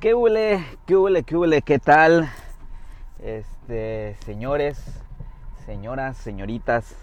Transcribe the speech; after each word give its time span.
¿Qué 0.00 0.14
huele? 0.14 0.64
¿Qué 0.86 0.96
huele? 0.96 1.24
¿Qué 1.24 1.36
huele? 1.36 1.60
¿Qué 1.60 1.80
tal? 1.80 2.30
Este, 3.18 4.14
señores, 4.24 4.80
señoras, 5.66 6.16
señoritas, 6.16 6.94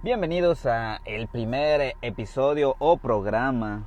bienvenidos 0.00 0.64
a 0.64 1.00
el 1.06 1.26
primer 1.26 1.96
episodio 2.02 2.76
o 2.78 2.98
programa, 2.98 3.82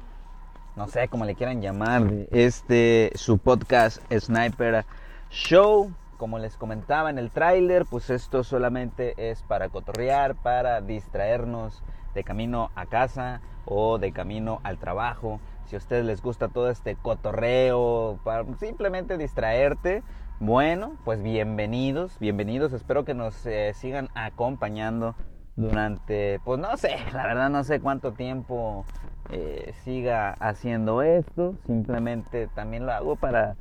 no 0.76 0.90
sé 0.90 1.08
cómo 1.08 1.24
le 1.24 1.36
quieran 1.36 1.62
llamar, 1.62 2.04
este 2.32 3.14
su 3.16 3.38
podcast 3.38 4.02
Sniper 4.12 4.84
Show. 5.30 5.94
Como 6.18 6.38
les 6.38 6.58
comentaba 6.58 7.10
en 7.10 7.20
el 7.20 7.32
tráiler, 7.32 7.86
pues 7.86 8.10
esto 8.10 8.44
solamente 8.44 9.14
es 9.30 9.42
para 9.44 9.70
cotorrear, 9.70 10.36
para 10.36 10.82
distraernos 10.82 11.82
de 12.14 12.26
camino 12.26 12.72
a 12.76 12.88
casa 12.88 13.40
o 13.64 14.00
de 14.00 14.12
camino 14.12 14.60
al 14.64 14.80
trabajo 14.80 15.40
si 15.68 15.76
a 15.76 15.80
ustedes 15.80 16.06
les 16.06 16.22
gusta 16.22 16.48
todo 16.48 16.70
este 16.70 16.96
cotorreo, 16.96 18.20
para 18.24 18.46
simplemente 18.58 19.18
distraerte, 19.18 20.02
bueno, 20.40 20.94
pues 21.04 21.22
bienvenidos, 21.22 22.18
bienvenidos. 22.20 22.72
Espero 22.72 23.04
que 23.04 23.14
nos 23.14 23.46
eh, 23.46 23.74
sigan 23.74 24.08
acompañando 24.16 25.16
durante, 25.58 26.40
pues 26.46 26.58
no 26.60 26.78
sé, 26.78 26.96
la 27.14 27.28
verdad 27.28 27.50
no 27.50 27.66
sé 27.66 27.82
cuánto 27.82 28.14
tiempo 28.14 28.86
eh, 29.30 29.74
siga 29.84 30.38
haciendo 30.40 31.02
esto. 31.02 31.56
Simplemente 31.66 32.48
también 32.48 32.86
lo 32.86 32.94
hago 32.94 33.18
para, 33.18 33.58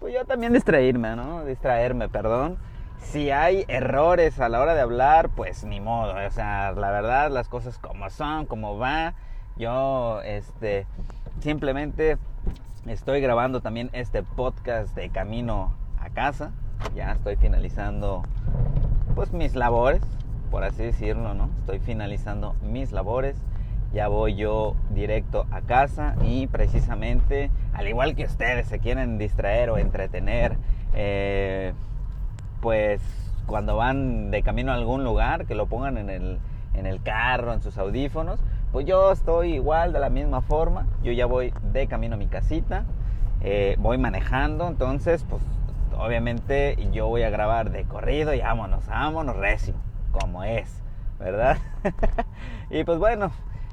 pues 0.00 0.12
yo 0.12 0.26
también 0.26 0.52
distraerme, 0.52 1.16
¿no? 1.16 1.46
Distraerme, 1.46 2.10
perdón. 2.10 2.58
Si 2.98 3.30
hay 3.30 3.64
errores 3.68 4.38
a 4.38 4.50
la 4.50 4.60
hora 4.60 4.74
de 4.74 4.82
hablar, 4.82 5.30
pues 5.30 5.64
ni 5.64 5.80
modo. 5.80 6.14
O 6.26 6.30
sea, 6.30 6.72
la 6.72 6.90
verdad, 6.90 7.30
las 7.30 7.48
cosas 7.48 7.78
como 7.78 8.10
son, 8.10 8.44
como 8.44 8.76
va. 8.76 9.14
Yo, 9.58 10.20
este, 10.22 10.86
simplemente 11.40 12.16
estoy 12.86 13.20
grabando 13.20 13.60
también 13.60 13.90
este 13.92 14.22
podcast 14.22 14.94
de 14.94 15.10
camino 15.10 15.74
a 15.98 16.10
casa. 16.10 16.52
Ya 16.94 17.10
estoy 17.10 17.34
finalizando 17.34 18.22
pues 19.16 19.32
mis 19.32 19.56
labores, 19.56 20.00
por 20.52 20.62
así 20.62 20.84
decirlo, 20.84 21.34
¿no? 21.34 21.50
Estoy 21.58 21.80
finalizando 21.80 22.54
mis 22.62 22.92
labores. 22.92 23.36
Ya 23.92 24.06
voy 24.06 24.36
yo 24.36 24.76
directo 24.90 25.46
a 25.50 25.60
casa 25.62 26.14
y 26.22 26.46
precisamente, 26.46 27.50
al 27.72 27.88
igual 27.88 28.14
que 28.14 28.26
ustedes 28.26 28.68
se 28.68 28.78
quieren 28.78 29.18
distraer 29.18 29.70
o 29.70 29.78
entretener, 29.78 30.56
eh, 30.94 31.72
pues 32.60 33.00
cuando 33.46 33.76
van 33.76 34.30
de 34.30 34.42
camino 34.44 34.70
a 34.70 34.76
algún 34.76 35.02
lugar, 35.02 35.46
que 35.46 35.56
lo 35.56 35.66
pongan 35.66 35.98
en 35.98 36.10
el, 36.10 36.38
en 36.74 36.86
el 36.86 37.02
carro, 37.02 37.52
en 37.54 37.60
sus 37.60 37.76
audífonos, 37.76 38.38
pues 38.72 38.86
yo 38.86 39.12
estoy 39.12 39.54
igual 39.54 39.92
de 39.92 40.00
la 40.00 40.10
misma 40.10 40.40
forma. 40.42 40.86
Yo 41.02 41.12
ya 41.12 41.26
voy 41.26 41.52
de 41.72 41.86
camino 41.86 42.14
a 42.14 42.18
mi 42.18 42.26
casita, 42.26 42.84
eh, 43.40 43.76
voy 43.78 43.98
manejando, 43.98 44.68
entonces 44.68 45.24
pues 45.28 45.42
obviamente 45.96 46.76
yo 46.92 47.08
voy 47.08 47.22
a 47.22 47.30
grabar 47.30 47.70
de 47.70 47.84
corrido 47.84 48.34
y 48.34 48.40
vámonos, 48.40 48.86
vámonos 48.86 49.36
recio, 49.36 49.74
como 50.12 50.44
es, 50.44 50.82
¿verdad? 51.18 51.56
y 52.70 52.84
pues 52.84 52.98
bueno, 52.98 53.30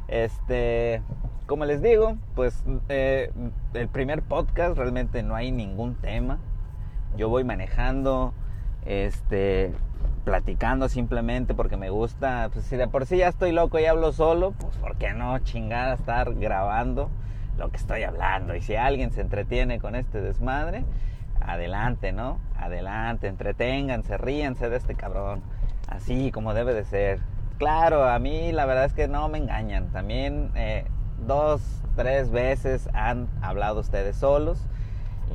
este, 0.08 1.02
como 1.46 1.66
les 1.66 1.82
digo, 1.82 2.18
pues 2.36 2.64
eh, 2.90 3.32
el 3.74 3.88
primer 3.88 4.22
podcast 4.22 4.78
realmente 4.78 5.24
no 5.24 5.36
hay 5.36 5.52
ningún 5.52 5.96
tema. 5.96 6.40
Yo 7.18 7.30
voy 7.30 7.44
manejando, 7.44 8.34
este, 8.86 9.74
platicando 10.26 10.90
simplemente 10.90 11.54
porque 11.54 11.78
me 11.78 11.90
gusta, 11.90 12.50
pues 12.52 12.66
si 12.66 12.76
de 12.76 12.88
por 12.88 13.06
sí 13.06 13.18
ya 13.18 13.30
estoy 13.30 13.52
loco 13.52 13.80
y 13.80 13.86
hablo 13.86 14.12
solo, 14.12 14.52
pues 14.52 14.76
por 14.78 14.98
qué 14.98 15.14
no 15.14 15.40
chingada 15.40 15.94
estar 15.94 16.34
grabando 16.34 17.10
lo 17.58 17.70
que 17.70 17.78
estoy 17.78 18.04
hablando. 18.04 18.56
Y 18.56 18.62
si 18.62 18.76
alguien 18.76 19.12
se 19.12 19.22
entretiene 19.22 19.80
con 19.80 19.96
este 19.96 20.22
desmadre, 20.22 20.84
adelante, 21.40 22.12
¿no? 22.12 22.40
Adelante, 22.58 23.28
entreténganse, 23.28 24.18
ríanse 24.18 24.68
de 24.68 24.78
este 24.78 24.96
cabrón, 24.96 25.44
así 25.88 26.32
como 26.32 26.54
debe 26.54 26.74
de 26.74 26.84
ser. 26.84 27.20
Claro, 27.58 28.04
a 28.04 28.20
mí 28.20 28.52
la 28.52 28.66
verdad 28.66 28.86
es 28.86 28.94
que 28.94 29.08
no 29.08 29.30
me 29.30 29.38
engañan. 29.38 29.92
También 29.92 30.52
eh, 30.56 30.86
dos, 31.26 31.62
tres 31.96 32.32
veces 32.32 32.90
han 32.94 33.30
hablado 33.42 33.80
ustedes 33.80 34.18
solos. 34.18 34.68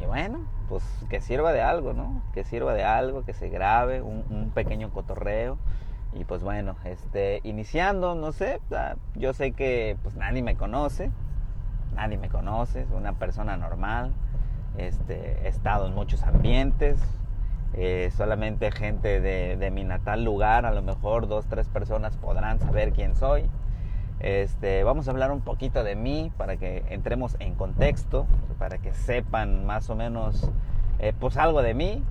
Y 0.03 0.05
bueno, 0.05 0.41
pues 0.71 0.85
que 1.11 1.21
sirva 1.21 1.53
de 1.53 1.61
algo, 1.61 1.93
¿no? 1.93 2.23
Que 2.33 2.45
sirva 2.45 2.73
de 2.75 2.85
algo, 2.85 3.25
que 3.25 3.35
se 3.35 3.49
grabe 3.49 4.01
un, 4.03 4.53
pequeño 4.55 4.91
cotorreo. 4.91 5.59
Y 6.15 6.25
pues 6.25 6.43
bueno, 6.43 6.77
este, 6.85 7.41
iniciando, 7.43 8.15
no 8.15 8.33
sé, 8.33 8.61
yo 9.17 9.33
sé 9.33 9.53
que 9.53 9.97
pues 10.03 10.15
nadie 10.15 10.43
me 10.43 10.57
conoce, 10.57 11.11
nadie 11.95 12.19
me 12.19 12.29
conoce, 12.29 12.87
soy 12.87 12.97
una 12.97 13.15
persona 13.15 13.57
normal, 13.57 14.13
este, 14.77 15.41
he 15.45 15.49
estado 15.49 15.87
en 15.87 15.95
muchos 15.95 16.23
ambientes, 16.23 17.01
eh, 17.75 18.11
solamente 18.17 18.71
gente 18.73 19.21
de, 19.21 19.57
de, 19.57 19.71
mi 19.71 19.85
natal 19.85 20.25
lugar, 20.25 20.67
a 20.67 20.73
lo 20.73 20.83
mejor 20.83 21.29
dos, 21.29 21.47
tres 21.47 21.69
personas 21.69 22.17
podrán 22.17 22.59
saber 22.61 22.93
quién 22.93 23.15
soy. 23.15 23.49
Este, 24.21 24.85
vamos 24.85 25.09
a 25.09 25.13
hablar 25.13 25.33
un 25.33 25.41
poquito 25.41 25.83
de 25.83 25.97
mí 25.97 26.31
para 26.37 26.59
que 26.59 26.85
entremos 26.91 27.37
en 27.41 27.55
contexto, 27.55 28.27
para 28.59 28.77
que 28.77 28.93
sepan 28.93 29.65
más 29.65 29.89
o 29.89 29.97
menos 29.97 30.51
eh, 30.99 31.15
pues 31.19 31.39
algo 31.39 31.63
de 31.63 31.73
mí. 31.73 32.05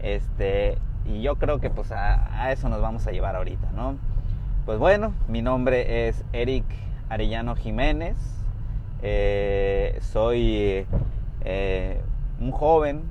Este, 0.00 0.78
y 1.04 1.20
yo 1.20 1.36
creo 1.36 1.60
que 1.60 1.68
pues 1.68 1.92
a, 1.92 2.50
eso 2.52 2.70
nos 2.70 2.80
vamos 2.80 3.06
a 3.06 3.12
llevar 3.12 3.36
ahorita, 3.36 3.70
¿no? 3.72 3.96
Pues 4.64 4.78
bueno, 4.78 5.12
mi 5.28 5.42
nombre 5.42 6.08
es 6.08 6.24
Eric 6.32 6.64
Arellano 7.10 7.54
Jiménez. 7.54 8.16
Eh, 9.02 9.98
soy 10.00 10.86
eh, 11.44 12.00
un 12.40 12.50
joven, 12.50 13.02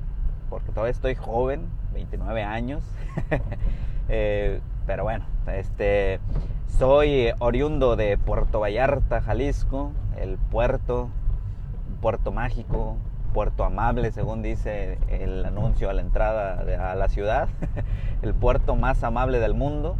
porque 0.49 0.71
todavía 0.71 0.91
estoy 0.91 1.13
joven, 1.13 1.61
29 1.93 2.41
años. 2.43 2.83
pero 4.07 5.03
bueno, 5.03 5.25
este 5.47 6.19
soy 6.67 7.31
oriundo 7.39 7.95
de 7.95 8.17
Puerto 8.17 8.59
Vallarta, 8.59 9.21
Jalisco, 9.21 9.91
el 10.17 10.37
puerto, 10.37 11.09
puerto 12.01 12.31
mágico, 12.31 12.97
puerto 13.33 13.63
amable, 13.63 14.11
según 14.11 14.41
dice 14.41 14.97
el 15.07 15.45
anuncio 15.45 15.89
a 15.89 15.93
la 15.93 16.01
entrada 16.01 16.91
a 16.91 16.95
la 16.95 17.09
ciudad, 17.09 17.49
el 18.21 18.33
puerto 18.33 18.75
más 18.75 19.03
amable 19.03 19.39
del 19.39 19.53
mundo. 19.53 19.95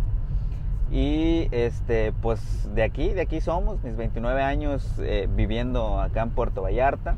Y 0.92 1.48
este, 1.52 2.14
pues 2.22 2.70
de 2.76 2.84
aquí, 2.84 3.10
de 3.10 3.22
aquí 3.22 3.42
somos, 3.42 3.84
mis 3.84 3.96
29 3.98 4.42
años 4.44 4.88
eh, 5.00 5.28
viviendo 5.30 6.00
acá 6.00 6.22
en 6.22 6.30
Puerto 6.30 6.62
Vallarta. 6.62 7.16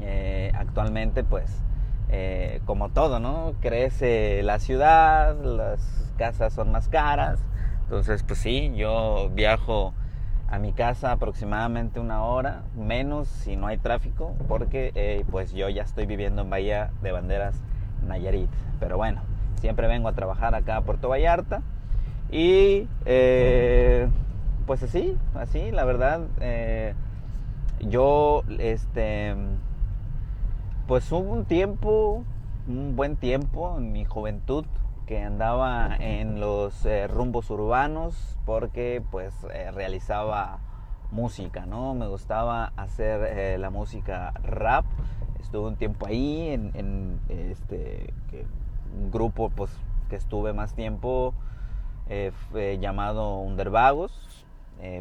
Eh, 0.00 0.52
actualmente, 0.54 1.22
pues, 1.24 1.62
eh, 2.10 2.60
como 2.66 2.90
todo, 2.90 3.20
¿no? 3.20 3.54
Crece 3.60 4.42
la 4.42 4.58
ciudad, 4.58 5.36
las 5.42 6.12
casas 6.18 6.52
son 6.52 6.72
más 6.72 6.88
caras, 6.88 7.40
entonces, 7.84 8.22
pues 8.22 8.38
sí, 8.38 8.72
yo 8.74 9.30
viajo 9.34 9.92
a 10.48 10.58
mi 10.58 10.72
casa 10.72 11.12
aproximadamente 11.12 12.00
una 12.00 12.22
hora, 12.24 12.62
menos 12.76 13.28
si 13.28 13.56
no 13.56 13.66
hay 13.66 13.78
tráfico, 13.78 14.34
porque 14.48 14.92
eh, 14.94 15.24
pues 15.30 15.52
yo 15.52 15.68
ya 15.68 15.82
estoy 15.82 16.06
viviendo 16.06 16.42
en 16.42 16.50
Bahía 16.50 16.90
de 17.02 17.12
Banderas, 17.12 17.56
Nayarit. 18.06 18.50
Pero 18.80 18.96
bueno, 18.96 19.22
siempre 19.60 19.86
vengo 19.86 20.08
a 20.08 20.12
trabajar 20.12 20.54
acá 20.54 20.76
a 20.76 20.80
Puerto 20.82 21.08
Vallarta 21.08 21.62
y 22.30 22.88
eh, 23.04 24.08
pues 24.66 24.82
así, 24.82 25.16
así, 25.34 25.70
la 25.70 25.84
verdad, 25.84 26.22
eh, 26.40 26.94
yo, 27.80 28.44
este, 28.58 29.34
pues 30.86 31.10
hubo 31.12 31.32
un 31.32 31.44
tiempo, 31.44 32.24
un 32.66 32.96
buen 32.96 33.16
tiempo 33.16 33.76
en 33.76 33.92
mi 33.92 34.04
juventud, 34.04 34.64
que 35.06 35.22
andaba 35.22 35.96
en 35.98 36.40
los 36.40 36.84
eh, 36.86 37.06
rumbos 37.06 37.50
urbanos 37.50 38.38
porque 38.46 39.02
pues 39.10 39.34
eh, 39.52 39.70
realizaba 39.70 40.58
música, 41.10 41.66
¿no? 41.66 41.94
Me 41.94 42.06
gustaba 42.06 42.72
hacer 42.76 43.22
eh, 43.24 43.58
la 43.58 43.70
música 43.70 44.32
rap. 44.42 44.84
Estuve 45.40 45.68
un 45.68 45.76
tiempo 45.76 46.06
ahí 46.06 46.48
en, 46.48 47.20
este 47.28 48.12
un 48.98 49.10
grupo 49.10 49.50
pues 49.50 49.70
que 50.08 50.16
estuve 50.16 50.52
más 50.52 50.74
tiempo 50.74 51.34
llamado 52.80 53.38
Undervagos. 53.38 54.44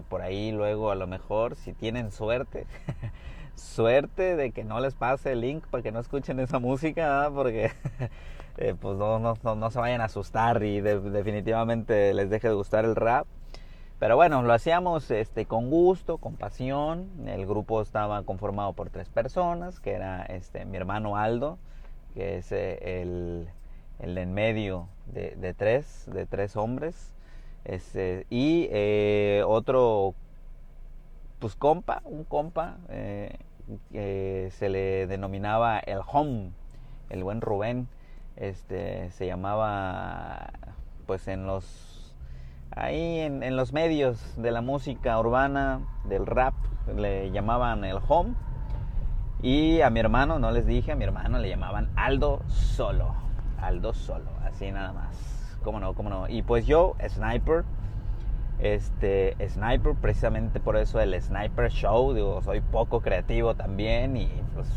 por 0.09 0.21
ahí 0.21 0.51
luego 0.51 0.91
a 0.91 0.95
lo 0.95 1.07
mejor 1.07 1.55
si 1.55 1.73
tienen 1.73 2.11
suerte 2.11 2.65
suerte 3.55 4.35
de 4.35 4.51
que 4.51 4.63
no 4.63 4.79
les 4.79 4.95
pase 4.95 5.33
el 5.33 5.41
link 5.41 5.65
para 5.67 5.83
que 5.83 5.91
no 5.91 5.99
escuchen 5.99 6.39
esa 6.39 6.59
música, 6.59 7.29
porque 7.33 7.71
eh, 8.57 8.75
pues 8.79 8.97
no, 8.97 9.19
no, 9.19 9.35
no, 9.55 9.71
se 9.71 9.79
vayan 9.79 10.01
a 10.01 10.05
asustar 10.05 10.63
y 10.63 10.79
definitivamente 10.81 12.13
les 12.13 12.29
deje 12.29 12.49
de 12.49 12.53
gustar 12.53 12.85
el 12.85 12.95
rap. 12.95 13.25
Pero 13.99 14.15
bueno, 14.15 14.43
lo 14.43 14.53
hacíamos 14.53 15.09
este, 15.11 15.45
con 15.45 15.69
gusto, 15.69 16.17
con 16.17 16.35
pasión. 16.35 17.09
El 17.25 17.45
grupo 17.47 17.81
estaba 17.81 18.21
conformado 18.23 18.73
por 18.73 18.89
tres 18.89 19.09
personas, 19.09 19.79
que 19.79 19.93
era 19.93 20.23
este, 20.23 20.65
mi 20.65 20.77
hermano 20.77 21.17
Aldo, 21.17 21.57
que 22.13 22.37
es 22.37 22.51
eh, 22.51 23.01
el, 23.01 23.47
el 23.99 24.17
en 24.17 24.33
medio 24.33 24.87
de, 25.07 25.31
de, 25.35 25.53
tres, 25.53 26.07
de 26.13 26.25
tres 26.25 26.55
hombres. 26.55 27.13
Este, 27.65 28.27
y 28.29 28.67
eh, 28.71 29.43
otro, 29.47 30.15
pues 31.39 31.55
compa, 31.55 32.01
un 32.03 32.23
compa, 32.25 32.77
se 32.89 34.69
le 34.69 35.07
denominaba 35.07 35.79
el 35.79 36.01
home, 36.05 36.51
el 37.09 37.23
buen 37.23 37.41
Rubén, 37.41 37.87
este, 38.35 39.11
se 39.11 39.27
llamaba, 39.27 40.51
pues 41.05 41.27
en 41.27 41.45
los, 41.45 42.15
ahí 42.71 43.19
en, 43.19 43.55
los 43.55 43.73
medios 43.73 44.41
de 44.41 44.51
la 44.51 44.61
música 44.61 45.19
urbana, 45.19 45.81
del 46.05 46.25
rap, 46.25 46.53
le 46.95 47.31
llamaban 47.31 47.83
el 47.83 47.99
home. 48.07 48.33
Y 49.41 49.81
a 49.81 49.89
mi 49.89 49.99
hermano, 49.99 50.39
no 50.39 50.51
les 50.51 50.65
dije, 50.65 50.93
a 50.93 50.95
mi 50.95 51.03
hermano 51.03 51.37
le 51.37 51.49
llamaban 51.49 51.89
Aldo 51.95 52.41
Solo. 52.47 53.13
Aldo 53.59 53.93
Solo, 53.93 54.29
así 54.45 54.71
nada 54.71 54.93
más. 54.93 55.57
¿Cómo 55.63 55.79
no? 55.79 55.93
¿Cómo 55.93 56.09
no? 56.09 56.29
Y 56.29 56.41
pues 56.41 56.65
yo, 56.65 56.95
Sniper, 57.07 57.63
este, 58.59 59.35
Sniper, 59.49 59.95
precisamente 59.95 60.59
por 60.59 60.77
eso 60.77 60.99
el 60.99 61.19
Sniper 61.21 61.69
Show, 61.71 62.13
digo, 62.13 62.41
soy 62.41 62.61
poco 62.61 63.01
creativo 63.01 63.55
también 63.55 64.15
y 64.15 64.29
pues 64.53 64.67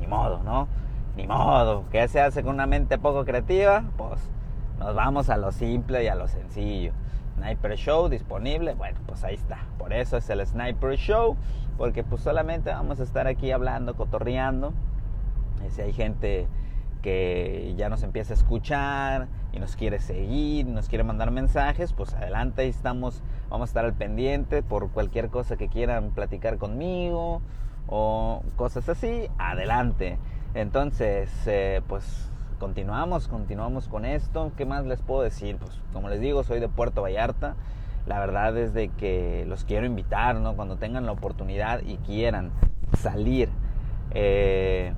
ni 0.00 0.06
modo, 0.06 0.42
¿no? 0.44 0.68
Ni 1.16 1.26
modo, 1.26 1.84
¿qué 1.90 2.08
se 2.08 2.20
hace 2.20 2.42
con 2.42 2.54
una 2.54 2.66
mente 2.66 2.96
poco 2.96 3.24
creativa? 3.24 3.84
Pues 3.98 4.20
nos 4.78 4.94
vamos 4.94 5.28
a 5.28 5.36
lo 5.36 5.52
simple 5.52 6.04
y 6.04 6.08
a 6.08 6.14
lo 6.14 6.26
sencillo. 6.26 6.92
Sniper 7.36 7.76
Show 7.76 8.08
disponible, 8.08 8.74
bueno, 8.74 8.98
pues 9.06 9.22
ahí 9.24 9.34
está. 9.34 9.58
Por 9.78 9.92
eso 9.92 10.16
es 10.16 10.30
el 10.30 10.46
Sniper 10.46 10.96
Show, 10.96 11.36
porque 11.76 12.02
pues 12.02 12.22
solamente 12.22 12.70
vamos 12.70 13.00
a 13.00 13.02
estar 13.02 13.26
aquí 13.26 13.50
hablando, 13.50 13.94
cotorreando. 13.94 14.72
Si 15.68 15.82
hay 15.82 15.92
gente 15.92 16.48
que 17.02 17.74
ya 17.76 17.88
nos 17.88 18.02
empieza 18.02 18.32
a 18.32 18.36
escuchar 18.36 19.28
y 19.52 19.58
nos 19.58 19.76
quiere 19.76 19.98
seguir, 19.98 20.66
nos 20.66 20.88
quiere 20.88 21.04
mandar 21.04 21.30
mensajes, 21.30 21.92
pues 21.92 22.14
adelante, 22.14 22.62
ahí 22.62 22.68
estamos, 22.68 23.22
vamos 23.50 23.68
a 23.68 23.70
estar 23.70 23.84
al 23.84 23.94
pendiente 23.94 24.62
por 24.62 24.90
cualquier 24.90 25.28
cosa 25.28 25.56
que 25.56 25.68
quieran 25.68 26.10
platicar 26.10 26.58
conmigo 26.58 27.42
o 27.86 28.42
cosas 28.56 28.88
así, 28.88 29.28
adelante. 29.38 30.18
Entonces, 30.54 31.30
eh, 31.46 31.80
pues 31.88 32.30
continuamos, 32.58 33.26
continuamos 33.26 33.88
con 33.88 34.04
esto. 34.04 34.52
¿Qué 34.54 34.66
más 34.66 34.84
les 34.84 35.00
puedo 35.00 35.22
decir? 35.22 35.56
Pues 35.56 35.80
como 35.94 36.10
les 36.10 36.20
digo, 36.20 36.44
soy 36.44 36.60
de 36.60 36.68
Puerto 36.68 37.00
Vallarta. 37.00 37.56
La 38.06 38.20
verdad 38.20 38.54
es 38.58 38.74
de 38.74 38.88
que 38.88 39.46
los 39.48 39.64
quiero 39.64 39.86
invitar, 39.86 40.36
¿no? 40.36 40.54
Cuando 40.54 40.76
tengan 40.76 41.06
la 41.06 41.12
oportunidad 41.12 41.80
y 41.80 41.96
quieran 41.98 42.50
salir, 42.98 43.48
eh, 44.10 44.92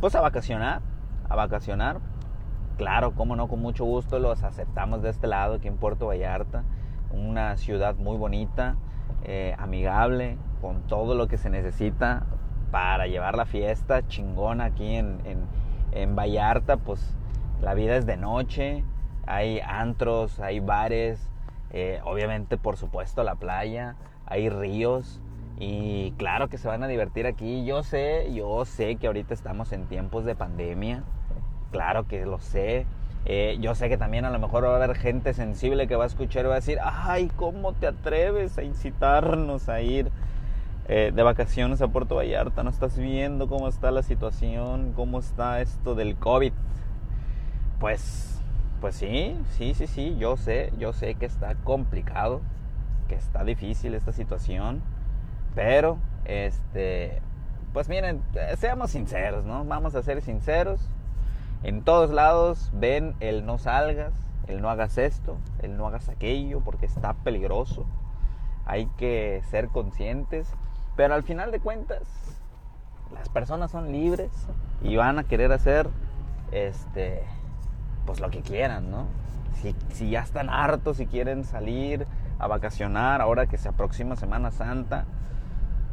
pues 0.00 0.14
a 0.14 0.20
vacacionar, 0.20 0.80
a 1.28 1.34
vacacionar. 1.34 1.98
Claro, 2.76 3.12
como 3.12 3.34
no, 3.34 3.48
con 3.48 3.60
mucho 3.60 3.84
gusto 3.84 4.20
los 4.20 4.44
aceptamos 4.44 5.02
de 5.02 5.10
este 5.10 5.26
lado, 5.26 5.54
aquí 5.54 5.66
en 5.66 5.76
Puerto 5.76 6.06
Vallarta. 6.06 6.62
Una 7.10 7.56
ciudad 7.56 7.96
muy 7.96 8.16
bonita, 8.16 8.76
eh, 9.24 9.56
amigable, 9.58 10.38
con 10.60 10.82
todo 10.82 11.16
lo 11.16 11.26
que 11.26 11.36
se 11.36 11.50
necesita 11.50 12.26
para 12.70 13.06
llevar 13.06 13.36
la 13.36 13.46
fiesta 13.46 14.06
chingona 14.06 14.66
aquí 14.66 14.96
en 14.96 15.18
en 15.92 16.16
Vallarta, 16.16 16.76
pues 16.76 17.14
la 17.60 17.74
vida 17.74 17.96
es 17.96 18.06
de 18.06 18.16
noche, 18.16 18.84
hay 19.26 19.60
antros, 19.60 20.40
hay 20.40 20.60
bares, 20.60 21.28
eh, 21.72 22.00
obviamente 22.04 22.56
por 22.56 22.76
supuesto 22.76 23.22
la 23.22 23.34
playa, 23.34 23.96
hay 24.26 24.48
ríos 24.48 25.20
y 25.58 26.12
claro 26.12 26.48
que 26.48 26.58
se 26.58 26.68
van 26.68 26.82
a 26.82 26.88
divertir 26.88 27.26
aquí. 27.26 27.64
Yo 27.64 27.82
sé, 27.82 28.32
yo 28.32 28.64
sé 28.64 28.96
que 28.96 29.06
ahorita 29.06 29.34
estamos 29.34 29.72
en 29.72 29.86
tiempos 29.86 30.24
de 30.24 30.34
pandemia, 30.34 31.02
claro 31.70 32.06
que 32.06 32.24
lo 32.24 32.38
sé. 32.38 32.86
Eh, 33.26 33.58
yo 33.60 33.74
sé 33.74 33.90
que 33.90 33.98
también 33.98 34.24
a 34.24 34.30
lo 34.30 34.38
mejor 34.38 34.64
va 34.64 34.72
a 34.72 34.76
haber 34.76 34.96
gente 34.96 35.34
sensible 35.34 35.86
que 35.86 35.94
va 35.94 36.04
a 36.04 36.06
escuchar 36.06 36.46
y 36.46 36.48
va 36.48 36.54
a 36.54 36.60
decir, 36.60 36.78
ay, 36.82 37.30
¿cómo 37.36 37.74
te 37.74 37.86
atreves 37.86 38.56
a 38.56 38.62
incitarnos 38.62 39.68
a 39.68 39.82
ir? 39.82 40.10
Eh, 40.92 41.12
de 41.14 41.22
vacaciones 41.22 41.80
a 41.82 41.86
Puerto 41.86 42.16
Vallarta, 42.16 42.64
no 42.64 42.70
estás 42.70 42.98
viendo 42.98 43.46
cómo 43.46 43.68
está 43.68 43.92
la 43.92 44.02
situación, 44.02 44.92
cómo 44.96 45.20
está 45.20 45.60
esto 45.60 45.94
del 45.94 46.16
COVID. 46.16 46.52
Pues, 47.78 48.42
pues 48.80 48.96
sí, 48.96 49.40
sí, 49.50 49.74
sí, 49.74 49.86
sí, 49.86 50.16
yo 50.18 50.36
sé, 50.36 50.72
yo 50.80 50.92
sé 50.92 51.14
que 51.14 51.26
está 51.26 51.54
complicado, 51.62 52.40
que 53.06 53.14
está 53.14 53.44
difícil 53.44 53.94
esta 53.94 54.10
situación, 54.10 54.82
pero, 55.54 55.96
este, 56.24 57.22
pues 57.72 57.88
miren, 57.88 58.20
seamos 58.56 58.90
sinceros, 58.90 59.44
¿no? 59.44 59.64
Vamos 59.64 59.94
a 59.94 60.02
ser 60.02 60.20
sinceros. 60.22 60.80
En 61.62 61.82
todos 61.84 62.10
lados 62.10 62.72
ven 62.74 63.14
el 63.20 63.46
no 63.46 63.58
salgas, 63.58 64.12
el 64.48 64.60
no 64.60 64.68
hagas 64.68 64.98
esto, 64.98 65.36
el 65.62 65.76
no 65.76 65.86
hagas 65.86 66.08
aquello, 66.08 66.62
porque 66.64 66.86
está 66.86 67.14
peligroso. 67.14 67.86
Hay 68.66 68.86
que 68.98 69.40
ser 69.50 69.68
conscientes 69.68 70.52
pero 71.00 71.14
al 71.14 71.22
final 71.22 71.50
de 71.50 71.60
cuentas, 71.60 72.02
las 73.14 73.30
personas 73.30 73.70
son 73.70 73.90
libres 73.90 74.30
y 74.82 74.96
van 74.96 75.18
a 75.18 75.24
querer 75.24 75.50
hacer 75.50 75.88
este 76.52 77.22
pues 78.04 78.20
lo 78.20 78.28
que 78.28 78.42
quieran, 78.42 78.90
¿no? 78.90 79.06
Si, 79.62 79.74
si 79.94 80.10
ya 80.10 80.20
están 80.20 80.50
hartos 80.50 81.00
y 81.00 81.06
quieren 81.06 81.44
salir 81.44 82.06
a 82.38 82.48
vacacionar 82.48 83.22
ahora 83.22 83.46
que 83.46 83.56
se 83.56 83.70
aproxima 83.70 84.14
Semana 84.14 84.50
Santa, 84.50 85.06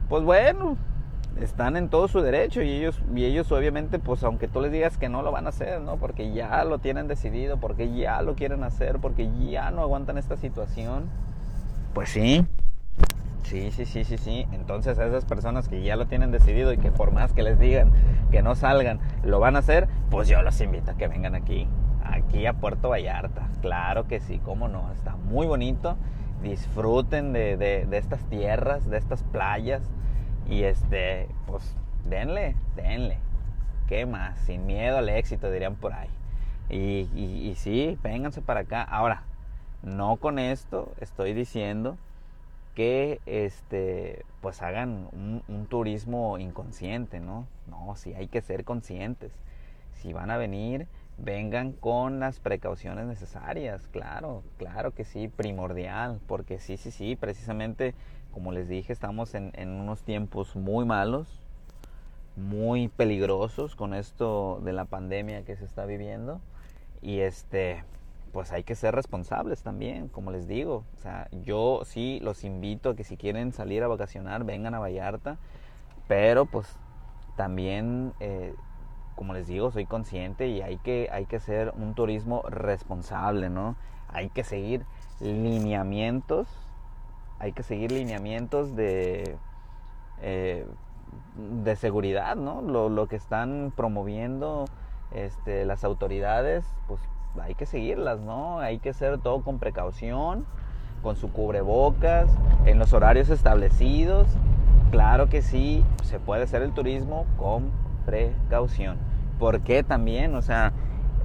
pues 0.10 0.26
bueno, 0.26 0.76
están 1.40 1.78
en 1.78 1.88
todo 1.88 2.10
su 2.10 2.20
derecho 2.20 2.62
y 2.62 2.70
ellos, 2.70 3.02
y 3.16 3.24
ellos 3.24 3.50
obviamente, 3.54 4.00
pues 4.00 4.26
aunque 4.26 4.50
tú 4.50 4.60
les 4.60 4.74
digas 4.74 4.98
que 4.98 5.08
no 5.08 5.22
lo 5.22 5.32
van 5.32 5.46
a 5.46 5.52
hacer, 5.52 5.80
¿no? 5.80 5.96
Porque 5.96 6.34
ya 6.34 6.66
lo 6.66 6.80
tienen 6.80 7.08
decidido, 7.08 7.62
porque 7.62 7.96
ya 7.96 8.22
lo 8.24 8.36
quieren 8.36 8.62
hacer, 8.66 9.00
porque 9.00 9.32
ya 9.50 9.72
no 9.72 9.84
aguantan 9.84 10.18
esta 10.18 10.36
situación, 10.36 11.06
pues 11.94 12.10
sí, 12.10 12.46
Sí, 13.48 13.72
sí, 13.72 13.86
sí, 13.86 14.04
sí, 14.04 14.18
sí. 14.18 14.46
Entonces 14.52 15.00
a 15.00 15.06
esas 15.06 15.24
personas 15.24 15.70
que 15.70 15.82
ya 15.82 15.96
lo 15.96 16.08
tienen 16.08 16.32
decidido 16.32 16.74
y 16.74 16.78
que 16.78 16.92
por 16.92 17.12
más 17.12 17.32
que 17.32 17.44
les 17.44 17.58
digan 17.58 17.92
que 18.30 18.42
no 18.42 18.56
salgan, 18.56 19.00
lo 19.24 19.40
van 19.40 19.56
a 19.56 19.60
hacer, 19.60 19.88
pues 20.10 20.28
yo 20.28 20.42
los 20.42 20.60
invito 20.60 20.92
a 20.92 20.96
que 20.96 21.08
vengan 21.08 21.34
aquí, 21.34 21.66
aquí 22.04 22.46
a 22.46 22.52
Puerto 22.52 22.90
Vallarta. 22.90 23.48
Claro 23.62 24.06
que 24.06 24.20
sí, 24.20 24.42
cómo 24.44 24.68
no, 24.68 24.92
está 24.92 25.16
muy 25.16 25.48
bonito. 25.48 25.96
Disfruten 26.44 27.32
de, 27.32 27.56
de, 27.56 27.98
estas 27.98 28.20
tierras, 28.26 28.90
de 28.90 28.98
estas 28.98 29.24
playas 29.24 29.82
y 30.50 30.64
este, 30.64 31.30
pues 31.46 31.74
denle, 32.04 32.58
denle. 32.76 33.18
¿Qué 33.88 34.06
más? 34.06 34.38
Sin 34.40 34.66
miedo 34.66 34.98
al 34.98 35.08
éxito, 35.08 35.50
dirían 35.50 35.76
por 35.76 35.94
ahí. 35.94 36.10
Y, 36.70 37.10
y, 37.16 37.50
y 37.50 37.56
sí, 37.56 37.98
vénganse 38.04 38.42
para 38.42 38.62
acá. 38.62 38.84
Ahora, 38.84 39.24
no 39.84 40.18
con 40.18 40.38
esto 40.38 40.92
estoy 41.00 41.32
diciendo 41.32 41.98
que 42.78 43.22
este 43.26 44.24
pues 44.40 44.62
hagan 44.62 45.10
un, 45.48 45.66
turismo 45.68 46.38
inconsciente, 46.38 47.20
¿no? 47.20 47.48
No, 47.66 47.96
sí 47.96 48.14
hay 48.14 48.28
que 48.28 48.40
ser 48.44 48.66
conscientes. 48.66 49.32
Si 49.94 50.14
van 50.14 50.30
a 50.30 50.38
venir, 50.38 50.86
vengan 51.18 51.72
con 51.72 52.20
las 52.20 52.40
precauciones 52.40 53.08
necesarias, 53.08 53.88
claro, 53.88 54.44
claro 54.60 54.92
que 54.92 55.06
sí, 55.06 55.28
primordial, 55.28 56.20
porque 56.28 56.60
sí, 56.60 56.78
sí, 56.78 56.92
sí, 56.92 57.16
precisamente 57.16 57.96
como 58.32 58.52
les 58.52 58.70
dije, 58.70 58.94
estamos 58.94 59.34
en, 59.34 59.54
en 59.56 59.70
unos 59.70 60.04
tiempos 60.04 60.56
muy 60.56 60.86
malos, 60.86 61.42
muy 62.36 62.90
peligrosos 62.90 63.76
con 63.76 63.96
esto 63.96 64.62
de 64.64 64.74
la 64.74 64.86
pandemia 64.86 65.44
que 65.46 65.56
se 65.56 65.66
está 65.66 65.88
viviendo 65.88 66.42
y 67.02 67.22
este 67.22 67.84
pues 68.38 68.52
hay 68.52 68.62
que 68.64 68.76
ser 68.76 68.94
responsables 68.94 69.64
también, 69.64 70.10
como 70.10 70.30
les 70.30 70.48
digo. 70.48 70.86
O 70.96 71.00
sea, 71.00 71.28
yo 71.32 71.82
sí 71.86 72.20
los 72.22 72.44
invito 72.44 72.92
a 72.92 72.96
que 72.96 73.04
si 73.04 73.18
quieren 73.18 73.52
salir 73.52 73.82
a 73.82 73.88
vacacionar, 73.88 74.44
vengan 74.44 74.76
a 74.76 74.80
Vallarta, 74.80 75.40
pero 76.08 76.46
pues 76.46 76.78
también, 77.36 78.14
eh, 78.20 78.54
como 79.16 79.34
les 79.34 79.48
digo, 79.48 79.72
soy 79.72 79.88
consciente 79.88 80.50
y 80.50 80.62
hay 80.62 80.78
que, 80.78 81.10
hay 81.12 81.26
que 81.26 81.38
hacer 81.38 81.74
un 81.76 81.96
turismo 81.96 82.44
responsable, 82.44 83.50
¿no? 83.50 83.76
Hay 84.08 84.30
que 84.30 84.44
seguir 84.44 84.86
lineamientos, 85.20 86.48
hay 87.40 87.54
que 87.54 87.64
seguir 87.64 87.92
lineamientos 87.92 88.76
de, 88.76 89.36
eh, 90.22 90.68
de 91.64 91.76
seguridad, 91.76 92.36
¿no? 92.36 92.62
Lo, 92.62 92.88
lo 92.90 93.08
que 93.08 93.16
están 93.16 93.74
promoviendo 93.76 94.66
este, 95.12 95.66
las 95.66 95.84
autoridades, 95.84 96.64
pues 96.88 97.02
hay 97.42 97.56
que 97.56 97.66
seguirlas, 97.66 98.20
¿no? 98.20 98.60
Hay 98.60 98.80
que 98.80 98.90
hacer 98.90 99.18
todo 99.20 99.42
con 99.42 99.60
precaución, 99.60 100.46
con 101.02 101.16
su 101.16 101.32
cubrebocas, 101.32 102.30
en 102.66 102.80
los 102.80 102.94
horarios 102.94 103.30
establecidos. 103.30 104.28
Claro 104.92 105.28
que 105.30 105.42
sí, 105.42 105.84
se 106.04 106.20
puede 106.20 106.44
hacer 106.44 106.62
el 106.62 106.72
turismo 106.72 107.26
con 107.38 107.72
precaución. 108.06 108.98
¿Por 109.40 109.62
qué 109.62 109.84
también? 109.84 110.36
O 110.36 110.42
sea, 110.42 110.74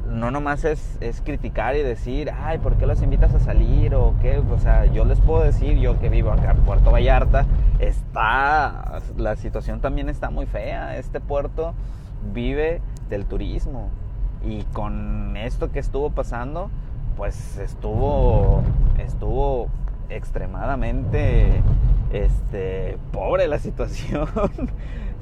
no 0.08 0.30
nomás 0.30 0.64
es, 0.64 1.22
criticar 1.24 1.76
y 1.76 1.82
decir, 1.82 2.30
ay, 2.30 2.58
¿por 2.58 2.76
qué 2.76 2.86
los 2.86 3.02
invitas 3.02 3.34
a 3.34 3.40
salir? 3.40 3.94
O 3.94 4.14
qué, 4.20 4.38
o 4.38 4.58
sea, 4.58 4.86
yo 4.86 5.04
les 5.04 5.20
puedo 5.20 5.42
decir, 5.42 5.78
yo 5.78 5.98
que 6.00 6.08
vivo 6.08 6.30
acá 6.30 6.50
en 6.52 6.58
Puerto 6.58 6.90
Vallarta, 6.90 7.46
está, 7.78 9.00
la 9.16 9.36
situación 9.36 9.80
también 9.80 10.08
está 10.08 10.30
muy 10.30 10.46
fea. 10.46 10.96
Este 10.98 11.20
puerto 11.20 11.74
vive 12.32 12.80
del 13.08 13.26
turismo. 13.26 13.90
Y 14.44 14.62
con 14.72 15.36
esto 15.36 15.70
que 15.70 15.78
estuvo 15.78 16.10
pasando, 16.10 16.70
pues 17.16 17.58
estuvo, 17.58 18.62
estuvo 18.98 19.68
extremadamente 20.08 21.62
este, 22.12 22.98
pobre 23.12 23.48
la 23.48 23.58
situación. 23.60 24.28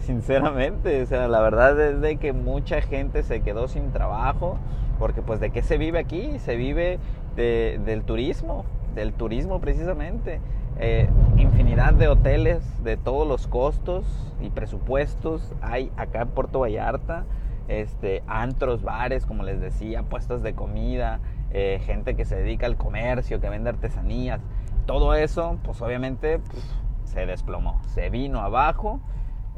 sinceramente. 0.01 1.03
O 1.03 1.07
sea, 1.07 1.29
la 1.29 1.41
verdad 1.41 2.05
es 2.05 2.19
que 2.19 2.33
mucha 2.33 2.81
gente 2.81 3.23
se 3.23 3.41
quedó 3.41 3.69
sin 3.69 3.93
trabajo, 3.93 4.59
porque 4.99 5.23
pues 5.23 5.41
de 5.41 5.51
qué 5.51 5.63
se 5.63 5.79
vive 5.79 5.99
aquí? 5.99 6.39
Se 6.41 6.57
vive 6.57 6.99
del 7.37 8.03
turismo, 8.03 8.65
del 8.95 9.13
turismo 9.13 9.61
precisamente. 9.61 10.41
Eh, 10.79 11.09
infinidad 11.37 11.93
de 11.93 12.09
hoteles 12.09 12.63
de 12.83 12.97
todos 12.97 13.27
los 13.27 13.47
costos 13.47 14.05
y 14.41 14.49
presupuestos 14.51 15.53
hay 15.61 15.93
acá 15.97 16.23
en 16.23 16.29
Puerto 16.29 16.61
Vallarta. 16.61 17.25
Este, 17.71 18.25
antros, 18.27 18.83
bares, 18.83 19.27
como 19.27 19.45
les 19.45 19.61
decía, 19.61 20.03
puestos 20.03 20.43
de 20.43 20.55
comida, 20.55 21.21
eh, 21.53 21.81
gente 21.87 22.17
que 22.17 22.25
se 22.25 22.35
dedica 22.35 22.67
al 22.67 22.77
comercio, 22.77 23.41
que 23.41 23.49
vende 23.49 23.71
artesanías. 23.71 24.41
Todo 24.87 25.15
eso, 25.15 25.57
pues 25.63 25.81
obviamente 25.81 26.41
pues, 26.41 26.65
se 27.05 27.27
desplomó, 27.27 27.81
se 27.85 28.11
vino 28.11 28.41
abajo 28.41 28.99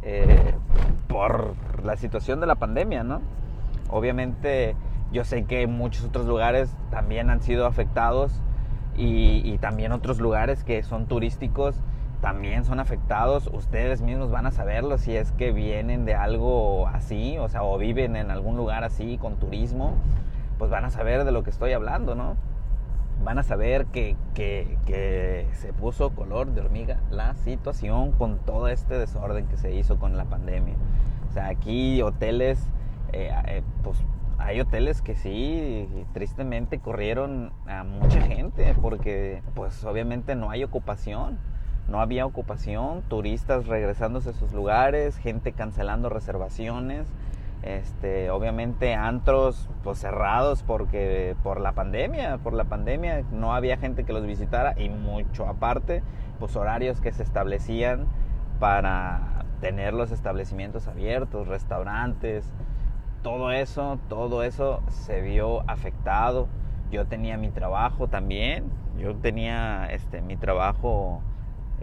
eh, 0.02 0.54
por 1.08 1.54
la 1.82 1.96
situación 1.96 2.38
de 2.40 2.46
la 2.46 2.56
pandemia, 2.56 3.02
¿no? 3.02 3.22
Obviamente 3.88 4.76
yo 5.10 5.24
sé 5.24 5.44
que 5.44 5.66
muchos 5.66 6.04
otros 6.04 6.26
lugares 6.26 6.76
también 6.90 7.30
han 7.30 7.40
sido 7.40 7.64
afectados 7.64 8.42
y, 8.94 9.56
también 9.62 9.92
otros 9.92 10.20
lugares 10.20 10.64
que 10.64 10.82
son 10.82 11.06
turísticos 11.06 11.76
también 12.22 12.64
son 12.64 12.80
afectados. 12.80 13.50
Ustedes 13.52 14.00
mismos 14.00 14.30
van 14.30 14.46
a 14.46 14.52
saberlo 14.52 14.96
si 14.96 15.14
es 15.14 15.32
que 15.32 15.52
vienen 15.52 16.06
de 16.06 16.14
algo 16.14 16.86
así, 16.86 17.36
o 17.36 17.48
sea, 17.48 17.64
o 17.64 17.76
viven 17.76 18.16
en 18.16 18.30
algún 18.30 18.56
lugar 18.56 18.84
así 18.84 19.18
con 19.18 19.36
turismo, 19.36 19.96
pues 20.56 20.70
van 20.70 20.84
a 20.86 20.90
saber 20.90 21.24
de 21.24 21.32
lo 21.32 21.42
que 21.42 21.50
estoy 21.50 21.72
hablando, 21.72 22.14
¿no? 22.14 22.36
Van 23.24 23.38
a 23.38 23.42
saber 23.42 23.86
que, 23.86 24.16
que 24.34 25.48
se 25.52 25.72
puso 25.72 26.10
color 26.10 26.52
de 26.52 26.60
hormiga 26.60 27.00
la 27.10 27.34
situación 27.34 28.12
con 28.12 28.38
todo 28.38 28.68
este 28.68 28.96
desorden 28.96 29.46
que 29.48 29.56
se 29.56 29.74
hizo 29.74 29.98
con 29.98 30.16
la 30.16 30.24
pandemia. 30.24 30.74
O 31.28 31.32
sea, 31.32 31.48
aquí 31.48 32.02
hoteles, 32.02 32.68
eh, 33.12 33.32
eh, 33.46 33.62
pues 33.82 33.98
hay 34.38 34.60
hoteles 34.60 35.02
que 35.02 35.16
sí, 35.16 35.88
tristemente 36.12 36.78
corrieron 36.78 37.52
a 37.66 37.82
mucha 37.82 38.20
gente 38.20 38.74
porque 38.80 39.42
pues 39.54 39.84
obviamente 39.84 40.34
no 40.36 40.50
hay 40.50 40.62
ocupación, 40.62 41.38
no 41.88 42.00
había 42.00 42.26
ocupación, 42.26 43.02
turistas 43.08 43.66
regresándose 43.66 44.30
a 44.30 44.32
sus 44.32 44.52
lugares, 44.52 45.16
gente 45.16 45.52
cancelando 45.52 46.08
reservaciones, 46.08 47.06
este, 47.62 48.30
obviamente 48.30 48.94
antros 48.94 49.68
pues 49.84 49.98
cerrados 49.98 50.64
porque 50.64 51.36
por 51.42 51.60
la 51.60 51.72
pandemia, 51.72 52.38
por 52.38 52.54
la 52.54 52.64
pandemia 52.64 53.22
no 53.30 53.54
había 53.54 53.76
gente 53.76 54.04
que 54.04 54.12
los 54.12 54.26
visitara 54.26 54.74
y 54.80 54.88
mucho 54.88 55.46
aparte, 55.46 56.02
pues 56.40 56.56
horarios 56.56 57.00
que 57.00 57.12
se 57.12 57.22
establecían 57.22 58.06
para 58.58 59.44
tener 59.60 59.94
los 59.94 60.10
establecimientos 60.10 60.88
abiertos, 60.88 61.46
restaurantes, 61.46 62.52
todo 63.22 63.52
eso, 63.52 64.00
todo 64.08 64.42
eso 64.42 64.82
se 64.88 65.20
vio 65.20 65.62
afectado. 65.70 66.48
Yo 66.90 67.06
tenía 67.06 67.36
mi 67.38 67.50
trabajo 67.50 68.08
también, 68.08 68.64
yo 68.98 69.14
tenía 69.14 69.86
este, 69.86 70.20
mi 70.20 70.36
trabajo 70.36 71.22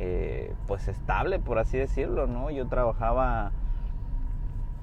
eh, 0.01 0.53
pues 0.65 0.87
estable, 0.87 1.39
por 1.39 1.59
así 1.59 1.77
decirlo, 1.77 2.25
¿no? 2.25 2.49
Yo 2.49 2.67
trabajaba 2.67 3.51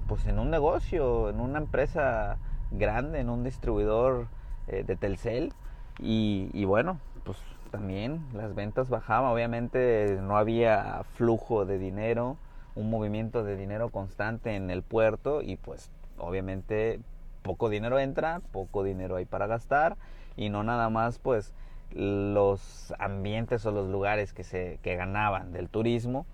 pues 0.06 0.26
en 0.26 0.38
un 0.38 0.50
negocio, 0.50 1.30
en 1.30 1.40
una 1.40 1.58
empresa 1.58 2.36
grande, 2.70 3.20
en 3.20 3.30
un 3.30 3.42
distribuidor 3.42 4.28
eh, 4.68 4.84
de 4.86 4.94
Telcel. 4.94 5.54
Y, 5.98 6.50
y 6.52 6.66
bueno, 6.66 6.98
pues 7.24 7.38
también 7.70 8.26
las 8.34 8.54
ventas 8.54 8.90
bajaban, 8.90 9.30
obviamente 9.32 10.18
no 10.20 10.36
había 10.36 11.02
flujo 11.14 11.64
de 11.64 11.78
dinero, 11.78 12.36
un 12.74 12.90
movimiento 12.90 13.42
de 13.42 13.56
dinero 13.56 13.88
constante 13.88 14.54
en 14.54 14.70
el 14.70 14.82
puerto 14.82 15.40
y 15.40 15.56
pues 15.56 15.90
obviamente 16.18 17.00
poco 17.42 17.70
dinero 17.70 17.98
entra, 17.98 18.42
poco 18.52 18.84
dinero 18.84 19.16
hay 19.16 19.24
para 19.24 19.46
gastar. 19.46 19.96
Y 20.36 20.50
no 20.50 20.62
nada 20.62 20.90
más 20.90 21.18
pues 21.18 21.54
los 21.96 22.92
ambientes 22.98 23.64
o 23.66 23.70
los 23.70 23.88
lugares 23.88 24.32
que 24.32 24.44
se 24.44 24.78
que 24.82 24.96
ganaban 24.96 25.52
del 25.52 25.68
turismo 25.68 26.26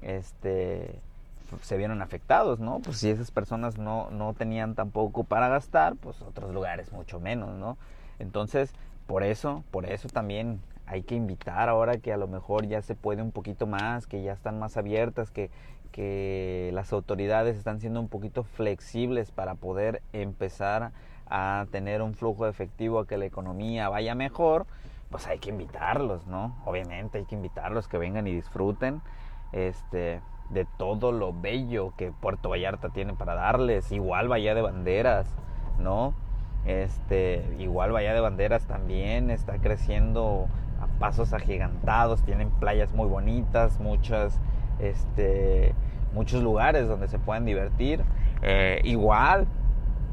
este 0.00 1.00
se 1.60 1.76
vieron 1.76 2.00
afectados, 2.00 2.60
¿no? 2.60 2.80
Pues 2.80 2.98
si 2.98 3.10
esas 3.10 3.30
personas 3.30 3.78
no, 3.78 4.10
no 4.10 4.32
tenían 4.32 4.74
tampoco 4.74 5.24
para 5.24 5.48
gastar, 5.48 5.96
pues 5.96 6.22
otros 6.22 6.52
lugares 6.54 6.92
mucho 6.92 7.20
menos, 7.20 7.50
¿no? 7.58 7.76
Entonces, 8.18 8.72
por 9.06 9.22
eso, 9.22 9.62
por 9.70 9.84
eso 9.84 10.08
también 10.08 10.60
hay 10.86 11.02
que 11.02 11.14
invitar 11.14 11.68
ahora 11.68 11.98
que 11.98 12.12
a 12.12 12.16
lo 12.16 12.26
mejor 12.26 12.66
ya 12.66 12.82
se 12.82 12.94
puede 12.94 13.22
un 13.22 13.32
poquito 13.32 13.66
más, 13.66 14.06
que 14.06 14.22
ya 14.22 14.32
están 14.32 14.58
más 14.58 14.76
abiertas, 14.76 15.30
que, 15.30 15.50
que 15.90 16.70
las 16.72 16.92
autoridades 16.92 17.56
están 17.56 17.80
siendo 17.80 18.00
un 18.00 18.08
poquito 18.08 18.44
flexibles 18.44 19.30
para 19.30 19.54
poder 19.54 20.00
empezar 20.12 20.92
a 21.28 21.66
tener 21.70 22.02
un 22.02 22.14
flujo 22.14 22.46
efectivo, 22.46 22.98
a 22.98 23.06
que 23.06 23.16
la 23.16 23.24
economía 23.24 23.88
vaya 23.88 24.14
mejor, 24.14 24.66
pues 25.12 25.28
hay 25.28 25.38
que 25.38 25.50
invitarlos, 25.50 26.26
¿no? 26.26 26.56
Obviamente 26.64 27.18
hay 27.18 27.24
que 27.24 27.36
invitarlos 27.36 27.86
que 27.86 27.98
vengan 27.98 28.26
y 28.26 28.32
disfruten 28.32 29.02
este, 29.52 30.20
de 30.50 30.64
todo 30.78 31.12
lo 31.12 31.32
bello 31.32 31.92
que 31.96 32.10
Puerto 32.10 32.48
Vallarta 32.48 32.88
tiene 32.88 33.12
para 33.12 33.34
darles, 33.34 33.92
igual 33.92 34.28
Bahía 34.28 34.54
de 34.56 34.62
Banderas, 34.62 35.28
¿no? 35.78 36.14
Este, 36.64 37.44
igual 37.58 37.92
Bahía 37.92 38.14
de 38.14 38.20
Banderas 38.20 38.66
también 38.66 39.30
está 39.30 39.58
creciendo 39.58 40.48
a 40.80 40.86
pasos 40.98 41.32
agigantados, 41.32 42.22
tienen 42.22 42.50
playas 42.50 42.92
muy 42.92 43.06
bonitas, 43.06 43.78
muchas 43.78 44.40
este, 44.78 45.74
muchos 46.14 46.42
lugares 46.42 46.88
donde 46.88 47.08
se 47.08 47.18
pueden 47.18 47.44
divertir. 47.44 48.02
Eh, 48.42 48.80
igual, 48.84 49.46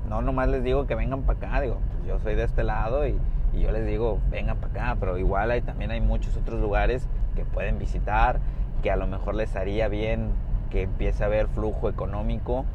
no 0.09 0.21
nomás 0.21 0.49
les 0.49 0.63
digo 0.63 0.85
que 0.87 0.95
vengan 0.95 1.23
para 1.23 1.37
acá, 1.39 1.61
digo, 1.61 1.77
pues 1.91 2.07
yo 2.07 2.19
soy 2.19 2.35
de 2.35 2.43
este 2.43 2.63
lado 2.63 3.07
y, 3.07 3.17
yo 3.53 3.71
les 3.71 3.85
digo, 3.85 4.19
vengan 4.29 4.57
para 4.57 4.71
acá, 4.71 4.97
pero 4.99 5.17
igual 5.17 5.51
hay, 5.51 5.61
también 5.61 5.91
hay 5.91 6.01
muchos 6.01 6.35
otros 6.37 6.59
lugares 6.59 7.07
que 7.35 7.45
pueden 7.45 7.79
visitar, 7.79 8.39
que 8.83 8.91
a 8.91 8.95
lo 8.95 9.07
mejor 9.07 9.35
les 9.35 9.55
haría 9.55 9.87
bien 9.87 10.31
que 10.69 10.83
empiece 10.83 11.23
a 11.23 11.27
haber 11.27 11.47
flujo 11.47 11.89
económico, 11.89 12.65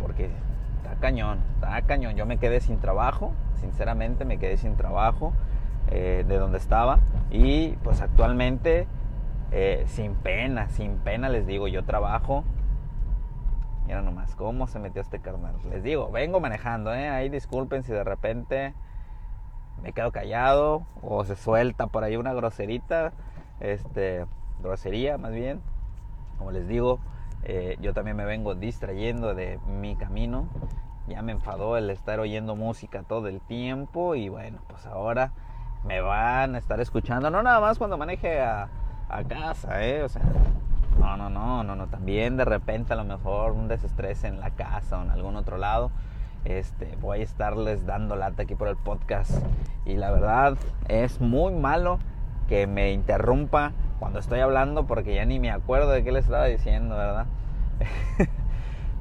porque 0.00 0.30
está 0.82 0.94
cañón, 0.96 1.38
está 1.54 1.82
cañón. 1.82 2.16
Yo 2.16 2.26
me 2.26 2.38
quedé 2.38 2.60
sin 2.60 2.78
trabajo, 2.78 3.32
sinceramente 3.60 4.24
me 4.24 4.38
quedé 4.38 4.56
sin 4.56 4.76
trabajo 4.76 5.32
eh, 5.90 6.24
de 6.26 6.38
donde 6.38 6.58
estaba 6.58 7.00
y 7.30 7.70
pues 7.82 8.00
actualmente 8.00 8.86
eh, 9.52 9.84
sin 9.86 10.14
pena, 10.14 10.68
sin 10.68 10.96
pena 10.98 11.28
les 11.28 11.46
digo, 11.46 11.68
yo 11.68 11.84
trabajo. 11.84 12.44
Mira 13.86 14.00
nomás, 14.00 14.34
cómo 14.34 14.66
se 14.66 14.78
metió 14.78 15.02
este 15.02 15.20
carnal. 15.20 15.56
Les 15.70 15.82
digo, 15.82 16.10
vengo 16.10 16.40
manejando, 16.40 16.94
¿eh? 16.94 17.08
Ahí 17.08 17.28
disculpen 17.28 17.82
si 17.82 17.92
de 17.92 18.02
repente 18.02 18.72
me 19.84 19.92
quedo 19.92 20.10
callado 20.10 20.86
o 21.02 21.24
se 21.24 21.36
suelta 21.36 21.86
por 21.86 22.02
ahí 22.02 22.16
una 22.16 22.32
groserita. 22.32 23.12
Este, 23.60 24.26
grosería 24.60 25.16
más 25.18 25.32
bien. 25.32 25.60
Como 26.38 26.50
les 26.50 26.66
digo, 26.66 26.98
eh, 27.44 27.76
yo 27.80 27.94
también 27.94 28.16
me 28.16 28.24
vengo 28.24 28.56
distrayendo 28.56 29.34
de 29.34 29.60
mi 29.80 29.94
camino. 29.94 30.48
Ya 31.06 31.22
me 31.22 31.32
enfadó 31.32 31.76
el 31.76 31.90
estar 31.90 32.18
oyendo 32.18 32.56
música 32.56 33.02
todo 33.02 33.28
el 33.28 33.40
tiempo 33.42 34.16
y 34.16 34.28
bueno, 34.30 34.58
pues 34.68 34.86
ahora 34.86 35.32
me 35.84 36.00
van 36.00 36.54
a 36.54 36.58
estar 36.58 36.80
escuchando, 36.80 37.30
no 37.30 37.42
nada 37.42 37.60
más 37.60 37.76
cuando 37.76 37.98
maneje 37.98 38.40
a 38.40 38.70
a 39.08 39.24
casa, 39.24 39.84
¿eh? 39.84 40.02
O 40.02 40.08
sea, 40.08 40.22
no, 40.98 41.16
no, 41.16 41.28
no, 41.28 41.62
no, 41.62 41.76
no. 41.76 41.86
También 41.86 42.36
de 42.36 42.44
repente 42.44 42.92
a 42.92 42.96
lo 42.96 43.04
mejor 43.04 43.52
un 43.52 43.68
desestrés 43.68 44.24
en 44.24 44.40
la 44.40 44.50
casa 44.50 44.98
o 44.98 45.02
en 45.02 45.10
algún 45.10 45.36
otro 45.36 45.58
lado. 45.58 45.90
Este, 46.44 46.96
voy 47.00 47.20
a 47.20 47.22
estarles 47.22 47.86
dando 47.86 48.16
lata 48.16 48.42
aquí 48.42 48.54
por 48.54 48.68
el 48.68 48.76
podcast. 48.76 49.32
Y 49.84 49.96
la 49.96 50.10
verdad 50.10 50.56
es 50.88 51.20
muy 51.20 51.52
malo 51.52 51.98
que 52.48 52.66
me 52.66 52.92
interrumpa 52.92 53.72
cuando 53.98 54.18
estoy 54.18 54.40
hablando 54.40 54.86
porque 54.86 55.14
ya 55.14 55.24
ni 55.24 55.40
me 55.40 55.50
acuerdo 55.50 55.90
de 55.90 56.04
qué 56.04 56.12
les 56.12 56.24
estaba 56.24 56.46
diciendo, 56.46 56.96
¿verdad? 56.96 57.26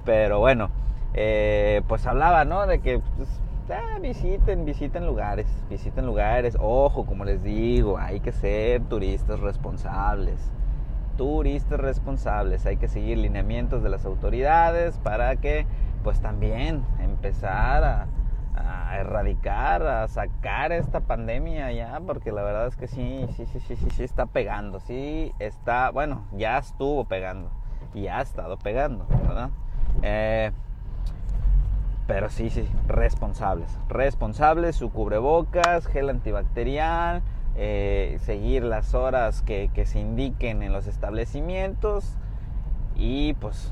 Pero 0.05 0.39
bueno, 0.39 0.69
eh, 1.13 1.81
pues 1.87 2.05
hablaba, 2.05 2.45
¿no? 2.45 2.65
De 2.67 2.79
que 2.79 3.01
pues, 3.17 3.41
Ah, 3.69 3.97
visiten, 4.01 4.65
visiten 4.65 5.05
lugares, 5.05 5.47
visiten 5.69 6.05
lugares. 6.05 6.57
Ojo, 6.59 7.05
como 7.05 7.23
les 7.23 7.41
digo, 7.43 7.97
hay 7.97 8.19
que 8.19 8.33
ser 8.33 8.81
turistas 8.83 9.39
responsables. 9.39 10.51
Turistas 11.15 11.79
responsables, 11.79 12.65
hay 12.65 12.75
que 12.75 12.89
seguir 12.89 13.19
lineamientos 13.19 13.81
de 13.81 13.89
las 13.89 14.03
autoridades 14.03 14.97
para 14.97 15.37
que 15.37 15.65
pues 16.03 16.21
también 16.21 16.83
empezar 16.99 17.83
a, 17.83 18.07
erradicar, 18.95 19.81
a 19.81 20.07
sacar 20.07 20.71
esta 20.71 20.99
pandemia 20.99 21.71
ya, 21.71 21.99
porque 22.05 22.31
la 22.31 22.43
verdad 22.43 22.67
es 22.67 22.75
que 22.75 22.87
sí, 22.87 23.25
sí, 23.35 23.47
sí, 23.47 23.59
sí, 23.59 23.75
sí, 23.75 23.89
sí 23.89 24.03
está 24.03 24.27
pegando, 24.27 24.79
sí 24.79 25.33
está, 25.39 25.89
bueno, 25.89 26.25
ya 26.31 26.59
estuvo 26.59 27.03
pegando 27.05 27.49
y 27.95 28.07
ha 28.07 28.21
estado 28.21 28.57
pegando, 28.59 29.07
¿verdad? 29.07 29.49
Eh, 30.03 30.51
pero 32.07 32.29
sí, 32.29 32.49
sí, 32.49 32.67
responsables. 32.87 33.69
Responsables, 33.89 34.75
su 34.75 34.91
cubrebocas, 34.91 35.87
gel 35.87 36.09
antibacterial, 36.09 37.21
eh, 37.55 38.17
seguir 38.21 38.63
las 38.63 38.93
horas 38.93 39.41
que, 39.41 39.69
se 39.85 39.99
indiquen 39.99 40.63
en 40.63 40.73
los 40.73 40.87
establecimientos 40.87 42.17
y 42.95 43.33
pues 43.35 43.71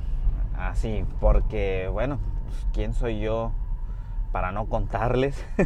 así, 0.69 1.05
porque 1.19 1.89
bueno, 1.91 2.19
pues, 2.45 2.67
¿quién 2.73 2.93
soy 2.93 3.19
yo 3.19 3.51
para 4.31 4.51
no 4.51 4.67
contarles? 4.67 5.45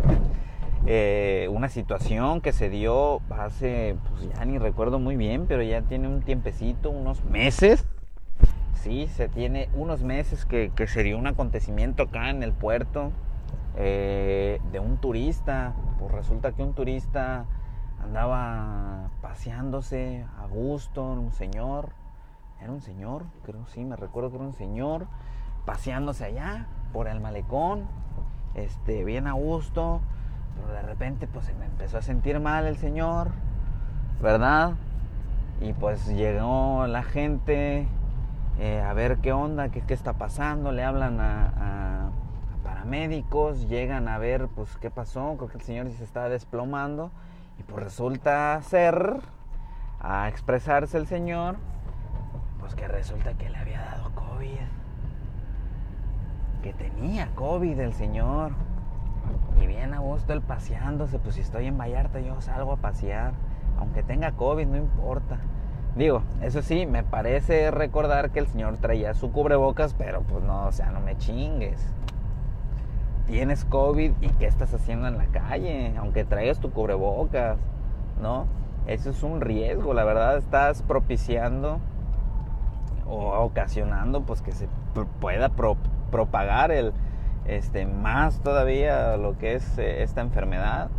Eh, 0.88 1.48
una 1.52 1.68
situación 1.68 2.42
que 2.42 2.54
se 2.54 2.70
dio 2.70 3.20
hace, 3.32 3.98
pues 4.08 4.30
ya 4.30 4.46
ni 4.46 4.60
recuerdo 4.60 5.00
muy 5.00 5.16
bien, 5.16 5.48
pero 5.48 5.64
ya 5.64 5.82
tiene 5.82 6.08
un 6.08 6.22
tiempecito, 6.22 6.92
unos 6.92 7.24
meses. 7.24 7.88
Sí, 8.76 9.08
se 9.08 9.28
tiene 9.28 9.68
unos 9.74 10.04
meses 10.04 10.46
que, 10.46 10.72
que 10.76 10.86
se 10.86 11.02
dio 11.02 11.18
un 11.18 11.26
acontecimiento 11.26 12.04
acá 12.04 12.30
en 12.30 12.44
el 12.44 12.52
puerto 12.54 13.12
eh, 13.78 14.62
de 14.72 14.80
un 14.80 14.98
turista. 14.98 15.74
Pues 15.98 16.12
resulta 16.12 16.52
que 16.52 16.62
un 16.62 16.76
turista 16.76 17.46
andaba 18.00 19.10
paseándose 19.22 20.24
a 20.40 20.46
gusto, 20.46 21.04
un 21.04 21.32
señor, 21.32 21.90
era 22.66 22.74
un 22.74 22.82
señor, 22.82 23.24
creo 23.44 23.66
sí, 23.68 23.86
me 23.86 23.96
recuerdo 23.96 24.32
que 24.32 24.36
era 24.38 24.46
un 24.46 24.54
señor, 24.54 25.08
paseándose 25.66 26.26
allá 26.26 26.68
por 26.94 27.08
el 27.08 27.20
malecón, 27.20 27.88
este, 28.56 29.04
bien 29.04 29.28
a 29.28 29.34
gusto, 29.34 30.02
pero 30.56 30.74
de 30.74 30.82
repente 30.82 31.28
pues 31.28 31.46
se 31.46 31.54
me 31.54 31.66
empezó 31.66 31.98
a 31.98 32.02
sentir 32.02 32.40
mal 32.40 32.66
el 32.66 32.78
señor, 32.78 33.30
¿verdad? 34.22 34.74
Y 35.62 35.74
pues 35.74 36.08
llegó 36.08 36.88
la 36.88 37.04
gente 37.04 37.88
eh, 38.60 38.82
a 38.82 38.94
ver 38.94 39.18
qué 39.18 39.32
onda, 39.32 39.70
qué, 39.70 39.82
qué, 39.82 39.94
está 39.94 40.14
pasando, 40.14 40.72
le 40.72 40.84
hablan 40.84 41.20
a, 41.20 42.10
paramédicos, 42.64 43.68
llegan 43.70 44.08
a 44.08 44.18
ver 44.18 44.48
pues 44.48 44.76
qué 44.78 44.90
pasó, 44.90 45.36
creo 45.38 45.50
que 45.50 45.58
el 45.58 45.64
señor 45.64 45.92
se 45.92 46.04
está 46.04 46.30
desplomando 46.30 47.12
y 47.60 47.64
pues 47.64 47.84
resulta 47.84 48.60
ser, 48.64 49.18
a 50.00 50.30
expresarse 50.30 50.98
el 50.98 51.06
señor, 51.06 51.58
pues 52.66 52.74
que 52.74 52.88
resulta 52.88 53.36
que 53.36 53.48
le 53.48 53.60
había 53.60 53.80
dado 53.80 54.10
COVID, 54.16 54.58
que 56.64 56.74
tenía 56.74 57.30
COVID 57.36 57.80
el 57.80 57.94
señor. 57.94 58.54
Y 59.62 59.68
bien 59.68 59.94
a 59.94 60.00
gusto 60.00 60.34
él 60.34 60.42
paseándose, 60.42 61.20
pues 61.20 61.36
si 61.36 61.42
estoy 61.42 61.68
en 61.68 61.78
Vallarta 61.78 62.20
yo 62.22 62.42
salgo 62.42 62.72
a 62.72 62.78
pasear. 62.78 63.34
Aunque 63.78 64.02
tenga 64.02 64.32
COVID, 64.32 64.66
no 64.66 64.78
importa. 64.78 65.38
Digo, 65.96 66.24
eso 66.42 66.64
sí, 66.64 66.88
me 66.88 67.04
parece 67.04 67.70
recordar 67.70 68.32
que 68.32 68.40
el 68.40 68.48
señor 68.48 68.78
traía 68.78 69.14
su 69.14 69.32
cubrebocas, 69.32 69.94
pero 69.94 70.24
pues 70.24 70.44
no, 70.44 70.66
o 70.66 70.72
sea, 70.72 70.90
no 70.90 71.02
me 71.02 71.16
chingues. 71.20 71.80
Tienes 73.28 73.64
COVID 73.66 74.12
y 74.22 74.30
qué 74.40 74.48
estás 74.48 74.74
haciendo 74.74 75.08
en 75.08 75.20
la 75.20 75.28
calle, 75.28 75.94
aunque 76.00 76.26
traigas 76.26 76.60
tu 76.60 76.72
cubrebocas, 76.72 77.60
¿no? 78.20 78.48
Eso 78.88 79.12
es 79.12 79.22
un 79.22 79.40
riesgo, 79.40 79.94
la 79.94 80.04
verdad 80.04 80.38
estás 80.38 80.82
propiciando 80.82 81.80
o 83.08 83.34
ocasionando 83.44 84.22
pues 84.22 84.42
que 84.42 84.52
se 84.52 84.68
pueda 85.20 85.50
pro 85.50 85.78
propagar 86.12 86.72
el, 86.72 86.94
este, 87.46 87.86
más 87.86 88.40
todavía 88.40 89.18
lo 89.18 89.38
que 89.38 89.56
es 89.56 89.78
eh, 89.78 90.04
esta 90.04 90.22
enfermedad. 90.22 90.90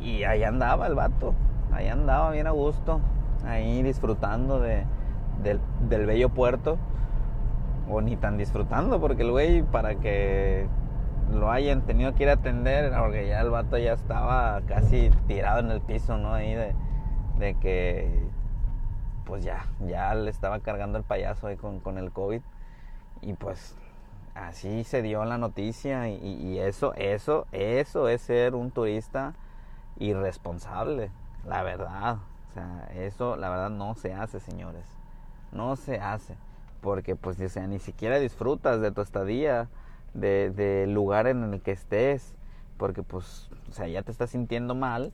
Y 0.00 0.24
ahí 0.24 0.44
andaba 0.44 0.86
el 0.86 0.94
vato, 0.94 1.34
ahí 1.72 1.88
andaba 1.88 2.30
bien 2.30 2.46
a 2.46 2.52
gusto, 2.52 3.00
ahí 3.44 3.82
disfrutando 3.82 4.60
de, 4.60 4.84
del, 5.42 6.06
bello 6.06 6.28
puerto. 6.28 6.78
O 7.90 8.02
ni 8.02 8.16
tan 8.16 8.36
disfrutando, 8.36 9.00
porque 9.00 9.22
el 9.22 9.30
güey, 9.30 9.62
para 9.62 9.94
que 9.94 10.68
lo 11.32 11.50
hayan 11.50 11.82
tenido 11.82 12.14
que 12.14 12.24
ir 12.24 12.28
a 12.28 12.34
atender, 12.34 12.92
porque 12.92 13.26
ya 13.26 13.40
el 13.40 13.48
vato 13.48 13.78
ya 13.78 13.94
estaba 13.94 14.60
casi 14.66 15.10
tirado 15.26 15.60
en 15.60 15.70
el 15.70 15.80
piso, 15.80 16.18
¿no? 16.18 16.34
Ahí 16.34 16.54
de 17.38 17.54
que, 17.54 18.27
pues 19.28 19.44
ya, 19.44 19.66
ya 19.86 20.14
le 20.14 20.30
estaba 20.30 20.58
cargando 20.60 20.96
el 20.96 21.04
payaso 21.04 21.46
ahí 21.46 21.56
con, 21.56 21.80
con 21.80 21.98
el 21.98 22.10
COVID. 22.10 22.40
Y 23.20 23.34
pues 23.34 23.76
así 24.34 24.84
se 24.84 25.02
dio 25.02 25.24
la 25.26 25.36
noticia 25.36 26.08
y, 26.08 26.58
eso, 26.58 26.94
eso, 26.94 27.46
eso 27.52 28.08
es 28.08 28.22
ser 28.22 28.54
un 28.54 28.70
turista 28.70 29.34
irresponsable, 29.98 31.10
la 31.46 31.62
verdad. 31.62 32.16
O 32.48 32.54
sea, 32.54 32.88
eso 32.94 33.36
la 33.36 33.50
verdad 33.50 33.70
no 33.70 33.94
se 33.94 34.14
hace, 34.14 34.40
señores. 34.40 34.86
No 35.52 35.76
se 35.76 36.00
hace. 36.00 36.34
Porque 36.80 37.14
pues, 37.14 37.38
o 37.38 37.48
sea, 37.50 37.66
ni 37.66 37.80
siquiera 37.80 38.18
disfrutas 38.18 38.80
de 38.80 38.92
tu 38.92 39.02
estadía, 39.02 39.68
del 40.14 40.56
de 40.56 40.86
lugar 40.86 41.26
en 41.26 41.52
el 41.52 41.60
que 41.60 41.72
estés. 41.72 42.34
Porque 42.78 43.02
pues, 43.02 43.50
o 43.68 43.72
sea, 43.72 43.88
ya 43.88 44.02
te 44.02 44.10
estás 44.10 44.30
sintiendo 44.30 44.74
mal, 44.74 45.12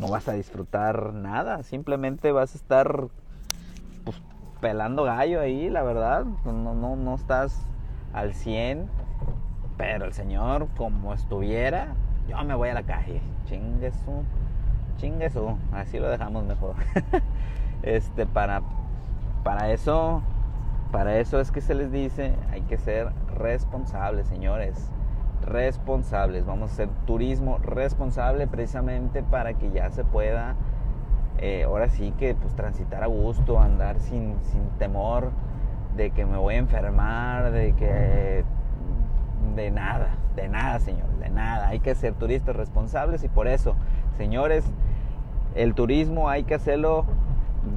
no 0.00 0.08
vas 0.08 0.28
a 0.28 0.32
disfrutar 0.32 1.12
nada. 1.12 1.62
Simplemente 1.62 2.32
vas 2.32 2.54
a 2.54 2.56
estar 2.56 3.10
pues, 4.04 4.22
pelando 4.60 5.04
gallo 5.04 5.40
ahí, 5.40 5.70
la 5.70 5.82
verdad. 5.82 6.24
No, 6.44 6.74
no, 6.74 6.96
no 6.96 7.14
estás 7.14 7.66
al 8.12 8.34
100, 8.34 8.88
pero 9.76 10.04
el 10.04 10.12
Señor, 10.12 10.68
como 10.76 11.14
estuviera, 11.14 11.94
yo 12.28 12.42
me 12.44 12.54
voy 12.54 12.68
a 12.68 12.74
la 12.74 12.82
calle. 12.82 13.20
Chingue 13.46 15.30
su, 15.30 15.56
así 15.72 15.98
lo 15.98 16.08
dejamos 16.08 16.44
mejor. 16.44 16.74
este, 17.82 18.26
para, 18.26 18.62
para 19.42 19.70
eso, 19.72 20.22
para 20.92 21.16
eso 21.18 21.40
es 21.40 21.50
que 21.50 21.60
se 21.60 21.74
les 21.74 21.90
dice, 21.90 22.34
hay 22.52 22.62
que 22.62 22.76
ser 22.76 23.10
responsables, 23.34 24.26
señores. 24.26 24.90
Responsables, 25.42 26.44
vamos 26.44 26.70
a 26.70 26.74
hacer 26.74 26.88
turismo 27.06 27.58
responsable 27.58 28.46
precisamente 28.46 29.22
para 29.22 29.54
que 29.54 29.70
ya 29.70 29.90
se 29.90 30.04
pueda, 30.04 30.54
eh, 31.42 31.64
ahora 31.64 31.88
sí 31.88 32.12
que 32.18 32.34
pues 32.34 32.54
transitar 32.54 33.02
a 33.02 33.06
gusto, 33.06 33.58
andar 33.58 33.98
sin, 33.98 34.34
sin 34.52 34.68
temor 34.78 35.30
de 35.96 36.10
que 36.10 36.26
me 36.26 36.36
voy 36.36 36.56
a 36.56 36.58
enfermar, 36.58 37.50
de 37.50 37.72
que 37.72 38.44
de 39.56 39.70
nada, 39.70 40.16
de 40.36 40.48
nada, 40.48 40.78
señores, 40.80 41.18
de 41.18 41.30
nada. 41.30 41.68
Hay 41.68 41.80
que 41.80 41.94
ser 41.94 42.12
turistas 42.12 42.54
responsables 42.54 43.24
y 43.24 43.28
por 43.28 43.48
eso, 43.48 43.74
señores, 44.18 44.64
el 45.54 45.74
turismo 45.74 46.28
hay 46.28 46.44
que 46.44 46.54
hacerlo 46.54 47.06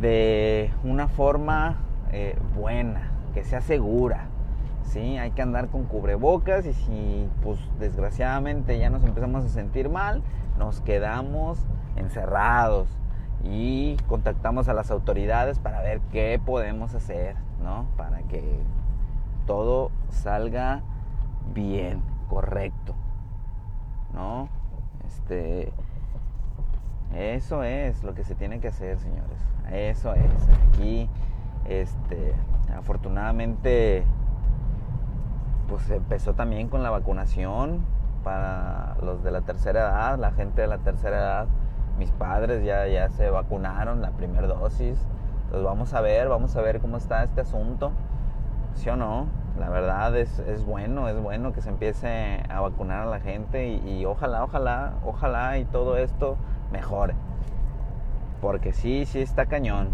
de 0.02 0.70
una 0.84 1.08
forma 1.08 1.78
eh, 2.12 2.38
buena, 2.56 3.12
que 3.34 3.46
sea 3.46 3.62
segura. 3.62 4.26
¿sí? 4.84 5.18
Hay 5.18 5.32
que 5.32 5.42
andar 5.42 5.70
con 5.70 5.86
cubrebocas 5.86 6.66
y 6.66 6.74
si 6.74 7.30
pues 7.42 7.60
desgraciadamente 7.80 8.78
ya 8.78 8.90
nos 8.90 9.06
empezamos 9.06 9.46
a 9.46 9.48
sentir 9.48 9.88
mal, 9.88 10.22
nos 10.60 10.82
quedamos 10.82 11.66
encerrados 11.96 12.90
y 13.44 13.98
contactamos 14.08 14.70
a 14.70 14.74
las 14.74 14.90
autoridades 14.90 15.60
para 15.60 15.82
ver 15.82 16.00
qué 16.12 16.40
podemos 16.44 16.96
hacer, 16.96 17.36
¿no? 17.62 17.86
Para 17.98 18.20
que 18.24 18.60
todo 19.46 19.92
salga 20.10 20.82
bien, 21.54 22.02
correcto, 22.30 22.96
¿no? 24.14 24.48
Este, 25.06 25.74
eso 27.14 27.64
es 27.64 28.04
lo 28.04 28.14
que 28.14 28.24
se 28.24 28.34
tiene 28.34 28.60
que 28.60 28.70
hacer, 28.70 28.98
señores. 29.00 29.38
Eso 29.72 30.14
es. 30.14 30.32
Aquí, 30.70 31.10
este, 31.66 32.34
afortunadamente, 32.78 34.06
pues 35.68 35.90
empezó 35.90 36.34
también 36.34 36.70
con 36.70 36.82
la 36.82 36.90
vacunación 36.90 37.82
para 38.24 38.96
los 39.02 39.22
de 39.22 39.32
la 39.32 39.42
tercera 39.42 39.82
edad, 39.82 40.18
la 40.18 40.32
gente 40.32 40.62
de 40.62 40.68
la 40.68 40.78
tercera 40.78 41.18
edad 41.18 41.48
mis 41.98 42.12
padres 42.12 42.64
ya, 42.64 42.88
ya 42.88 43.10
se 43.10 43.30
vacunaron 43.30 44.02
la 44.02 44.12
primera 44.12 44.48
dosis. 44.48 45.00
Entonces 45.46 45.64
vamos 45.64 45.94
a 45.94 46.02
ver, 46.02 46.30
vamos 46.30 46.56
a 46.56 46.62
ver 46.62 46.80
cómo 46.80 46.98
está 46.98 47.24
este 47.24 47.42
asunto. 47.42 47.92
¿Sí 48.76 48.90
o 48.90 48.96
no? 48.96 49.28
La 49.60 49.70
verdad 49.70 50.18
es, 50.18 50.40
es 50.40 50.66
bueno, 50.66 51.08
es 51.10 51.22
bueno 51.22 51.54
que 51.54 51.62
se 51.62 51.70
empiece 51.70 52.44
a 52.50 52.60
vacunar 52.62 53.04
a 53.04 53.06
la 53.06 53.20
gente 53.20 53.68
y, 53.68 54.04
ojalá, 54.06 54.44
ojalá, 54.44 54.94
ojalá 55.06 55.60
y 55.60 55.66
todo 55.66 55.98
esto 55.98 56.38
mejore. 56.72 57.14
Porque 58.42 58.74
sí, 58.74 59.06
sí 59.06 59.22
está 59.22 59.46
cañón. 59.46 59.90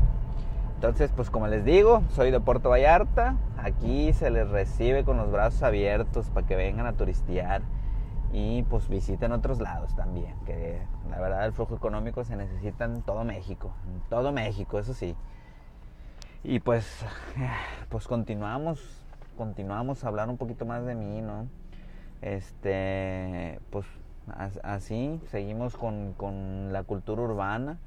Entonces, 0.76 1.12
pues 1.14 1.30
como 1.30 1.48
les 1.48 1.66
digo, 1.66 2.04
soy 2.12 2.32
de 2.32 2.40
Puerto 2.40 2.70
Vallarta. 2.70 3.36
Aquí 3.62 4.14
se 4.14 4.30
les 4.30 4.50
recibe 4.50 5.04
con 5.04 5.18
los 5.18 5.30
brazos 5.30 5.62
abiertos 5.62 6.30
para 6.30 6.48
que 6.48 6.56
vengan 6.56 6.86
a 6.86 6.94
turistear 6.94 7.62
y 8.32 8.64
pues 8.64 8.88
visiten 8.88 9.32
otros 9.32 9.60
lados 9.60 9.96
también, 9.96 10.36
que 10.46 10.80
la 11.10 11.20
verdad 11.20 11.46
el 11.46 11.54
flujo 11.54 11.76
económico 11.76 12.24
se 12.24 12.36
necesita 12.36 12.86
en 12.86 13.02
todo 13.02 13.24
México, 13.24 13.72
en 13.88 14.02
todo 14.10 14.32
México, 14.32 14.80
eso 14.80 14.94
sí. 14.94 15.16
Y 16.44 16.60
pues, 16.60 16.86
pues 17.90 18.08
continuamos, 18.08 18.80
continuamos 19.38 20.04
a 20.04 20.08
hablar 20.08 20.30
un 20.30 20.38
poquito 20.38 20.66
más 20.66 20.86
de 20.86 20.96
mí, 20.96 21.22
¿no? 21.22 21.48
Este, 22.22 23.60
pues 23.72 23.86
así, 24.64 25.20
seguimos 25.32 25.76
con, 25.76 26.14
con 26.14 26.72
la 26.72 26.84
cultura 26.84 27.24
urbana. 27.24 27.78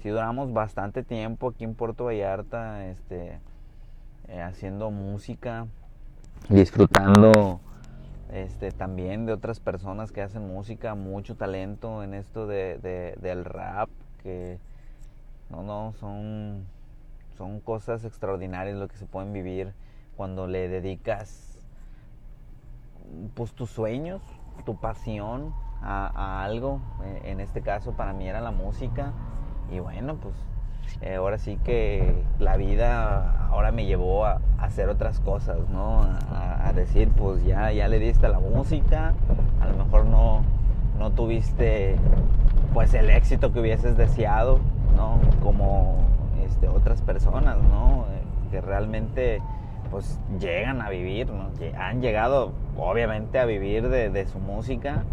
Si 0.00 0.08
duramos 0.08 0.52
bastante 0.52 1.04
tiempo 1.04 1.50
aquí 1.50 1.62
en 1.62 1.74
Puerto 1.74 2.06
Vallarta, 2.06 2.86
este, 2.86 3.38
eh, 4.26 4.42
haciendo 4.42 4.90
música, 4.90 5.66
disfrutando 6.48 7.60
este, 8.32 8.72
también 8.72 9.26
de 9.26 9.32
otras 9.32 9.60
personas 9.60 10.10
que 10.10 10.22
hacen 10.22 10.46
música, 10.46 10.94
mucho 10.94 11.36
talento 11.36 12.02
en 12.02 12.14
esto 12.14 12.46
de, 12.46 12.78
de, 12.78 13.16
del 13.20 13.44
rap, 13.44 13.90
que 14.22 14.58
no, 15.50 15.62
no, 15.62 15.92
son, 16.00 16.64
son 17.36 17.60
cosas 17.60 18.04
extraordinarias 18.04 18.76
lo 18.76 18.88
que 18.88 18.96
se 18.96 19.06
pueden 19.06 19.32
vivir 19.32 19.74
cuando 20.16 20.46
le 20.46 20.68
dedicas 20.68 21.58
pues 23.34 23.52
tus 23.52 23.70
sueños, 23.70 24.22
tu 24.64 24.76
pasión 24.76 25.54
a, 25.82 26.42
algo. 26.42 26.80
Eh, 27.04 27.22
en 27.24 27.40
este 27.40 27.60
caso 27.60 27.92
para 27.92 28.12
mí 28.12 28.28
era 28.28 28.40
la 28.40 28.50
música. 28.50 29.12
Y 29.70 29.78
bueno, 29.80 30.16
pues 30.16 30.34
eh, 31.00 31.14
ahora 31.16 31.38
sí 31.38 31.58
que 31.64 32.22
la 32.38 32.56
vida 32.56 33.48
ahora 33.48 33.72
me 33.72 33.86
llevó 33.86 34.26
a, 34.26 34.40
hacer 34.58 34.88
otras 34.88 35.20
cosas, 35.20 35.58
¿no? 35.70 36.02
A, 36.02 36.72
decir, 36.72 37.10
pues 37.10 37.44
ya, 37.44 37.70
ya 37.72 37.88
le 37.88 37.98
diste 37.98 38.24
a 38.26 38.30
la 38.30 38.38
música, 38.38 39.12
a 39.60 39.66
lo 39.66 39.84
mejor 39.84 40.06
no, 40.06 40.42
no 40.98 41.10
tuviste 41.10 41.96
pues 42.72 42.94
el 42.94 43.10
éxito 43.10 43.52
que 43.52 43.60
hubieses 43.60 43.96
deseado, 43.98 44.60
¿no? 44.96 45.18
Como 45.42 45.98
este, 46.44 46.68
otras 46.68 47.02
personas, 47.02 47.58
¿no? 47.58 48.06
Que 48.50 48.60
realmente 48.60 49.42
pues 49.90 50.18
llegan 50.40 50.80
a 50.80 50.88
vivir, 50.88 51.28
¿no? 51.30 51.50
Han 51.78 52.00
llegado 52.00 52.52
obviamente 52.78 53.38
a 53.38 53.44
vivir 53.44 53.88
de, 53.88 54.26
su 54.26 54.38
música, 54.38 55.04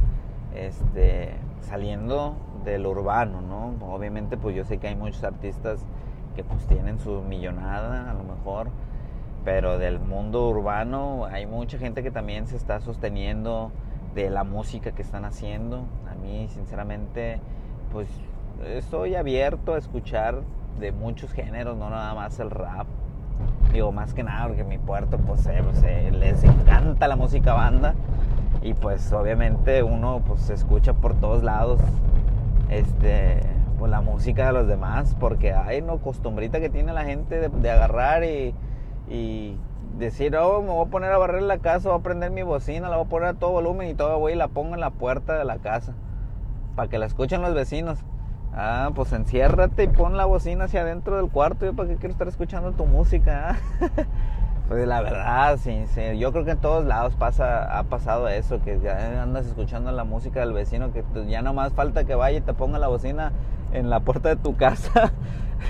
este, 0.55 1.33
saliendo 1.61 2.35
del 2.63 2.85
urbano, 2.85 3.41
¿no? 3.41 3.73
Obviamente 3.93 4.37
pues 4.37 4.55
yo 4.55 4.65
sé 4.65 4.77
que 4.77 4.87
hay 4.87 4.95
muchos 4.95 5.23
artistas 5.23 5.85
que 6.35 6.43
pues 6.43 6.65
tienen 6.67 6.99
su 6.99 7.21
millonada 7.21 8.09
a 8.09 8.13
lo 8.13 8.23
mejor, 8.23 8.69
pero 9.43 9.77
del 9.77 9.99
mundo 9.99 10.47
urbano 10.49 11.25
hay 11.25 11.45
mucha 11.45 11.77
gente 11.77 12.03
que 12.03 12.11
también 12.11 12.47
se 12.47 12.55
está 12.55 12.81
sosteniendo 12.81 13.71
de 14.15 14.29
la 14.29 14.43
música 14.43 14.91
que 14.91 15.01
están 15.01 15.25
haciendo. 15.25 15.83
A 16.11 16.15
mí 16.15 16.47
sinceramente 16.49 17.39
pues 17.91 18.07
estoy 18.65 19.15
abierto 19.15 19.73
a 19.73 19.77
escuchar 19.77 20.41
de 20.79 20.91
muchos 20.91 21.31
géneros, 21.31 21.77
no 21.77 21.89
nada 21.89 22.13
más 22.13 22.39
el 22.39 22.51
rap, 22.51 22.87
Digo, 23.71 23.91
más 23.91 24.13
que 24.13 24.23
nada 24.23 24.47
porque 24.47 24.63
mi 24.63 24.79
puerto, 24.79 25.17
pues, 25.17 25.45
eh, 25.45 25.61
pues 25.63 25.83
eh, 25.83 26.11
les 26.11 26.43
encanta 26.43 27.07
la 27.07 27.15
música 27.15 27.53
banda. 27.53 27.93
Y 28.61 28.73
pues 28.73 29.13
obviamente 29.13 29.83
uno 29.83 30.21
pues 30.27 30.41
se 30.41 30.53
escucha 30.53 30.93
por 30.93 31.13
todos 31.13 31.43
lados 31.43 31.79
este 32.69 33.41
pues 33.77 33.89
la 33.89 34.01
música 34.01 34.47
de 34.47 34.53
los 34.53 34.67
demás 34.67 35.15
porque 35.19 35.53
hay 35.53 35.81
no 35.81 35.99
costumbrita 35.99 36.59
que 36.59 36.69
tiene 36.69 36.93
la 36.93 37.05
gente 37.05 37.49
de, 37.49 37.71
agarrar 37.71 38.23
y, 38.23 38.53
decir 39.97 40.35
oh 40.37 40.61
me 40.61 40.69
voy 40.69 40.85
a 40.85 40.89
poner 40.89 41.11
a 41.11 41.17
barrer 41.17 41.41
la 41.41 41.57
casa 41.57 41.89
voy 41.89 41.99
a 41.99 42.03
prender 42.03 42.31
mi 42.31 42.43
bocina 42.43 42.89
la 42.89 42.97
voy 42.97 43.05
a 43.05 43.09
poner 43.09 43.29
a 43.29 43.33
todo 43.33 43.51
volumen 43.51 43.89
y 43.89 43.93
todo 43.93 44.17
voy 44.19 44.33
y 44.33 44.35
la 44.35 44.47
pongo 44.47 44.75
en 44.75 44.79
la 44.79 44.91
puerta 44.91 45.37
de 45.37 45.45
la 45.45 45.57
casa 45.57 45.93
para 46.75 46.89
que 46.89 46.99
la 46.99 47.05
escuchen 47.05 47.41
los 47.41 47.53
vecinos 47.53 48.05
Ah, 48.53 48.91
pues 48.95 49.13
enciérrate 49.13 49.83
y 49.83 49.87
pon 49.87 50.17
la 50.17 50.25
bocina 50.25 50.65
hacia 50.65 50.81
adentro 50.81 51.17
del 51.17 51.29
cuarto. 51.29 51.65
¿Yo 51.65 51.75
para 51.75 51.89
qué 51.89 51.95
quiero 51.97 52.13
estar 52.13 52.27
escuchando 52.27 52.71
tu 52.71 52.85
música? 52.85 53.59
pues 54.69 54.87
la 54.87 55.01
verdad, 55.01 55.57
sí, 55.57 55.83
sí. 55.87 56.17
Yo 56.17 56.31
creo 56.31 56.45
que 56.45 56.51
en 56.51 56.59
todos 56.59 56.85
lados 56.85 57.15
pasa, 57.15 57.77
ha 57.77 57.83
pasado 57.83 58.29
eso, 58.29 58.61
que 58.61 58.79
ya 58.79 59.21
andas 59.21 59.47
escuchando 59.47 59.91
la 59.91 60.03
música 60.03 60.39
del 60.39 60.53
vecino, 60.53 60.93
que 60.93 61.03
ya 61.27 61.41
no 61.41 61.53
más 61.53 61.73
falta 61.73 62.05
que 62.05 62.15
vaya 62.15 62.37
y 62.37 62.41
te 62.41 62.53
ponga 62.53 62.79
la 62.79 62.87
bocina 62.87 63.33
en 63.73 63.89
la 63.89 63.99
puerta 63.99 64.29
de 64.29 64.35
tu 64.37 64.55
casa. 64.55 65.11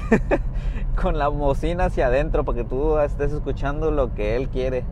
con 1.01 1.17
la 1.17 1.29
bocina 1.29 1.85
hacia 1.85 2.07
adentro 2.07 2.43
para 2.43 2.57
que 2.57 2.63
tú 2.63 2.97
estés 2.99 3.31
escuchando 3.31 3.89
lo 3.89 4.13
que 4.13 4.35
él 4.35 4.49
quiere. 4.49 4.83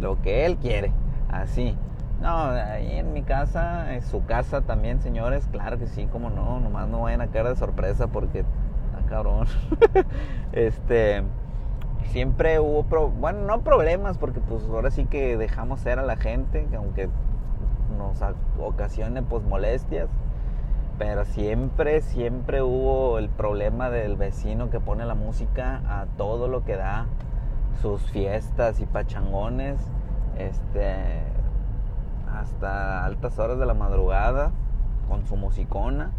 Lo 0.00 0.20
que 0.20 0.44
él 0.44 0.56
quiere. 0.58 0.92
Así. 1.30 1.76
No, 2.20 2.50
ahí 2.50 2.98
en 2.98 3.12
mi 3.12 3.22
casa, 3.22 3.94
en 3.94 4.02
su 4.02 4.24
casa 4.24 4.62
también, 4.62 5.00
señores, 5.00 5.46
claro 5.50 5.78
que 5.78 5.86
sí, 5.86 6.06
como 6.06 6.30
no, 6.30 6.60
nomás 6.60 6.88
no 6.88 7.02
vayan 7.02 7.20
a 7.20 7.26
caer 7.28 7.48
de 7.48 7.56
sorpresa 7.56 8.06
porque, 8.08 8.44
ah, 8.94 9.06
cabrón. 9.08 9.46
este, 10.52 11.22
siempre 12.06 12.60
hubo, 12.60 12.84
bueno, 13.10 13.40
no 13.40 13.60
problemas 13.62 14.18
porque 14.18 14.40
pues 14.40 14.64
ahora 14.64 14.90
sí 14.90 15.04
que 15.04 15.36
dejamos 15.36 15.80
ser 15.80 15.98
a 15.98 16.02
la 16.02 16.16
gente, 16.16 16.66
aunque 16.76 17.08
nos 17.96 18.18
ocasione 18.58 19.22
pues 19.22 19.44
molestias, 19.44 20.08
pero 20.98 21.24
siempre, 21.24 22.00
siempre 22.00 22.62
hubo 22.62 23.18
el 23.18 23.28
problema 23.28 23.90
del 23.90 24.16
vecino 24.16 24.70
que 24.70 24.80
pone 24.80 25.04
la 25.04 25.14
música 25.14 25.82
a 25.86 26.06
todo 26.16 26.48
lo 26.48 26.64
que 26.64 26.76
da, 26.76 27.06
sus 27.82 28.02
fiestas 28.10 28.80
y 28.80 28.86
pachangones, 28.86 29.78
este 30.38 31.22
hasta 32.32 33.04
altas 33.04 33.38
horas 33.38 33.58
de 33.58 33.66
la 33.66 33.74
madrugada 33.74 34.52
con 35.08 35.24
su 35.26 35.36
musicona. 35.36 36.10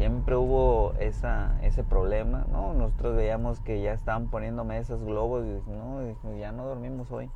Siempre 0.00 0.34
hubo 0.34 0.94
esa, 0.98 1.58
ese 1.60 1.84
problema, 1.84 2.46
¿no? 2.50 2.72
Nosotros 2.72 3.16
veíamos 3.16 3.60
que 3.60 3.82
ya 3.82 3.92
estaban 3.92 4.28
poniendo 4.28 4.64
mesas, 4.64 4.98
globos, 5.04 5.44
y 5.44 5.70
no, 5.70 6.38
ya 6.38 6.52
no 6.52 6.64
dormimos 6.64 7.10
hoy. 7.10 7.28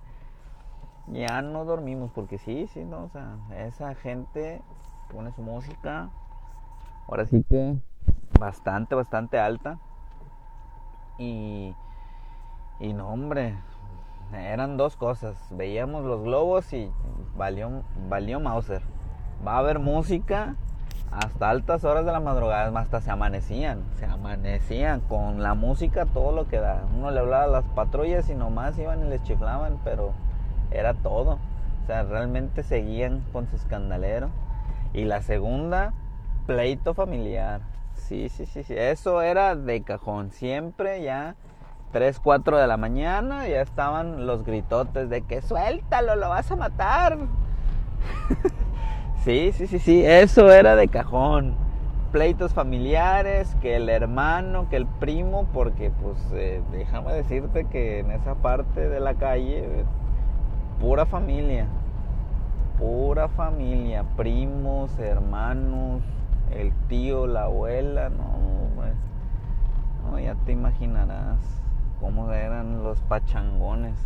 Ya 1.09 1.43
no 1.43 1.67
dormimos, 1.67 2.11
porque 2.15 2.39
sí, 2.39 2.67
sí, 2.69 2.83
no, 2.83 3.05
o 3.05 3.09
sea, 3.11 3.37
esa 3.67 3.95
gente 3.95 4.63
pone 5.13 5.31
su 5.33 5.43
música, 5.43 6.09
ahora 7.07 7.27
sí 7.27 7.45
que 7.51 7.77
bastante, 8.41 8.95
bastante 8.95 9.39
alta. 9.39 9.79
Y, 11.19 11.75
y 12.81 12.95
no, 12.95 13.11
hombre, 13.11 13.57
eran 14.33 14.79
dos 14.79 14.97
cosas. 14.97 15.37
Veíamos 15.51 16.07
los 16.07 16.23
globos 16.23 16.73
y 16.73 16.91
valió, 17.37 17.83
valió 18.09 18.41
Mauser. 18.41 18.81
Va 19.47 19.57
a 19.57 19.59
haber 19.59 19.81
música 19.81 20.57
hasta 21.15 21.51
altas 21.51 21.85
horas 21.85 22.05
de 22.05 22.13
la 22.13 22.21
madrugada, 22.21 22.77
hasta 22.79 23.01
se 23.01 23.11
amanecían, 23.11 23.83
se 23.99 24.07
amanecían 24.07 25.01
con 25.01 25.43
la 25.43 25.55
música 25.55 26.07
todo 26.07 26.33
lo 26.33 26.49
que 26.49 26.59
da. 26.59 26.83
Uno 26.97 27.11
le 27.11 27.21
hablaba 27.21 27.45
a 27.45 27.49
las 27.49 27.65
patrullas 27.65 28.29
y 28.29 28.35
nomás 28.35 28.77
iban 28.79 29.07
y 29.07 29.09
les 29.09 29.23
chiflaban, 29.23 29.79
pero 29.85 30.13
era 30.73 30.95
todo. 30.95 31.39
O 31.83 31.87
sea, 31.87 32.03
realmente 32.03 32.63
seguían 32.63 33.25
con 33.33 33.47
su 33.49 33.57
escandalero. 33.57 34.31
Y 34.93 35.05
la 35.05 35.23
segunda, 35.23 35.93
pleito 36.47 36.95
familiar. 36.95 37.61
Sí, 37.95 38.29
sí, 38.29 38.47
sí, 38.47 38.65
sí. 38.65 38.75
Eso 38.77 39.23
era 39.23 39.55
de 39.55 39.83
cajón. 39.83 40.31
Siempre 40.33 41.03
ya 41.03 41.37
3, 41.93 42.19
4 42.19 42.59
de 42.59 42.67
la 42.67 42.77
mañana 42.77 43.47
ya 43.47 43.61
estaban 43.61 44.27
los 44.27 44.45
gritotes 44.45 45.09
de 45.09 45.23
que 45.23 45.43
suéltalo, 45.43 46.17
lo 46.17 46.29
vas 46.29 46.51
a 46.51 46.57
matar. 46.57 47.19
sí, 49.25 49.53
sí, 49.53 49.67
sí, 49.67 49.79
sí, 49.79 50.05
eso 50.05 50.53
era 50.53 50.77
de 50.77 50.89
cajón. 50.89 51.57
Pleitos 52.13 52.53
familiares, 52.53 53.57
que 53.63 53.77
el 53.77 53.89
hermano, 53.89 54.69
que 54.69 54.77
el 54.77 54.87
primo, 54.87 55.49
porque 55.53 55.91
pues 55.91 56.19
eh, 56.35 56.63
déjame 56.71 57.15
decirte 57.15 57.65
que 57.65 58.01
en 58.01 58.11
esa 58.11 58.35
parte 58.35 58.89
de 58.89 59.01
la 59.01 59.15
calle, 59.15 59.65
pura 60.79 61.07
familia, 61.07 61.67
pura 62.79 63.29
familia, 63.29 64.05
primos, 64.17 64.97
hermanos, 64.99 66.03
el 66.51 66.73
tío, 66.89 67.27
la 67.27 67.45
abuela, 67.45 68.11
no, 68.11 68.25
no 70.11 70.21
ya 70.21 70.35
te 70.45 70.53
imaginarás 70.53 71.39
cómo 71.99 72.31
eran 72.31 72.85
los 72.85 73.01
pachangones 73.01 73.99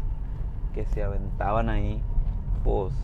que 0.73 0.85
se 0.87 1.03
aventaban 1.03 1.69
ahí, 1.69 2.01
pues 2.63 2.95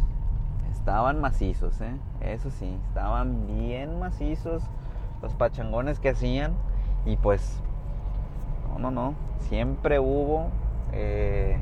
estaban 0.85 1.19
macizos, 1.19 1.81
¿eh? 1.81 1.97
eso 2.21 2.51
sí, 2.51 2.79
estaban 2.89 3.47
bien 3.47 3.99
macizos 3.99 4.63
los 5.23 5.33
pachangones 5.33 5.99
que 5.99 6.11
hacían 6.11 6.53
y 7.07 7.17
pues, 7.17 7.59
no, 8.69 8.79
no, 8.79 8.91
no, 8.91 9.15
siempre 9.39 9.99
hubo, 9.99 10.51
eh, 10.93 11.57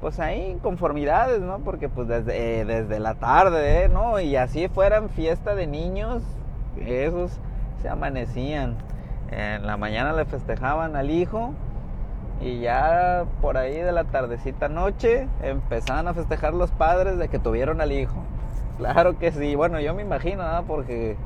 pues 0.00 0.20
ahí 0.20 0.58
conformidades, 0.62 1.42
¿no? 1.42 1.58
Porque 1.58 1.90
pues 1.90 2.08
desde, 2.08 2.60
eh, 2.60 2.64
desde 2.64 2.98
la 2.98 3.16
tarde, 3.16 3.84
¿eh? 3.84 3.88
¿no? 3.90 4.18
Y 4.18 4.36
así 4.36 4.68
fueran 4.68 5.10
fiesta 5.10 5.54
de 5.54 5.66
niños, 5.66 6.22
esos 6.78 7.38
se 7.82 7.90
amanecían. 7.90 8.76
En 9.32 9.66
la 9.66 9.76
mañana 9.76 10.14
le 10.14 10.24
festejaban 10.24 10.96
al 10.96 11.10
hijo 11.10 11.52
y 12.44 12.60
ya 12.60 13.24
por 13.40 13.56
ahí 13.56 13.74
de 13.74 13.90
la 13.90 14.04
tardecita 14.04 14.68
noche 14.68 15.28
empezaban 15.42 16.08
a 16.08 16.14
festejar 16.14 16.52
los 16.52 16.70
padres 16.70 17.16
de 17.16 17.28
que 17.28 17.38
tuvieron 17.38 17.80
al 17.80 17.90
hijo. 17.90 18.16
Claro 18.76 19.18
que 19.18 19.32
sí, 19.32 19.54
bueno, 19.54 19.80
yo 19.80 19.94
me 19.94 20.02
imagino, 20.02 20.46
¿no? 20.46 20.64
Porque, 20.64 21.16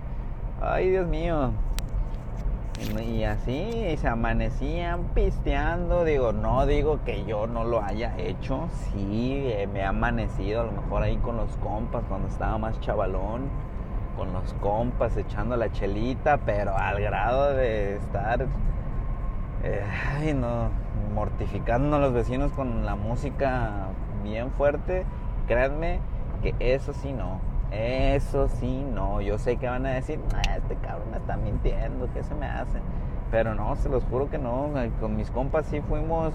ay 0.62 0.90
Dios 0.90 1.08
mío. 1.08 1.50
Y 3.04 3.24
así 3.24 3.96
se 3.96 4.06
amanecían 4.06 5.02
pisteando. 5.12 6.04
Digo, 6.04 6.32
no 6.32 6.64
digo 6.66 7.00
que 7.04 7.24
yo 7.24 7.48
no 7.48 7.64
lo 7.64 7.82
haya 7.82 8.16
hecho. 8.16 8.68
Sí, 8.70 9.42
eh, 9.46 9.66
me 9.72 9.82
ha 9.82 9.88
amanecido 9.88 10.60
a 10.60 10.64
lo 10.64 10.72
mejor 10.72 11.02
ahí 11.02 11.16
con 11.16 11.36
los 11.36 11.56
compas 11.56 12.04
cuando 12.08 12.28
estaba 12.28 12.56
más 12.58 12.78
chavalón. 12.80 13.48
Con 14.16 14.32
los 14.32 14.54
compas 14.54 15.16
echando 15.16 15.56
la 15.56 15.72
chelita, 15.72 16.38
pero 16.38 16.76
al 16.76 17.00
grado 17.00 17.54
de 17.54 17.96
estar 17.96 18.46
eh, 19.64 19.82
ay, 20.16 20.34
no, 20.34 20.70
mortificando 21.14 21.96
a 21.96 21.98
los 21.98 22.12
vecinos 22.12 22.52
con 22.52 22.84
la 22.86 22.94
música 22.94 23.88
bien 24.22 24.50
fuerte, 24.52 25.04
créanme 25.46 26.00
que 26.42 26.54
eso 26.60 26.92
sí 26.92 27.12
no. 27.12 27.40
Eso 27.70 28.48
sí 28.48 28.86
no. 28.94 29.20
Yo 29.20 29.38
sé 29.38 29.56
que 29.56 29.68
van 29.68 29.84
a 29.86 29.90
decir, 29.90 30.20
ah, 30.34 30.56
este 30.56 30.76
cabrón 30.76 31.10
me 31.10 31.18
está 31.18 31.36
mintiendo, 31.36 32.08
¿qué 32.14 32.22
se 32.22 32.34
me 32.34 32.46
hace? 32.46 32.80
Pero 33.30 33.54
no, 33.54 33.76
se 33.76 33.88
los 33.88 34.04
juro 34.04 34.30
que 34.30 34.38
no. 34.38 34.70
Con 35.00 35.16
mis 35.16 35.30
compas 35.30 35.66
sí 35.66 35.80
fuimos 35.80 36.32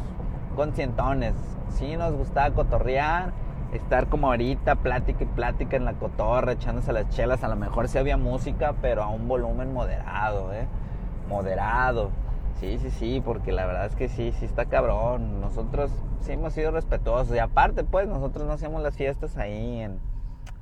conscientones. 0.55 1.33
sí 1.69 1.95
nos 1.97 2.13
gustaba 2.13 2.53
cotorrear, 2.53 3.33
estar 3.73 4.07
como 4.07 4.27
ahorita, 4.27 4.75
plática 4.75 5.23
y 5.23 5.27
plática 5.27 5.75
en 5.75 5.85
la 5.85 5.93
cotorra, 5.93 6.51
echándose 6.51 6.93
las 6.93 7.09
chelas. 7.09 7.43
A 7.43 7.47
lo 7.47 7.55
mejor 7.55 7.87
sí 7.87 7.97
había 7.97 8.17
música, 8.17 8.75
pero 8.81 9.01
a 9.01 9.07
un 9.07 9.27
volumen 9.27 9.73
moderado, 9.73 10.53
¿eh? 10.53 10.67
Moderado. 11.27 12.11
Sí, 12.59 12.77
sí, 12.79 12.91
sí, 12.91 13.21
porque 13.23 13.51
la 13.51 13.65
verdad 13.65 13.85
es 13.85 13.95
que 13.95 14.07
sí, 14.09 14.33
sí 14.39 14.45
está 14.45 14.65
cabrón. 14.65 15.41
Nosotros 15.41 15.91
sí 16.21 16.33
hemos 16.33 16.53
sido 16.53 16.71
respetuosos. 16.71 17.35
Y 17.35 17.39
aparte, 17.39 17.83
pues, 17.83 18.07
nosotros 18.07 18.47
no 18.47 18.53
hacíamos 18.53 18.81
las 18.81 18.95
fiestas 18.95 19.37
ahí 19.37 19.81
en, 19.81 19.99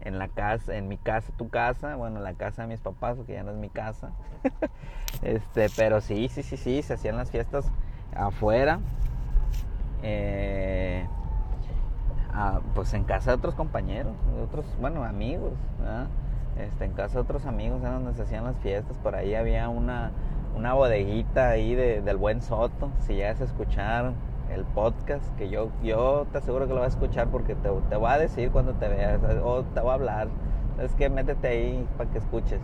en 0.02 0.18
la 0.18 0.28
casa, 0.28 0.76
en 0.76 0.88
mi 0.88 0.98
casa, 0.98 1.32
tu 1.38 1.50
casa, 1.50 1.96
bueno, 1.96 2.18
en 2.18 2.24
la 2.24 2.34
casa 2.34 2.64
de 2.64 2.70
mis 2.70 2.80
papás, 2.80 3.18
porque 3.18 3.34
ya 3.34 3.44
no 3.44 3.52
es 3.52 3.58
mi 3.58 3.70
casa. 3.70 4.12
este, 5.22 5.68
pero 5.76 6.02
sí, 6.02 6.28
sí, 6.30 6.44
sí, 6.44 6.58
sí, 6.58 6.82
se 6.82 6.94
hacían 6.94 7.18
las 7.18 7.30
fiestas 7.30 7.66
afuera. 8.16 8.80
Eh, 10.04 11.06
pues 12.74 12.94
en 12.94 13.04
casa 13.04 13.32
de 13.32 13.38
otros 13.38 13.56
compañeros, 13.56 14.14
de 14.36 14.42
otros, 14.42 14.66
bueno, 14.80 15.04
amigos, 15.04 15.54
este, 16.58 16.86
en 16.86 16.94
casa 16.94 17.16
de 17.16 17.20
otros 17.22 17.46
amigos 17.46 17.82
era 17.82 17.94
donde 17.94 18.14
se 18.14 18.24
hacían 18.24 18.46
las 18.46 18.58
fiestas, 18.58 18.98
por 18.98 19.16
ahí 19.16 19.36
había 19.36 19.70
una, 19.70 20.12
una 20.56 20.74
bodeguita 20.74 21.50
ahí 21.50 21.76
del 21.76 22.18
buen 22.18 22.42
Soto, 22.42 22.92
si 23.00 23.16
llegas 23.16 23.42
a 23.42 23.46
escuchar 23.46 24.14
el 24.52 24.66
podcast, 24.66 25.24
que 25.38 25.50
yo, 25.50 25.70
yo 25.82 26.28
te 26.32 26.40
aseguro 26.40 26.68
que 26.68 26.74
lo 26.74 26.82
vas 26.82 26.94
a 26.94 26.98
escuchar 26.98 27.28
porque 27.30 27.56
te, 27.56 27.70
te 27.90 27.96
voy 27.96 28.12
a 28.12 28.18
decir 28.18 28.52
cuando 28.52 28.74
te 28.74 28.88
veas, 28.88 29.20
o 29.44 29.64
te 29.64 29.80
voy 29.80 29.92
a 29.92 29.94
hablar, 29.94 30.28
es 30.80 30.94
que 30.96 31.10
métete 31.10 31.48
ahí 31.48 31.88
para 31.98 32.10
que 32.10 32.18
escuches. 32.18 32.60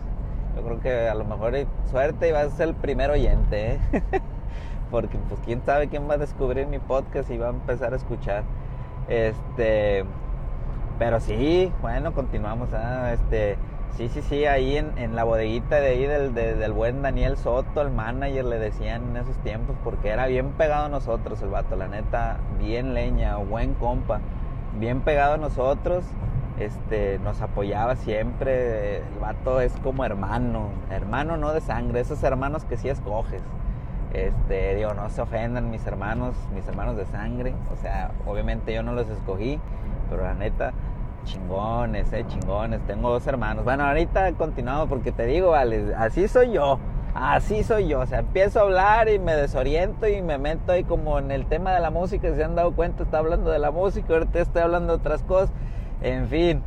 Yo 0.56 0.64
creo 0.64 0.80
que 0.80 1.08
a 1.08 1.14
lo 1.16 1.24
mejor 1.24 1.54
suerte 1.90 2.30
y 2.30 2.32
vas 2.32 2.48
a 2.48 2.50
ser 2.50 2.70
el 2.70 2.76
primer 2.76 3.12
oyente, 3.12 3.74
¿eh? 3.74 3.80
porque 4.92 5.18
pues 5.30 5.40
quién 5.46 5.62
sabe 5.64 5.88
quién 5.88 6.10
va 6.10 6.16
a 6.16 6.18
descubrir 6.18 6.68
mi 6.68 6.80
podcast 6.80 7.30
y 7.30 7.38
va 7.38 7.48
a 7.48 7.52
empezar 7.52 7.94
a 7.94 7.96
escuchar. 7.96 8.44
Este, 9.08 10.04
pero 11.00 11.20
sí, 11.20 11.72
bueno, 11.82 12.14
continuamos. 12.14 12.74
¿ah? 12.74 13.14
Este, 13.14 13.58
sí, 13.96 14.10
sí, 14.10 14.22
sí, 14.22 14.46
ahí 14.46 14.78
en, 14.78 15.16
la 15.16 15.24
bodeguita 15.24 15.80
de 15.80 15.88
ahí 15.88 16.06
del, 16.06 16.34
del, 16.34 16.72
buen 16.74 17.02
Daniel 17.02 17.38
Soto, 17.38 17.82
el 17.82 17.92
manager, 17.92 18.46
le 18.46 18.60
decían 18.60 19.04
en 19.10 19.18
esos 19.18 19.38
tiempos, 19.38 19.76
porque 19.84 20.10
era 20.10 20.28
bien 20.28 20.52
pegado 20.52 20.86
a 20.86 20.90
nosotros 20.90 21.42
el 21.42 21.50
vato, 21.50 21.76
la 21.76 21.88
neta, 21.88 22.38
bien 22.60 22.94
leña, 22.94 23.38
buen 23.38 23.74
compa, 23.74 24.20
bien 24.80 25.02
pegado 25.02 25.36
a 25.36 25.38
nosotros. 25.38 26.04
Este, 26.60 27.20
nos 27.20 27.40
apoyaba 27.42 27.96
siempre, 27.96 28.98
el 28.98 29.20
vato 29.22 29.62
es 29.62 29.74
como 29.84 30.04
hermano, 30.04 30.70
hermano 30.90 31.38
no 31.38 31.54
de 31.54 31.62
sangre, 31.62 32.00
esos 32.00 32.24
hermanos 32.24 32.66
que 32.66 32.78
sí 32.78 32.90
escoges. 32.90 33.44
Este, 34.14 34.74
digo, 34.76 34.94
no 34.94 35.10
se 35.10 35.22
ofendan 35.22 35.70
mis 35.70 35.86
hermanos, 35.86 36.36
mis 36.56 36.68
hermanos 36.68 36.98
de 36.98 37.06
sangre. 37.06 37.54
O 37.72 37.76
sea, 37.76 38.12
obviamente 38.26 38.74
yo 38.74 38.82
no 38.82 38.94
los 38.94 39.08
escogí, 39.10 39.60
pero 40.10 40.24
la 40.24 40.34
neta, 40.34 40.74
chingones, 41.28 42.12
eh, 42.14 42.26
chingones. 42.28 42.82
Tengo 42.88 43.12
dos 43.12 43.28
hermanos. 43.28 43.64
Bueno, 43.64 43.86
ahorita 43.86 44.32
continuamos 44.34 44.88
porque 44.88 45.12
te 45.12 45.26
digo, 45.26 45.52
vale, 45.52 45.94
así 45.96 46.28
soy 46.28 46.54
yo. 46.54 46.80
Así 47.14 47.64
soy 47.64 47.88
yo, 47.88 48.02
o 48.02 48.06
sea, 48.06 48.20
empiezo 48.20 48.60
a 48.60 48.64
hablar 48.64 49.10
y 49.10 49.18
me 49.18 49.34
desoriento 49.36 50.08
y 50.08 50.22
me 50.22 50.38
meto 50.38 50.72
ahí 50.72 50.84
como 50.84 51.18
en 51.18 51.32
el 51.32 51.48
tema 51.48 51.74
de 51.74 51.80
la 51.80 51.90
música, 51.90 52.30
si 52.30 52.36
se 52.36 52.44
han 52.44 52.54
dado 52.54 52.74
cuenta, 52.74 53.02
está 53.02 53.18
hablando 53.18 53.50
de 53.50 53.58
la 53.58 53.72
música, 53.72 54.14
ahorita 54.14 54.40
estoy 54.40 54.62
hablando 54.62 54.94
de 54.94 55.00
otras 55.00 55.24
cosas, 55.24 55.52
en 56.02 56.28
fin, 56.28 56.62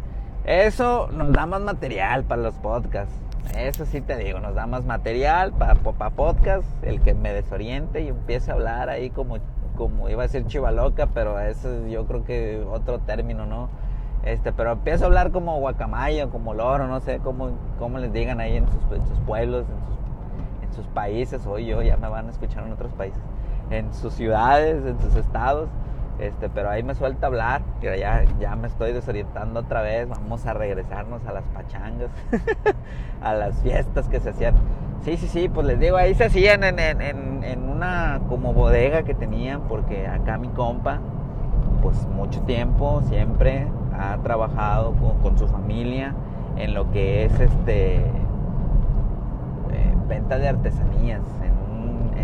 eso 0.45 1.09
nos 1.13 1.31
da 1.31 1.47
más 1.47 1.61
material 1.61 2.25
para 2.25 2.43
los 2.43 2.55
podcasts. 2.55 3.15
Eso 3.57 3.85
sí 3.87 4.01
te 4.01 4.17
digo, 4.17 4.41
nos 4.41 4.57
da 4.57 4.67
más 4.67 4.85
material 4.85 5.53
para 5.53 5.77
podcast, 5.77 6.67
el 6.83 7.01
que 7.01 7.15
me 7.15 7.33
desoriente 7.33 8.01
y 8.01 8.09
empiece 8.09 8.51
a 8.51 8.55
hablar 8.55 8.89
ahí 8.89 9.11
como, 9.11 9.39
como 9.77 10.09
iba 10.09 10.23
a 10.23 10.27
decir 10.27 10.47
chivaloca, 10.47 11.07
pero 11.15 11.39
eso 11.39 11.87
yo 11.87 12.07
creo 12.07 12.25
que 12.25 12.65
otro 12.69 12.99
término, 12.99 13.47
¿no? 13.47 13.69
Este, 14.25 14.53
pero 14.53 14.73
empiezo 14.73 15.05
a 15.05 15.07
hablar 15.07 15.31
como 15.31 15.59
guacamayo, 15.59 16.31
como 16.31 16.53
loro, 16.53 16.87
no 16.87 17.01
sé 17.01 17.21
cómo, 17.21 17.51
cómo 17.79 17.99
les 17.99 18.13
digan 18.13 18.41
ahí 18.41 18.57
en 18.57 18.67
sus, 18.67 18.83
en 18.93 19.25
pueblos, 19.25 19.65
en 20.63 20.73
sus, 20.75 20.85
en 20.85 20.93
países, 20.93 21.47
hoy 21.47 21.67
yo 21.67 21.83
ya 21.83 21.97
me 21.97 22.09
van 22.09 22.27
a 22.27 22.31
escuchar 22.31 22.65
en 22.65 22.73
otros 22.73 22.93
países, 22.93 23.21
en 23.71 23.93
sus 23.95 24.15
ciudades, 24.15 24.85
en 24.85 25.01
sus 25.01 25.15
estados. 25.17 25.69
Este, 26.19 26.51
pero 26.51 26.69
ahí 26.69 26.83
me 26.83 26.95
suelta 26.95 27.29
hablar, 27.29 27.63
ya, 27.81 28.25
ya 28.39 28.55
me 28.55 28.69
estoy 28.69 28.93
desorientando 28.93 29.61
otra 29.61 29.81
vez, 29.81 30.07
vamos 30.07 30.45
a 30.45 30.53
regresarnos 30.53 31.25
a 31.25 31.33
las 31.33 31.45
pachangas, 31.45 32.11
a 33.23 33.33
las 33.33 33.59
fiestas 33.63 34.07
que 34.07 34.21
se 34.21 34.29
hacían. 34.29 34.55
Sí, 35.03 35.17
sí, 35.17 35.29
sí, 35.29 35.49
pues 35.49 35.67
les 35.67 35.81
digo, 35.81 35.97
ahí 35.97 36.15
se 36.15 36.25
hacían 36.25 36.63
en, 36.63 36.79
en, 36.79 37.43
en 37.43 37.69
una 37.71 38.21
como 38.29 38.53
bodega 38.53 39.03
que 39.03 39.15
tenían, 39.15 39.63
porque 39.63 40.07
acá 40.07 40.37
mi 40.37 40.49
compa, 40.49 41.01
pues 41.81 42.07
mucho 42.09 42.43
tiempo, 42.43 43.01
siempre 43.09 43.67
ha 44.01 44.17
trabajado 44.19 44.95
con, 45.23 45.39
su 45.39 45.47
familia 45.49 46.15
en 46.57 46.75
lo 46.75 46.91
que 46.91 47.25
es 47.25 47.41
este 47.41 47.97
eh, 47.97 48.05
venta 50.09 50.39
de 50.39 50.49
artesanías 50.49 51.23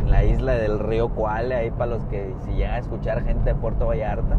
en 0.06 0.10
la 0.10 0.24
isla 0.24 0.52
del 0.52 0.78
río 0.78 1.08
Cuale, 1.08 1.54
ahí 1.54 1.70
para 1.70 1.92
los 1.92 2.04
que 2.04 2.32
si 2.44 2.52
llega 2.52 2.74
a 2.74 2.78
escuchar 2.78 3.24
gente 3.24 3.50
de 3.50 3.54
Puerto 3.56 3.86
Vallarta, 3.86 4.36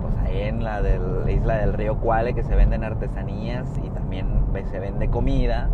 pues 0.00 0.14
ahí 0.24 0.42
en 0.42 0.62
la, 0.62 0.80
isla 1.28 1.56
del 1.56 1.72
río 1.72 1.96
Cuale 1.96 2.34
que 2.34 2.42
se 2.42 2.54
venden 2.54 2.84
artesanías 2.84 3.66
y 3.84 3.88
también 3.90 4.28
se 4.70 4.78
vende 4.78 5.08
comida. 5.08 5.68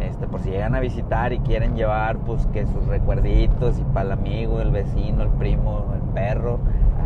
Este, 0.00 0.26
por 0.26 0.40
si 0.40 0.50
llegan 0.50 0.74
a 0.74 0.80
visitar 0.80 1.32
y 1.32 1.38
quieren 1.38 1.76
llevar 1.76 2.18
pues 2.18 2.46
que 2.48 2.66
sus 2.66 2.84
recuerditos 2.86 3.78
y 3.78 3.84
para 3.84 4.06
el 4.06 4.12
amigo, 4.12 4.60
el 4.60 4.72
vecino, 4.72 5.22
el 5.22 5.28
primo, 5.30 5.92
el 5.94 6.02
perro, 6.12 6.58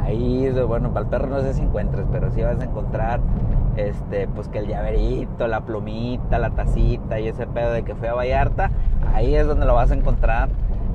ahí, 0.06 0.48
bueno, 0.66 0.90
para 0.92 1.04
el 1.04 1.10
perro 1.10 1.26
no 1.26 1.40
sé 1.40 1.54
si 1.54 1.62
encuentres, 1.62 2.06
pero 2.10 2.30
sí 2.30 2.42
vas 2.42 2.60
a 2.60 2.64
encontrar 2.64 3.20
este, 3.76 4.28
pues 4.28 4.48
que 4.48 4.58
el 4.58 4.68
llaverito, 4.68 5.48
la 5.48 5.62
plumita, 5.62 6.38
la 6.38 6.50
tacita 6.50 7.18
y 7.18 7.28
ese 7.28 7.46
pedo 7.46 7.72
de 7.72 7.82
que 7.82 7.94
fue 7.94 8.08
a 8.08 8.14
Vallarta, 8.14 8.70
ahí 9.12 9.34
es 9.34 9.46
donde 9.46 9.66
lo 9.66 9.74
vas 9.74 9.90
a 9.90 9.94
encontrar 9.94 10.48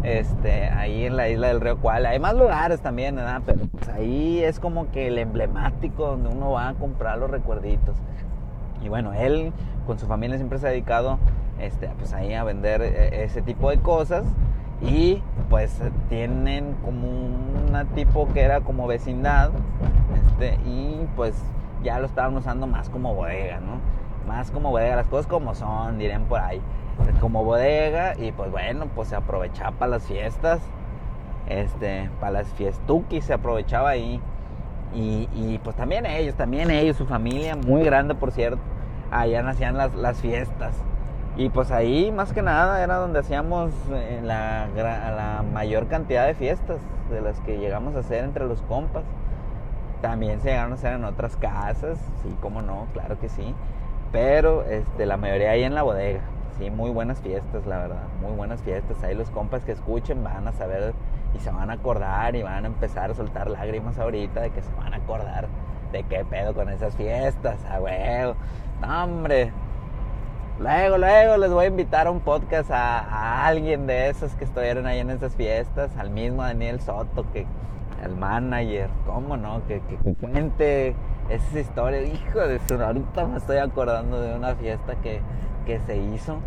este, 0.04 0.70
ahí 0.70 1.06
en 1.06 1.18
la 1.18 1.30
isla 1.30 1.48
del 1.48 1.62
río 1.62 1.78
Cual. 1.78 2.06
Hay 2.06 2.20
más 2.20 2.36
lugares 2.36 2.80
también, 2.82 3.16
¿verdad? 3.16 3.42
Pero 3.46 3.66
pues 3.68 3.90
ahí 3.90 4.44
es 4.44 4.60
como 4.60 4.90
que 4.92 5.08
el 5.08 5.18
emblemático 5.18 6.08
donde 6.08 6.30
uno 6.30 6.52
va 6.52 6.70
a 6.70 6.74
comprar 6.74 7.18
los 7.20 7.30
recuerditos. 7.30 7.96
Y 8.82 8.90
bueno, 8.90 9.14
él 9.14 9.52
con 9.86 10.00
su 10.00 10.08
familia 10.08 10.38
siempre 10.38 10.58
se 10.58 10.68
ha 10.68 10.70
dedicado 10.72 11.20
este, 11.60 11.90
pues 12.00 12.14
ahí 12.14 12.34
a 12.34 12.44
vender 12.44 12.82
eh, 12.82 13.24
ese 13.24 13.42
tipo 13.42 13.70
de 13.70 13.78
cosas. 13.78 14.24
Y 14.82 15.22
pues 15.50 15.80
tienen 16.10 16.76
como 16.84 17.08
una 17.68 17.86
tipo 17.86 18.28
que 18.34 18.42
era 18.42 18.62
como 18.62 18.88
vecindad. 18.88 19.52
Este, 20.26 20.56
y 20.66 21.08
pues 21.16 21.36
ya 21.84 22.00
lo 22.00 22.06
estaban 22.06 22.36
usando 22.36 22.68
más 22.68 22.90
como 22.90 23.14
bodega, 23.14 23.60
¿no? 23.60 23.80
Más 24.28 24.52
como 24.52 24.72
bodega, 24.72 24.96
las 24.96 25.08
cosas 25.08 25.28
como 25.28 25.56
son, 25.56 25.98
dirían 25.98 26.26
por 26.26 26.40
ahí 26.40 26.62
como 27.20 27.44
bodega 27.44 28.16
y 28.18 28.32
pues 28.32 28.52
bueno, 28.52 28.88
pues 28.96 29.10
se 29.10 29.16
aprovechaba 29.16 29.72
para 29.72 29.92
las 29.92 30.04
fiestas, 30.04 30.60
este, 31.48 32.10
para 32.20 32.32
las 32.32 32.48
fiestuquis 32.54 33.26
se 33.26 33.34
aprovechaba 33.34 33.90
ahí. 33.90 34.22
Y, 34.94 35.58
pues 35.64 35.78
también 35.78 36.06
ellos, 36.06 36.36
también 36.36 36.70
ellos, 36.70 36.98
su 36.98 37.06
familia, 37.06 37.56
muy 37.56 37.82
grande 37.82 38.14
por 38.14 38.32
cierto, 38.32 38.60
allá 39.10 39.42
nacían 39.42 39.78
las, 39.78 39.96
las 39.96 40.20
fiestas. 40.20 40.76
Y 41.38 41.50
pues 41.50 41.72
ahí 41.72 42.12
más 42.12 42.34
que 42.34 42.42
nada 42.42 42.84
era 42.84 42.98
donde 42.98 43.20
hacíamos 43.20 43.72
eh, 43.92 44.20
la, 44.24 44.68
la 44.76 45.44
mayor 45.54 45.88
cantidad 45.88 46.26
de 46.28 46.34
fiestas 46.34 46.80
de 47.10 47.22
las 47.22 47.40
que 47.42 47.58
llegamos 47.58 47.96
a 47.96 48.00
hacer 48.00 48.24
entre 48.24 48.46
los 48.46 48.62
compas. 48.64 49.04
También 50.02 50.42
se 50.42 50.50
llegaron 50.50 50.72
a 50.72 50.76
hacer 50.76 50.94
en 50.94 51.06
otras 51.06 51.38
casas, 51.38 52.00
sí, 52.24 52.36
cómo 52.42 52.62
no, 52.62 52.88
claro 52.94 53.20
que 53.20 53.30
sí. 53.30 53.56
Pero 54.12 54.64
este, 54.64 55.06
la 55.06 55.18
mayoría 55.18 55.52
ahí 55.52 55.64
en 55.64 55.76
la 55.76 55.84
bodega 55.84 56.22
sí, 56.58 56.70
muy 56.70 56.92
buenas 56.92 57.20
fiestas, 57.22 57.66
la 57.66 57.80
verdad, 57.80 58.04
muy 58.22 58.34
buenas 58.34 58.62
fiestas. 58.62 59.04
Ahí 59.04 59.16
los 59.16 59.30
compas 59.32 59.64
que 59.64 59.72
escuchen 59.72 60.24
van 60.24 60.48
a 60.48 60.52
saber 60.52 60.94
y 61.36 61.40
se 61.40 61.52
van 61.52 61.70
a 61.70 61.74
acordar 61.74 62.36
y 62.36 62.44
van 62.44 62.66
a 62.66 62.68
empezar 62.68 63.12
a 63.12 63.14
soltar 63.14 63.50
lágrimas 63.50 63.98
ahorita 63.98 64.42
de 64.42 64.52
que 64.52 64.62
se 64.62 64.74
van 64.76 64.94
a 64.94 64.98
acordar 64.98 65.48
de 65.92 66.04
qué 66.04 66.24
pedo 66.26 66.54
con 66.54 66.70
esas 66.70 66.96
fiestas, 66.96 67.64
a 67.66 67.80
huevo. 67.80 68.36
Hombre. 68.84 69.52
Luego, 70.62 70.98
luego 70.98 71.38
les 71.38 71.52
voy 71.52 71.66
a 71.66 71.68
invitar 71.68 72.08
a 72.08 72.12
un 72.12 72.20
podcast 72.20 72.70
a, 72.72 73.48
alguien 73.48 73.88
de 73.88 74.10
esos 74.10 74.36
que 74.36 74.44
estuvieron 74.44 74.86
ahí 74.86 75.00
en 75.00 75.10
esas 75.10 75.36
fiestas, 75.36 75.92
al 75.98 76.12
mismo 76.12 76.44
Daniel 76.44 76.80
Soto, 76.80 77.26
que 77.34 77.48
el 78.04 78.16
manager, 78.16 78.90
cómo 79.06 79.38
no, 79.38 79.62
que, 79.68 79.82
cuente 80.20 80.96
esa 81.30 81.60
historia. 81.60 82.02
Hijo 82.04 82.40
de 82.40 82.60
su, 82.68 82.76
ahorita 82.76 83.26
me 83.26 83.38
estoy 83.38 83.58
acordando 83.58 84.22
de 84.22 84.36
una 84.36 84.56
fiesta 84.56 84.96
que 85.02 85.22
que 85.66 85.80
se 85.82 85.98
hizo. 85.98 86.38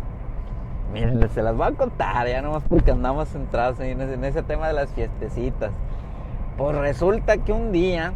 Miren, 0.93 1.27
se 1.29 1.41
las 1.41 1.55
voy 1.55 1.67
a 1.67 1.71
contar, 1.71 2.27
ya 2.27 2.41
nomás 2.41 2.63
porque 2.69 2.91
andamos 2.91 3.29
centrados 3.29 3.79
en 3.79 4.01
ese, 4.01 4.13
en 4.13 4.23
ese 4.23 4.43
tema 4.43 4.67
de 4.67 4.73
las 4.73 4.89
fiestecitas. 4.91 5.71
Pues 6.57 6.77
resulta 6.77 7.37
que 7.37 7.51
un 7.51 7.71
día 7.71 8.13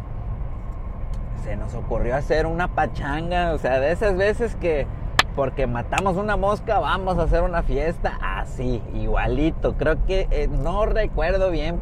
se 1.44 1.56
nos 1.56 1.74
ocurrió 1.74 2.16
hacer 2.16 2.46
una 2.46 2.68
pachanga, 2.68 3.52
o 3.52 3.58
sea, 3.58 3.80
de 3.80 3.92
esas 3.92 4.16
veces 4.16 4.54
que 4.56 4.86
porque 5.34 5.66
matamos 5.66 6.16
una 6.16 6.36
mosca 6.36 6.78
vamos 6.78 7.18
a 7.18 7.22
hacer 7.22 7.42
una 7.42 7.62
fiesta 7.62 8.18
así, 8.20 8.82
igualito. 8.94 9.74
Creo 9.74 10.04
que 10.06 10.28
eh, 10.30 10.48
no 10.48 10.86
recuerdo 10.86 11.50
bien 11.50 11.78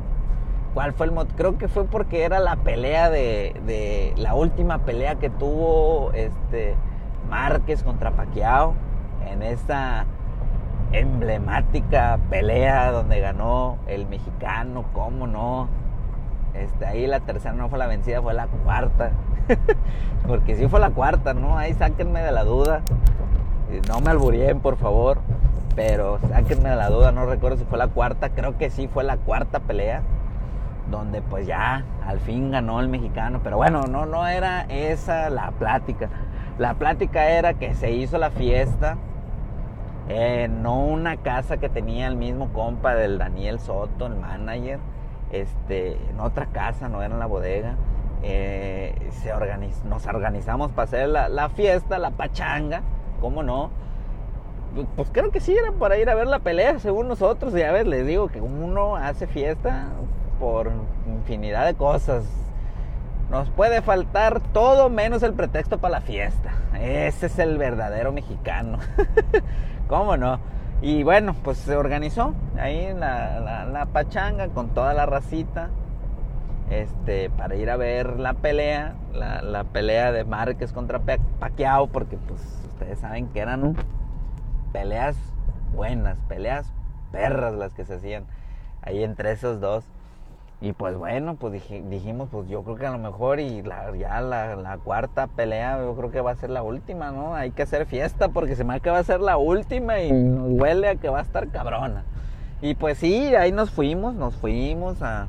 ¿Cuál 0.74 0.92
fue 0.92 1.06
el 1.06 1.12
motivo? 1.12 1.36
Creo 1.36 1.58
que 1.58 1.68
fue 1.68 1.84
porque 1.86 2.24
era 2.24 2.38
la 2.40 2.56
pelea 2.56 3.10
de, 3.10 3.54
de, 3.66 4.12
la 4.16 4.34
última 4.34 4.78
pelea 4.78 5.16
que 5.16 5.30
tuvo 5.30 6.12
este 6.12 6.76
Márquez 7.28 7.82
contra 7.82 8.12
Paquiao 8.12 8.74
en 9.28 9.42
esta 9.42 10.04
emblemática 10.92 12.18
pelea 12.30 12.92
donde 12.92 13.20
ganó 13.20 13.78
el 13.86 14.06
mexicano, 14.06 14.84
cómo 14.92 15.26
no. 15.26 15.68
Este, 16.54 16.86
ahí 16.86 17.06
la 17.06 17.20
tercera 17.20 17.54
no 17.54 17.68
fue 17.68 17.78
la 17.78 17.86
vencida, 17.86 18.22
fue 18.22 18.34
la 18.34 18.46
cuarta. 18.46 19.10
Porque 20.26 20.56
sí 20.56 20.68
fue 20.68 20.80
la 20.80 20.90
cuarta, 20.90 21.34
¿no? 21.34 21.58
Ahí 21.58 21.72
sáquenme 21.74 22.20
de 22.20 22.32
la 22.32 22.44
duda. 22.44 22.82
No 23.88 24.00
me 24.00 24.10
alburien, 24.10 24.60
por 24.60 24.76
favor. 24.76 25.18
Pero 25.74 26.18
sáquenme 26.28 26.74
la 26.74 26.90
duda, 26.90 27.12
no 27.12 27.26
recuerdo 27.26 27.58
si 27.58 27.64
fue 27.64 27.78
la 27.78 27.88
cuarta. 27.88 28.30
Creo 28.30 28.58
que 28.58 28.70
sí 28.70 28.88
fue 28.88 29.04
la 29.04 29.16
cuarta 29.16 29.60
pelea. 29.60 30.02
Donde 30.90 31.20
pues 31.20 31.46
ya 31.46 31.84
al 32.06 32.20
fin 32.20 32.50
ganó 32.50 32.80
el 32.80 32.88
mexicano. 32.88 33.40
Pero 33.44 33.56
bueno, 33.58 33.82
no, 33.82 34.06
no 34.06 34.26
era 34.26 34.62
esa 34.68 35.30
la 35.30 35.50
plática. 35.52 36.08
La 36.58 36.74
plática 36.74 37.28
era 37.28 37.54
que 37.54 37.74
se 37.74 37.92
hizo 37.92 38.18
la 38.18 38.30
fiesta 38.30 38.96
en 40.08 40.66
una 40.66 41.18
casa 41.18 41.58
que 41.58 41.68
tenía 41.68 42.06
el 42.06 42.16
mismo 42.16 42.52
compa 42.52 42.94
del 42.94 43.18
Daniel 43.18 43.60
Soto, 43.60 44.06
el 44.06 44.16
manager, 44.16 44.78
este, 45.30 45.98
en 46.10 46.18
otra 46.18 46.46
casa, 46.46 46.88
no 46.88 47.02
era 47.02 47.12
en 47.12 47.20
la 47.20 47.26
bodega. 47.26 47.74
Eh, 48.22 48.94
se 49.22 49.30
nos 49.84 50.06
organizamos 50.06 50.72
para 50.72 50.84
hacer 50.84 51.08
la, 51.08 51.28
la, 51.28 51.48
fiesta, 51.50 51.98
la 51.98 52.10
pachanga, 52.10 52.82
¿cómo 53.20 53.42
no? 53.42 53.70
Pues 54.96 55.08
creo 55.12 55.30
que 55.30 55.40
sí, 55.40 55.54
era 55.56 55.72
para 55.72 55.98
ir 55.98 56.10
a 56.10 56.14
ver 56.14 56.26
la 56.26 56.40
pelea, 56.40 56.78
según 56.78 57.08
nosotros. 57.08 57.52
Ya 57.52 57.72
ves, 57.72 57.86
les 57.86 58.06
digo 58.06 58.28
que 58.28 58.40
uno 58.40 58.96
hace 58.96 59.26
fiesta 59.26 59.88
por 60.38 60.70
infinidad 61.06 61.66
de 61.66 61.74
cosas 61.74 62.24
nos 63.30 63.50
puede 63.50 63.82
faltar 63.82 64.40
todo 64.40 64.88
menos 64.88 65.22
el 65.22 65.34
pretexto 65.34 65.78
para 65.78 65.96
la 65.96 66.00
fiesta. 66.00 66.50
Ese 66.80 67.26
es 67.26 67.38
el 67.38 67.58
verdadero 67.58 68.12
mexicano. 68.12 68.78
¿Cómo 69.88 70.16
no? 70.16 70.40
Y 70.80 71.02
bueno, 71.02 71.34
pues 71.42 71.58
se 71.58 71.76
organizó 71.76 72.34
ahí 72.58 72.94
la, 72.94 73.66
la, 73.66 73.86
pachanga 73.86 74.48
con 74.48 74.70
toda 74.70 74.94
la 74.94 75.06
racita. 75.06 75.68
Este, 76.70 77.30
para 77.30 77.56
ir 77.56 77.70
a 77.70 77.76
ver 77.76 78.18
la 78.18 78.34
pelea, 78.34 78.94
la, 79.12 79.42
la 79.42 79.64
pelea 79.64 80.12
de 80.12 80.24
Márquez 80.24 80.72
contra 80.72 81.00
Paquiao, 81.38 81.86
porque 81.88 82.16
pues 82.16 82.40
ustedes 82.78 83.00
saben 83.00 83.26
que 83.28 83.40
eran 83.40 83.74
peleas 84.72 85.16
buenas, 85.74 86.16
peleas 86.28 86.72
perras 87.10 87.52
las 87.54 87.72
que 87.72 87.84
se 87.84 87.94
hacían 87.94 88.24
ahí 88.82 89.02
entre 89.02 89.32
esos 89.32 89.60
dos. 89.60 89.84
Y 90.60 90.72
pues 90.72 90.96
bueno, 90.96 91.34
pues 91.34 91.52
dijimos, 91.88 92.28
pues 92.30 92.48
yo 92.48 92.62
creo 92.62 92.76
que 92.76 92.86
a 92.86 92.90
lo 92.90 92.98
mejor 92.98 93.40
y 93.40 93.62
ya 93.98 94.20
la, 94.20 94.78
cuarta 94.84 95.26
pelea 95.26 95.78
yo 95.78 95.94
creo 95.96 96.10
que 96.10 96.20
va 96.20 96.32
a 96.32 96.36
ser 96.36 96.50
la 96.50 96.62
última, 96.62 97.10
¿no? 97.10 97.34
Hay 97.34 97.50
que 97.50 97.62
hacer 97.62 97.86
fiesta 97.86 98.28
porque 98.28 98.54
se 98.54 98.64
me 98.64 98.80
que 98.80 98.90
va 98.90 98.98
a 98.98 99.04
ser 99.04 99.20
la 99.20 99.36
última 99.36 100.00
y 100.00 100.12
nos 100.12 100.60
huele 100.60 100.88
a 100.88 100.94
que 100.96 101.08
va 101.08 101.18
a 101.18 101.22
estar 101.22 101.48
cabrona. 101.48 102.04
Y 102.60 102.74
pues 102.74 102.98
sí, 102.98 103.34
ahí 103.34 103.50
nos 103.50 103.70
fuimos, 103.70 104.14
nos 104.14 104.36
fuimos 104.36 105.02
a 105.02 105.26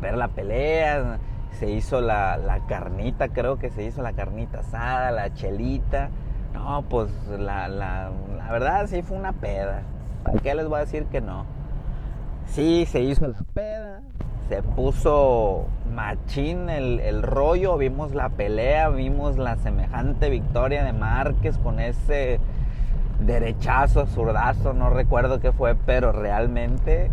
ver 0.00 0.16
la 0.16 0.28
pelea, 0.28 1.18
se 1.52 1.70
hizo 1.70 2.00
la, 2.00 2.36
la, 2.36 2.60
carnita, 2.66 3.28
creo 3.28 3.58
que 3.58 3.70
se 3.70 3.84
hizo 3.84 4.02
la 4.02 4.12
carnita 4.12 4.60
asada, 4.60 5.10
la 5.10 5.32
chelita. 5.34 6.10
No, 6.54 6.82
pues 6.88 7.10
la, 7.28 7.68
la, 7.68 8.10
la 8.36 8.52
verdad 8.52 8.86
sí 8.86 9.02
fue 9.02 9.16
una 9.16 9.32
peda. 9.32 9.82
¿Para 10.24 10.38
qué 10.38 10.54
les 10.54 10.68
voy 10.68 10.76
a 10.76 10.80
decir 10.80 11.06
que 11.06 11.20
no? 11.20 11.46
Sí, 12.46 12.86
se 12.86 13.00
hizo 13.00 13.26
la 13.28 13.42
peda, 13.54 14.00
se 14.48 14.62
puso 14.62 15.66
machín 15.94 16.70
el, 16.70 17.22
rollo, 17.22 17.76
vimos 17.76 18.14
la 18.14 18.30
pelea, 18.30 18.88
vimos 18.88 19.36
la 19.36 19.56
semejante 19.56 20.30
victoria 20.30 20.84
de 20.84 20.92
Márquez 20.92 21.58
con 21.58 21.78
ese 21.80 22.40
derechazo, 23.20 24.06
zurdazo, 24.06 24.72
no 24.72 24.90
recuerdo 24.90 25.40
qué 25.40 25.52
fue, 25.52 25.74
pero 25.74 26.12
realmente 26.12 27.10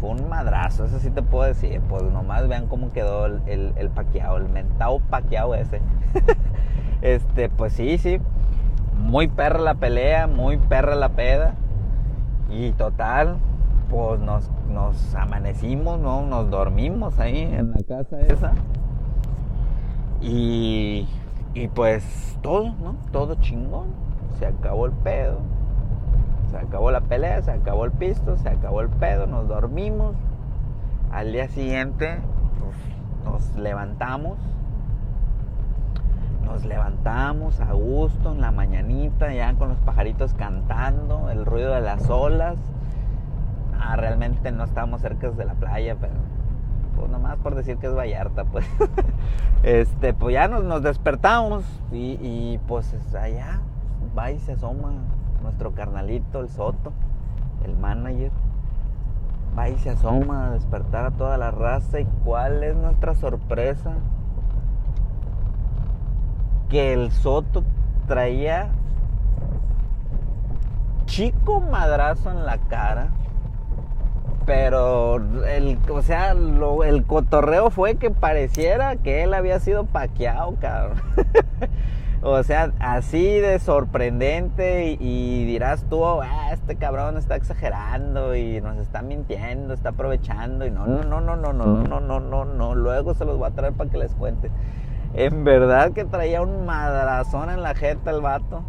fue 0.00 0.10
un 0.10 0.28
madrazo, 0.28 0.84
eso 0.84 0.98
sí 0.98 1.10
te 1.10 1.22
puedo 1.22 1.44
decir, 1.44 1.80
pues 1.88 2.02
nomás 2.02 2.48
vean 2.48 2.66
cómo 2.66 2.92
quedó 2.92 3.26
el, 3.26 3.42
el, 3.46 3.72
el 3.76 3.90
paqueado, 3.90 4.36
el 4.36 4.48
mentao 4.48 5.00
paqueado 5.00 5.54
ese. 5.54 5.80
este, 7.02 7.48
pues 7.48 7.72
sí, 7.72 7.98
sí, 7.98 8.20
muy 8.98 9.28
perra 9.28 9.60
la 9.60 9.74
pelea, 9.74 10.26
muy 10.26 10.56
perra 10.58 10.94
la 10.94 11.10
peda, 11.10 11.54
y 12.48 12.72
total, 12.72 13.36
pues 13.90 14.20
nos, 14.20 14.50
nos 14.68 15.14
amanecimos, 15.14 15.98
¿no? 15.98 16.22
Nos 16.22 16.50
dormimos 16.50 17.18
ahí 17.18 17.40
en 17.40 17.72
la 17.72 17.82
casa 17.82 18.20
esa. 18.20 18.52
Y, 20.20 21.08
y 21.54 21.68
pues 21.68 22.38
todo, 22.42 22.74
¿no? 22.82 22.96
Todo 23.10 23.34
chingón. 23.36 23.88
Se 24.38 24.46
acabó 24.46 24.86
el 24.86 24.92
pedo. 24.92 25.40
Se 26.50 26.58
acabó 26.58 26.90
la 26.90 27.00
pelea, 27.00 27.42
se 27.42 27.50
acabó 27.50 27.84
el 27.84 27.92
pisto, 27.92 28.36
se 28.36 28.48
acabó 28.48 28.80
el 28.80 28.88
pedo, 28.88 29.26
nos 29.26 29.48
dormimos. 29.48 30.14
Al 31.12 31.32
día 31.32 31.48
siguiente 31.48 32.18
nos 33.24 33.56
levantamos. 33.56 34.38
Nos 36.44 36.64
levantamos 36.64 37.60
a 37.60 37.72
gusto 37.72 38.32
en 38.32 38.40
la 38.40 38.52
mañanita, 38.52 39.32
ya 39.32 39.52
con 39.54 39.68
los 39.68 39.78
pajaritos 39.78 40.32
cantando, 40.34 41.28
el 41.30 41.44
ruido 41.44 41.74
de 41.74 41.80
las 41.80 42.08
olas 42.08 42.56
Ah, 43.80 43.96
realmente 43.96 44.50
no 44.52 44.64
estábamos 44.64 45.00
cerca 45.00 45.30
de 45.30 45.44
la 45.44 45.54
playa, 45.54 45.96
pero 46.00 46.14
pues 46.96 47.10
nomás 47.10 47.36
por 47.36 47.54
decir 47.54 47.76
que 47.76 47.86
es 47.86 47.94
Vallarta, 47.94 48.44
pues. 48.44 48.66
este, 49.62 50.14
pues 50.14 50.34
ya 50.34 50.48
nos, 50.48 50.82
despertamos 50.82 51.64
y, 51.92 52.58
pues 52.66 52.92
allá 53.14 53.60
va 54.16 54.30
y 54.30 54.38
se 54.40 54.52
asoma 54.52 54.92
nuestro 55.42 55.72
carnalito, 55.72 56.40
el 56.40 56.48
Soto, 56.48 56.92
el 57.64 57.76
manager. 57.76 58.30
Va 59.58 59.68
y 59.68 59.78
se 59.78 59.90
asoma 59.90 60.48
a 60.48 60.50
despertar 60.50 61.06
a 61.06 61.10
toda 61.12 61.38
la 61.38 61.50
raza. 61.50 62.00
¿Y 62.00 62.06
cuál 62.24 62.62
es 62.62 62.76
nuestra 62.76 63.14
sorpresa? 63.14 63.92
Que 66.68 66.92
el 66.92 67.10
Soto 67.10 67.64
traía 68.06 68.68
chico 71.06 71.60
madrazo 71.60 72.30
en 72.30 72.44
la 72.44 72.58
cara 72.58 73.08
pero 74.46 75.16
el, 75.16 75.76
o 75.90 76.02
sea, 76.02 76.30
el 76.30 77.04
cotorreo 77.04 77.70
fue 77.70 77.96
que 77.96 78.10
pareciera 78.10 78.94
que 78.94 79.24
él 79.24 79.34
había 79.34 79.58
sido 79.58 79.84
paqueado, 79.84 80.54
cabrón. 80.60 81.02
o 82.22 82.42
sea, 82.42 82.72
así 82.78 83.40
de 83.40 83.58
sorprendente 83.58 84.96
y, 84.98 85.44
dirás 85.44 85.84
tú, 85.88 86.04
ah, 86.04 86.52
este 86.52 86.76
cabrón 86.76 87.16
está 87.16 87.36
exagerando 87.36 88.34
y 88.34 88.60
nos 88.60 88.78
está 88.78 89.02
mintiendo, 89.02 89.74
está 89.74 89.90
aprovechando 89.90 90.66
y 90.66 90.70
no, 90.70 90.86
no, 90.86 91.02
no, 91.04 91.20
no, 91.20 91.36
no, 91.36 91.52
no, 91.52 91.82
no, 91.82 92.00
no, 92.00 92.20
no, 92.20 92.44
no, 92.44 92.74
luego 92.74 93.14
se 93.14 93.24
los 93.24 93.38
voy 93.38 93.48
a 93.48 93.52
traer 93.52 93.72
para 93.74 93.90
que 93.90 93.98
les 93.98 94.14
cuente. 94.14 94.50
En 95.14 95.44
verdad 95.44 95.92
que 95.92 96.04
traía 96.04 96.42
un 96.42 96.66
madrazón 96.66 97.50
en 97.50 97.62
la 97.62 97.74
jeta 97.74 98.10
el 98.10 98.20
vato. 98.20 98.62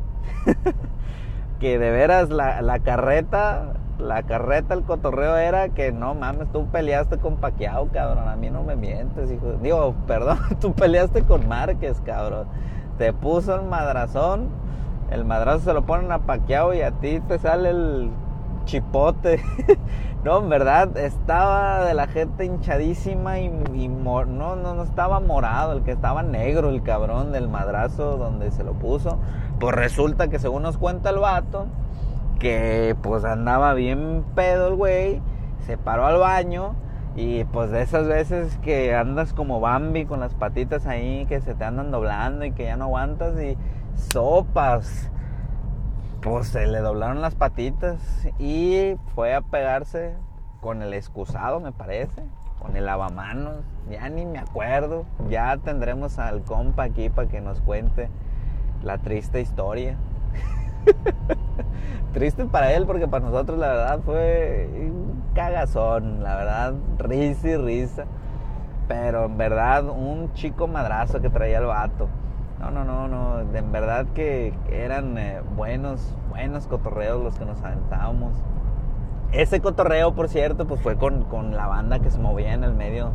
que 1.60 1.80
de 1.80 1.92
veras 1.92 2.30
la, 2.30 2.62
la 2.62 2.80
carreta 2.80 3.74
la 4.00 4.24
carreta, 4.24 4.74
el 4.74 4.84
cotorreo 4.84 5.38
era 5.38 5.70
que 5.70 5.92
no 5.92 6.14
mames, 6.14 6.52
tú 6.52 6.68
peleaste 6.68 7.18
con 7.18 7.38
Paquiao, 7.38 7.90
cabrón. 7.92 8.28
A 8.28 8.36
mí 8.36 8.50
no 8.50 8.64
me 8.64 8.76
mientes, 8.76 9.32
hijo. 9.32 9.54
Digo, 9.62 9.96
perdón, 10.06 10.38
tú 10.62 10.74
peleaste 10.74 11.24
con 11.24 11.48
Márquez, 11.48 12.02
cabrón. 12.06 12.48
Te 12.98 13.14
puso 13.14 13.56
el 13.56 13.64
madrazón. 13.64 14.50
El 15.12 15.24
madrazo 15.24 15.60
se 15.60 15.74
lo 15.74 15.86
ponen 15.86 16.12
a 16.12 16.20
Paquiao 16.20 16.74
y 16.74 16.82
a 16.82 16.92
ti 16.92 17.20
te 17.22 17.40
sale 17.40 17.70
el 17.70 18.12
chipote. 18.66 19.42
no, 20.24 20.40
en 20.40 20.50
verdad, 20.50 20.98
estaba 20.98 21.86
de 21.86 21.94
la 21.94 22.08
gente 22.08 22.46
hinchadísima 22.46 23.40
y, 23.40 23.50
no, 23.50 24.26
no, 24.26 24.56
no 24.56 24.84
estaba 24.84 25.20
morado, 25.20 25.74
el 25.74 25.84
que 25.84 25.92
estaba 25.92 26.24
negro, 26.24 26.70
el 26.70 26.84
cabrón 26.84 27.32
del 27.32 27.48
madrazo 27.48 28.18
donde 28.18 28.52
se 28.52 28.64
lo 28.64 28.74
puso. 28.74 29.18
Pues 29.60 29.74
resulta 29.74 30.28
que 30.28 30.40
según 30.40 30.64
nos 30.64 30.78
cuenta 30.78 31.10
el 31.10 31.20
vato 31.20 31.68
que 32.40 32.96
pues 33.02 33.26
andaba 33.26 33.74
bien 33.74 34.24
pedo 34.36 34.68
el 34.68 34.76
güey, 34.76 35.22
se 35.66 35.78
paró 35.78 36.06
al 36.06 36.20
baño 36.20 36.76
y 37.18 37.46
pues 37.46 37.72
de 37.72 37.82
esas 37.82 38.08
veces 38.08 38.60
que 38.62 38.94
andas 38.94 39.34
como 39.34 39.60
Bambi 39.60 40.06
con 40.06 40.20
las 40.20 40.36
patitas 40.36 40.86
ahí 40.86 41.26
que 41.26 41.42
se 41.42 41.56
te 41.56 41.64
andan 41.64 41.90
doblando 41.90 42.46
y 42.46 42.52
que 42.52 42.66
ya 42.66 42.78
no 42.78 42.86
aguantas 42.86 43.42
y 43.42 43.58
sopas. 43.96 45.10
Pues 46.22 46.50
se 46.50 46.68
le 46.68 46.80
doblaron 46.80 47.20
las 47.22 47.34
patitas 47.34 47.98
y 48.38 48.98
fue 49.16 49.34
a 49.34 49.42
pegarse 49.42 50.14
con 50.62 50.84
el 50.84 50.94
excusado, 50.94 51.60
me 51.60 51.72
parece, 51.72 52.22
con 52.60 52.78
el 52.78 52.86
lavamanos, 52.86 53.64
ya 53.90 54.10
ni 54.10 54.28
me 54.28 54.38
acuerdo. 54.38 55.06
Ya 55.28 55.58
tendremos 55.58 56.20
al 56.20 56.44
compa 56.44 56.84
aquí 56.84 57.10
para 57.10 57.28
que 57.28 57.42
nos 57.42 57.62
cuente 57.62 58.10
la 58.84 59.00
triste 59.00 59.42
historia. 59.42 59.98
Triste 62.14 62.46
para 62.46 62.74
él 62.74 62.86
porque 62.86 63.08
para 63.08 63.26
nosotros 63.26 63.58
la 63.58 63.70
verdad 63.70 64.00
fue 64.06 64.70
cagazón, 65.38 66.24
la 66.24 66.36
verdad, 66.36 66.74
risa 66.98 67.50
y 67.50 67.58
risa. 67.58 68.06
Pero 68.88 69.26
en 69.26 69.38
verdad 69.38 69.88
un 69.88 70.34
chico 70.34 70.68
madrazo 70.68 71.22
que 71.22 71.30
traía 71.30 71.60
el 71.60 71.66
vato. 71.66 72.08
No, 72.60 72.72
no, 72.72 72.84
no, 72.84 73.08
no, 73.08 73.40
en 73.42 73.72
verdad 73.72 74.08
que 74.16 74.52
eran 74.72 75.16
eh, 75.20 75.42
buenos, 75.56 76.16
buenos 76.30 76.66
cotorreos 76.66 77.24
los 77.24 77.38
que 77.38 77.46
nos 77.46 77.62
aventábamos. 77.62 78.34
Ese 79.32 79.62
cotorreo, 79.62 80.16
por 80.16 80.28
cierto, 80.28 80.66
pues 80.66 80.82
fue 80.82 80.98
con, 80.98 81.26
con 81.26 81.56
la 81.56 81.68
banda 81.68 82.00
que 82.00 82.10
se 82.10 82.18
movía 82.18 82.54
en 82.54 82.64
el 82.64 82.74
medio 82.74 83.12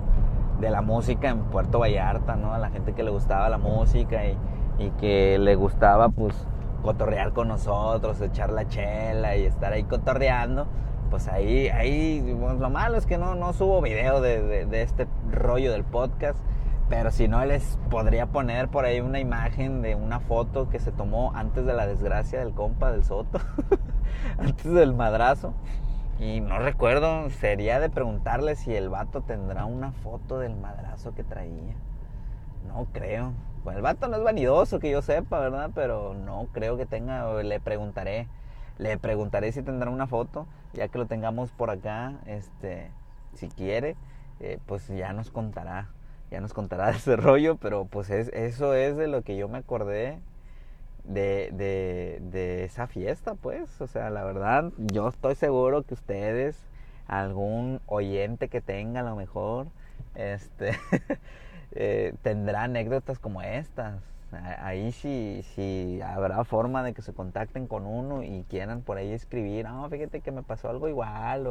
de 0.61 0.71
la 0.71 0.81
música 0.81 1.29
en 1.29 1.41
Puerto 1.41 1.81
Vallarta, 1.81 2.37
¿no? 2.37 2.55
A 2.55 2.59
la 2.59 2.71
gente 2.71 2.93
que 2.93 3.03
le 3.03 3.11
gustaba 3.11 3.49
la 3.49 3.59
música 3.59 4.25
y, 4.27 4.39
y 4.79 4.91
que 4.91 5.39
le 5.41 5.57
gustaba, 5.57 6.11
pues, 6.11 6.47
cotorrear 6.85 7.33
con 7.33 7.49
nosotros, 7.49 8.21
echar 8.21 8.53
la 8.53 8.69
chela 8.69 9.37
y 9.37 9.45
estar 9.45 9.73
ahí 9.73 9.83
cotorreando. 9.83 10.69
Pues 11.13 11.29
ahí, 11.29 11.69
ahí, 11.69 12.35
pues, 12.41 12.59
lo 12.59 12.71
malo 12.71 12.97
es 12.97 13.05
que 13.05 13.19
no, 13.19 13.35
no 13.35 13.53
subo 13.53 13.83
video 13.83 14.23
de, 14.23 14.65
de, 14.65 14.81
este 14.81 15.07
rollo 15.31 15.71
del 15.71 15.85
podcast. 15.85 16.39
Pero 16.89 17.11
si 17.11 17.29
no, 17.29 17.45
les 17.45 17.79
podría 17.91 18.29
poner 18.29 18.69
por 18.69 18.87
ahí 18.87 19.03
una 19.03 19.21
imagen 19.21 19.83
de 19.83 19.95
una 19.95 20.21
foto 20.21 20.71
que 20.71 20.79
se 20.79 20.91
tomó 20.91 21.33
antes 21.35 21.67
de 21.67 21.75
la 21.75 21.87
desgracia 21.87 22.39
del 22.39 22.55
compa 22.55 22.91
del 22.91 23.05
Soto, 23.05 23.41
antes 24.39 24.73
del 24.73 24.95
madrazo. 24.95 25.53
Y 26.19 26.41
no 26.41 26.59
recuerdo, 26.59 27.29
sería 27.29 27.79
de 27.79 27.91
preguntarle 27.91 28.57
si 28.57 28.75
el 28.75 28.89
vato 28.89 29.21
tendrá 29.21 29.67
una 29.67 29.93
foto 29.93 30.39
del 30.39 30.57
madrazo 30.57 31.15
que 31.15 31.25
traía. 31.25 31.75
No 32.67 32.87
creo. 32.91 33.35
Pues 33.65 33.77
el 33.77 33.83
vato 33.83 34.09
no 34.09 34.17
es 34.17 34.23
vanidoso, 34.25 34.79
que 34.79 34.91
yo 34.91 35.03
sepa, 35.03 35.41
¿verdad? 35.41 35.73
Pero 35.75 36.15
no 36.15 36.49
creo 36.53 36.79
que 36.79 36.87
tenga, 36.87 37.43
le 37.43 37.61
preguntaré. 37.61 38.29
Le 38.79 38.99
preguntaré 38.99 39.53
si 39.53 39.63
tendrá 39.63 39.91
una 39.91 40.07
foto, 40.07 40.47
ya 40.73 40.89
que 40.89 40.99
lo 40.99 41.07
tengamos 41.07 41.51
por 41.51 41.71
acá, 41.71 42.15
este, 42.27 42.91
si 43.35 43.49
quiere, 43.49 43.97
eh, 44.41 44.59
pues 44.67 44.89
ya 44.89 45.13
nos 45.13 45.31
contará, 45.31 45.89
ya 46.31 46.41
nos 46.41 46.53
contará 46.53 46.87
de 46.91 46.97
ese 46.97 47.17
rollo, 47.17 47.57
pero 47.57 47.85
pues 47.85 48.11
es, 48.11 48.29
eso 48.29 48.75
es 48.75 48.97
de 48.97 49.09
lo 49.09 49.23
que 49.23 49.37
yo 49.37 49.49
me 49.49 49.59
acordé 49.59 50.19
de, 51.05 51.51
de, 51.53 52.21
de 52.31 52.65
esa 52.65 52.87
fiesta, 52.87 53.35
pues. 53.35 53.81
O 53.81 53.87
sea, 53.87 54.11
la 54.11 54.25
verdad, 54.25 54.73
yo 54.79 55.09
estoy 55.09 55.35
seguro 55.35 55.83
que 55.83 55.95
ustedes, 55.95 56.57
algún 57.07 57.81
oyente 57.87 58.49
que 58.49 58.61
tenga 58.61 59.01
a 59.01 59.05
lo 59.05 59.17
mejor, 59.17 59.67
este, 60.15 60.79
eh, 61.73 62.15
tendrá 62.23 62.65
anécdotas 62.65 63.19
como 63.19 63.43
estas. 63.43 64.12
Ahí 64.33 64.93
sí, 64.93 65.45
sí 65.55 66.01
habrá 66.03 66.43
forma 66.45 66.83
de 66.83 66.95
que 66.95 67.03
se 67.03 67.13
contacten 67.13 67.67
con 67.67 67.87
uno 67.87 68.23
y 68.23 68.45
quieran 68.45 68.81
por 68.81 68.97
ahí 68.97 69.13
escribir, 69.13 69.67
no, 69.67 69.89
fíjate 69.91 70.23
que 70.23 70.33
me 70.33 70.43
pasó 70.43 70.71
algo 70.71 70.89
igual, 70.89 71.47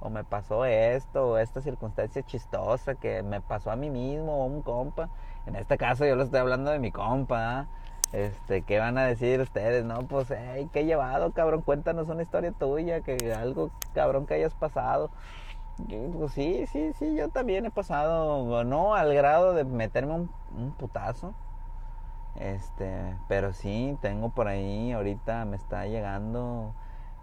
o, 0.00 0.10
me 0.10 0.22
pasó 0.22 0.64
esto, 0.64 1.30
o 1.30 1.38
esta 1.38 1.60
circunstancia 1.60 2.22
chistosa 2.22 2.94
que 2.94 3.24
me 3.24 3.40
pasó 3.40 3.72
a 3.72 3.76
mí 3.76 3.90
mismo, 3.90 4.44
o 4.44 4.46
un 4.46 4.62
compa. 4.62 5.10
En 5.46 5.56
este 5.56 5.76
caso 5.76 6.06
yo 6.06 6.14
le 6.14 6.22
estoy 6.22 6.38
hablando 6.38 6.70
de 6.70 6.78
mi 6.78 6.92
compa, 6.92 7.66
este, 8.12 8.62
¿qué 8.62 8.78
van 8.78 8.96
a 8.98 9.04
decir 9.04 9.40
ustedes? 9.40 9.84
No, 9.84 10.06
pues, 10.06 10.28
hey, 10.30 10.68
¿qué 10.72 10.84
llevado, 10.84 11.32
cabrón? 11.32 11.62
Cuéntanos 11.62 12.08
una 12.08 12.22
historia 12.22 12.52
tuya, 12.52 13.00
que 13.00 13.16
algo, 13.34 13.70
cabrón, 13.92 14.26
que 14.26 14.34
hayas 14.34 14.54
pasado. 14.54 15.10
pues 16.16 16.32
sí, 16.32 16.66
sí, 16.68 16.92
sí, 16.98 17.16
yo 17.16 17.28
también 17.28 17.66
he 17.66 17.70
pasado, 17.70 18.62
no 18.64 18.94
al 18.94 19.14
grado 19.14 19.52
de 19.52 19.64
meterme 19.64 20.12
un 20.14 20.72
putazo, 20.78 21.34
este, 22.36 23.16
pero 23.28 23.52
sí, 23.52 23.96
tengo 24.02 24.30
por 24.30 24.48
ahí, 24.48 24.92
ahorita 24.92 25.44
me 25.44 25.56
está 25.56 25.86
llegando 25.86 26.74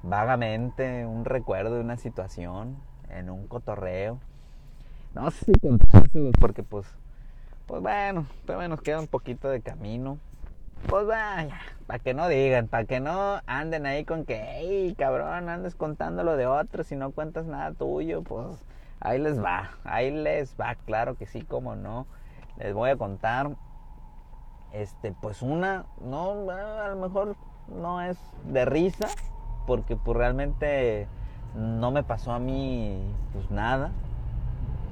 vagamente 0.04 1.06
un 1.06 1.26
recuerdo 1.26 1.76
de 1.76 1.82
una 1.82 1.98
situación 1.98 2.78
en 3.10 3.30
un 3.30 3.48
cotorreo. 3.48 4.20
No 5.14 5.32
sé 5.32 5.46
si 5.46 5.60
contárselos 5.60 6.34
porque 6.40 6.64
pues, 6.64 6.86
pues 7.66 7.82
bueno, 7.82 8.28
nos 8.70 8.82
queda 8.82 9.00
un 9.00 9.08
poquito 9.08 9.50
de 9.50 9.62
camino 9.62 10.20
pues 10.86 11.06
vaya, 11.06 11.60
para 11.86 12.00
que 12.00 12.14
no 12.14 12.30
digan, 12.30 12.68
para 12.68 12.86
que 12.86 13.00
no 13.00 13.42
anden 13.46 13.86
ahí 13.86 14.06
con 14.06 14.26
que, 14.26 14.42
hey, 14.42 14.96
cabrón, 14.98 15.50
andes 15.50 15.76
contando 15.76 16.24
lo 16.24 16.38
de 16.38 16.46
otros 16.46 16.92
y 16.92 16.96
no 16.96 17.12
cuentas 17.12 17.46
nada 17.46 17.74
tuyo, 17.74 18.22
pues 18.22 18.46
ahí 19.00 19.20
les 19.20 19.44
va, 19.44 19.72
ahí 19.84 20.12
les 20.12 20.56
va, 20.56 20.76
claro 20.86 21.18
que 21.18 21.26
sí, 21.26 21.42
como 21.42 21.76
no. 21.76 22.06
Les 22.58 22.74
voy 22.74 22.90
a 22.90 22.96
contar, 22.96 23.50
este, 24.74 25.14
pues 25.14 25.42
una, 25.42 25.86
no, 26.02 26.50
a 26.50 26.90
lo 26.90 26.96
mejor 26.96 27.36
no 27.68 28.02
es 28.02 28.18
de 28.46 28.66
risa, 28.66 29.08
porque 29.66 29.96
pues 29.96 30.18
realmente 30.18 31.08
no 31.56 31.92
me 31.92 32.04
pasó 32.04 32.32
a 32.32 32.40
mí, 32.40 33.02
pues 33.34 33.50
nada, 33.52 33.92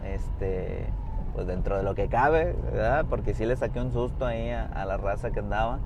este 0.03 0.88
pues 1.34 1.47
dentro 1.47 1.76
de 1.76 1.84
lo 1.84 1.95
que 1.95 2.07
cabe, 2.07 2.55
¿verdad? 2.71 3.05
Porque 3.09 3.34
sí 3.34 3.45
le 3.45 3.57
saqué 3.57 3.82
un 3.82 3.91
susto 3.91 4.26
ahí 4.26 4.51
a, 4.51 4.86
la 4.86 4.95
raza 4.95 5.32
que 5.32 5.39
andaba. 5.39 5.80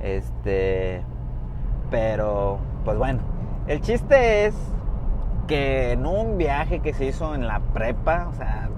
Este, 0.00 1.02
pero, 1.90 2.58
pues 2.82 2.96
bueno, 2.96 3.20
el 3.66 3.82
chiste 3.82 4.46
es 4.46 4.54
que 5.46 5.92
en 5.92 6.06
un 6.06 6.38
viaje 6.38 6.80
que 6.80 6.94
se 6.94 7.04
hizo 7.04 7.34
en 7.34 7.46
la 7.46 7.60
prepa, 7.60 8.28
o 8.28 8.34
sea, 8.34 8.70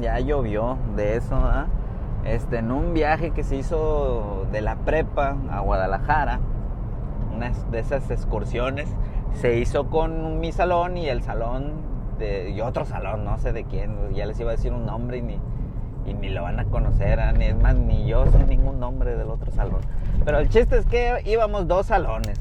ya 0.00 0.20
llovió 0.20 0.76
de 0.96 1.16
eso, 1.16 1.36
¿verdad? 1.36 1.66
Este, 2.26 2.58
en 2.58 2.72
un 2.72 2.92
viaje 2.92 3.30
que 3.30 3.44
se 3.44 3.56
hizo 3.56 4.46
de 4.50 4.60
la 4.60 4.76
prepa 4.76 5.36
a 5.50 5.60
Guadalajara, 5.60 6.40
una 7.34 7.52
de 7.70 7.78
esas 7.78 8.10
excursiones, 8.10 8.88
se 9.34 9.58
hizo 9.58 9.88
con 9.88 10.40
mi 10.40 10.50
salón 10.50 10.96
y 10.96 11.08
el 11.08 11.22
salón 11.22 11.72
y 12.20 12.60
otro 12.62 12.84
salón, 12.84 13.24
no 13.24 13.38
sé 13.38 13.52
de 13.52 13.64
quién, 13.64 14.14
ya 14.14 14.26
les 14.26 14.40
iba 14.40 14.50
a 14.50 14.56
decir 14.56 14.72
un 14.72 14.86
nombre 14.86 15.18
y 15.18 15.22
ni, 15.22 15.38
y 16.06 16.14
ni 16.14 16.30
lo 16.30 16.42
van 16.42 16.58
a 16.58 16.64
conocer, 16.64 17.18
¿eh? 17.18 17.48
es 17.48 17.56
más, 17.56 17.74
ni 17.76 18.06
yo 18.06 18.26
sé 18.26 18.44
ningún 18.44 18.80
nombre 18.80 19.16
del 19.16 19.28
otro 19.28 19.52
salón. 19.52 19.80
Pero 20.24 20.38
el 20.38 20.48
chiste 20.48 20.78
es 20.78 20.86
que 20.86 21.22
íbamos 21.26 21.68
dos 21.68 21.86
salones 21.86 22.40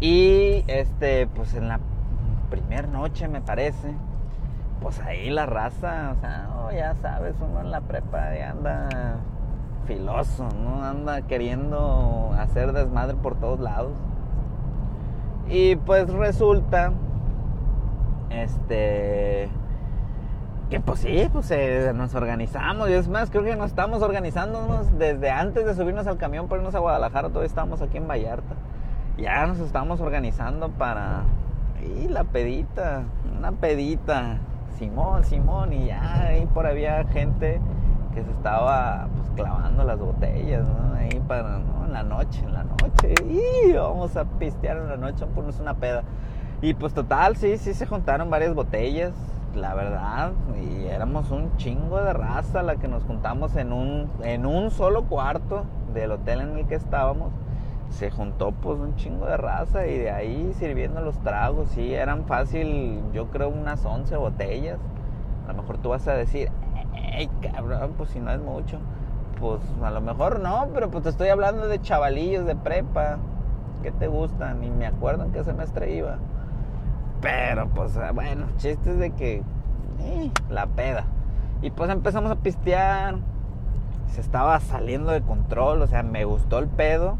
y 0.00 0.64
este, 0.66 1.26
pues 1.28 1.54
en 1.54 1.68
la 1.68 1.78
primera 2.50 2.88
noche 2.88 3.28
me 3.28 3.40
parece, 3.40 3.94
pues 4.80 5.00
ahí 5.00 5.30
la 5.30 5.46
raza, 5.46 6.14
o 6.16 6.20
sea, 6.20 6.48
ya 6.74 6.94
sabes, 6.96 7.34
uno 7.40 7.60
en 7.60 7.70
la 7.70 7.80
prepa 7.80 8.34
ya 8.34 8.50
anda 8.50 8.88
filoso, 9.86 10.48
¿no? 10.62 10.84
Anda 10.84 11.22
queriendo 11.22 12.34
hacer 12.38 12.72
desmadre 12.72 13.16
por 13.16 13.36
todos 13.36 13.60
lados. 13.60 13.94
Y 15.48 15.76
pues 15.76 16.12
resulta 16.12 16.92
este. 18.30 19.48
Que 20.70 20.80
pues 20.80 21.00
sí, 21.00 21.28
pues 21.32 21.50
eh, 21.52 21.92
nos 21.94 22.14
organizamos. 22.14 22.90
Y 22.90 22.94
es 22.94 23.08
más, 23.08 23.30
creo 23.30 23.44
que 23.44 23.54
nos 23.54 23.66
estamos 23.66 24.02
organizándonos 24.02 24.98
desde 24.98 25.30
antes 25.30 25.64
de 25.64 25.74
subirnos 25.74 26.08
al 26.08 26.18
camión 26.18 26.48
para 26.48 26.60
irnos 26.60 26.74
a 26.74 26.80
Guadalajara. 26.80 27.28
Todavía 27.28 27.46
estamos 27.46 27.80
aquí 27.82 27.98
en 27.98 28.08
Vallarta. 28.08 28.54
Ya 29.16 29.46
nos 29.46 29.60
estamos 29.60 30.00
organizando 30.00 30.70
para. 30.70 31.22
Y 31.82 32.08
la 32.08 32.24
pedita, 32.24 33.04
una 33.38 33.52
pedita. 33.52 34.38
Simón, 34.78 35.24
Simón. 35.24 35.72
Y 35.72 35.86
ya 35.86 36.26
ahí 36.26 36.46
por 36.46 36.66
había 36.66 37.04
gente 37.04 37.60
que 38.14 38.22
se 38.22 38.30
estaba 38.30 39.08
pues 39.16 39.30
clavando 39.36 39.84
las 39.84 39.98
botellas, 39.98 40.66
¿no? 40.66 40.94
Ahí 40.94 41.20
para, 41.26 41.58
¿no? 41.58 41.84
En 41.86 41.92
la 41.92 42.02
noche, 42.02 42.42
en 42.44 42.52
la 42.52 42.64
noche. 42.64 43.14
Y 43.28 43.72
vamos 43.72 44.16
a 44.16 44.24
pistear 44.24 44.78
en 44.78 44.88
la 44.88 44.96
noche, 44.96 45.20
vamos 45.20 45.32
a 45.32 45.34
ponernos 45.34 45.60
una 45.60 45.74
peda. 45.74 46.02
Y 46.62 46.74
pues 46.74 46.94
total, 46.94 47.36
sí, 47.36 47.58
sí 47.58 47.74
se 47.74 47.86
juntaron 47.86 48.30
varias 48.30 48.54
botellas, 48.54 49.12
la 49.54 49.74
verdad. 49.74 50.32
Y 50.58 50.86
éramos 50.86 51.30
un 51.30 51.56
chingo 51.56 52.00
de 52.02 52.12
raza 52.12 52.62
la 52.62 52.76
que 52.76 52.88
nos 52.88 53.04
juntamos 53.04 53.56
en 53.56 53.72
un, 53.72 54.10
en 54.22 54.46
un 54.46 54.70
solo 54.70 55.04
cuarto 55.04 55.64
del 55.92 56.12
hotel 56.12 56.40
en 56.40 56.58
el 56.58 56.66
que 56.66 56.74
estábamos. 56.74 57.32
Se 57.90 58.10
juntó 58.10 58.52
pues 58.52 58.78
un 58.78 58.96
chingo 58.96 59.26
de 59.26 59.36
raza 59.36 59.86
y 59.86 59.98
de 59.98 60.10
ahí 60.10 60.52
sirviendo 60.58 61.00
los 61.00 61.18
tragos, 61.20 61.68
sí, 61.70 61.94
eran 61.94 62.24
fácil, 62.26 63.00
yo 63.12 63.28
creo 63.28 63.48
unas 63.48 63.84
11 63.84 64.16
botellas. 64.16 64.78
A 65.46 65.52
lo 65.52 65.62
mejor 65.62 65.78
tú 65.78 65.90
vas 65.90 66.06
a 66.08 66.14
decir, 66.14 66.50
¡ey, 66.94 67.30
cabrón! 67.40 67.94
Pues 67.96 68.10
si 68.10 68.20
no 68.20 68.30
es 68.30 68.40
mucho. 68.40 68.78
Pues 69.40 69.60
a 69.82 69.90
lo 69.90 70.00
mejor 70.00 70.40
no, 70.40 70.68
pero 70.72 70.90
pues 70.90 71.04
te 71.04 71.10
estoy 71.10 71.28
hablando 71.28 71.68
de 71.68 71.80
chavalillos 71.80 72.46
de 72.46 72.56
prepa. 72.56 73.18
¿Qué 73.82 73.92
te 73.92 74.08
gustan? 74.08 74.60
Ni 74.60 74.70
me 74.70 74.86
acuerdo 74.86 75.24
en 75.24 75.32
qué 75.32 75.44
semestre 75.44 75.94
iba. 75.94 76.18
Pero 77.20 77.68
pues 77.68 77.96
ah, 77.96 78.12
bueno, 78.12 78.46
chistes 78.56 78.98
de 78.98 79.10
que 79.10 79.42
eh, 80.00 80.30
la 80.50 80.66
peda. 80.66 81.04
Y 81.62 81.70
pues 81.70 81.90
empezamos 81.90 82.30
a 82.30 82.36
pistear. 82.36 83.16
Se 84.08 84.20
estaba 84.20 84.58
saliendo 84.60 85.10
de 85.12 85.20
control, 85.20 85.82
o 85.82 85.86
sea, 85.86 86.02
me 86.02 86.24
gustó 86.24 86.58
el 86.58 86.68
pedo. 86.68 87.18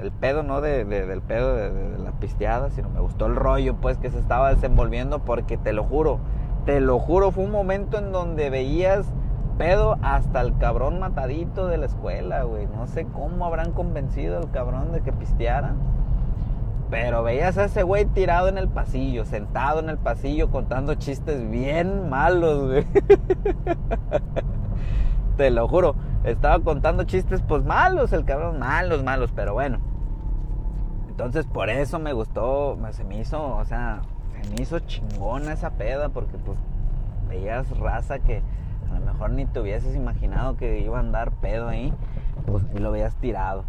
El 0.00 0.10
pedo 0.10 0.42
no 0.42 0.60
de, 0.60 0.84
del 0.84 1.20
pedo 1.20 1.54
de, 1.54 1.70
de, 1.70 1.98
la 1.98 2.12
pisteada, 2.12 2.70
sino 2.70 2.88
me 2.88 3.00
gustó 3.00 3.26
el 3.26 3.36
rollo 3.36 3.76
pues 3.76 3.98
que 3.98 4.10
se 4.10 4.18
estaba 4.18 4.54
desenvolviendo 4.54 5.20
porque 5.20 5.58
te 5.58 5.72
lo 5.72 5.84
juro, 5.84 6.18
te 6.64 6.80
lo 6.80 6.98
juro, 6.98 7.30
fue 7.30 7.44
un 7.44 7.50
momento 7.50 7.98
en 7.98 8.12
donde 8.12 8.50
veías 8.50 9.06
pedo 9.58 9.98
hasta 10.02 10.40
el 10.40 10.56
cabrón 10.58 10.98
matadito 10.98 11.66
de 11.66 11.78
la 11.78 11.86
escuela, 11.86 12.42
güey. 12.42 12.66
No 12.66 12.86
sé 12.86 13.06
cómo 13.06 13.46
habrán 13.46 13.72
convencido 13.72 14.38
al 14.38 14.50
cabrón 14.50 14.92
de 14.92 15.02
que 15.02 15.12
pisteara 15.12 15.74
Pero 16.90 17.22
veías 17.22 17.58
a 17.58 17.64
ese 17.64 17.82
güey 17.82 18.06
tirado 18.06 18.48
en 18.48 18.58
el 18.58 18.68
pasillo, 18.68 19.24
sentado 19.24 19.80
en 19.80 19.88
el 19.88 19.98
pasillo 19.98 20.50
contando 20.50 20.94
chistes 20.94 21.50
bien 21.50 22.10
malos, 22.10 22.66
güey. 22.66 22.86
Te 25.36 25.50
lo 25.50 25.68
juro, 25.68 25.94
estaba 26.24 26.62
contando 26.62 27.04
chistes 27.04 27.42
pues 27.42 27.64
malos, 27.64 28.12
el 28.12 28.24
cabrón, 28.24 28.58
malos, 28.58 29.02
malos, 29.02 29.32
pero 29.34 29.54
bueno. 29.54 29.78
Entonces 31.08 31.46
por 31.46 31.70
eso 31.70 31.98
me 31.98 32.12
gustó, 32.12 32.78
se 32.92 33.04
me 33.04 33.18
hizo, 33.18 33.56
o 33.56 33.64
sea, 33.64 34.02
se 34.40 34.50
me 34.50 34.62
hizo 34.62 34.78
chingona 34.80 35.52
esa 35.52 35.70
peda 35.70 36.08
porque 36.08 36.38
pues 36.38 36.58
veías 37.28 37.68
raza 37.78 38.18
que 38.18 38.42
a 38.90 38.98
lo 38.98 39.06
mejor 39.06 39.30
ni 39.30 39.46
te 39.46 39.60
hubieses 39.60 39.94
imaginado 39.94 40.56
que 40.56 40.80
iba 40.80 40.98
a 40.98 41.00
andar 41.00 41.30
pedo 41.32 41.68
ahí, 41.68 41.92
pues 42.46 42.64
y 42.74 42.78
lo 42.78 42.90
veías 42.92 43.14
tirado. 43.16 43.64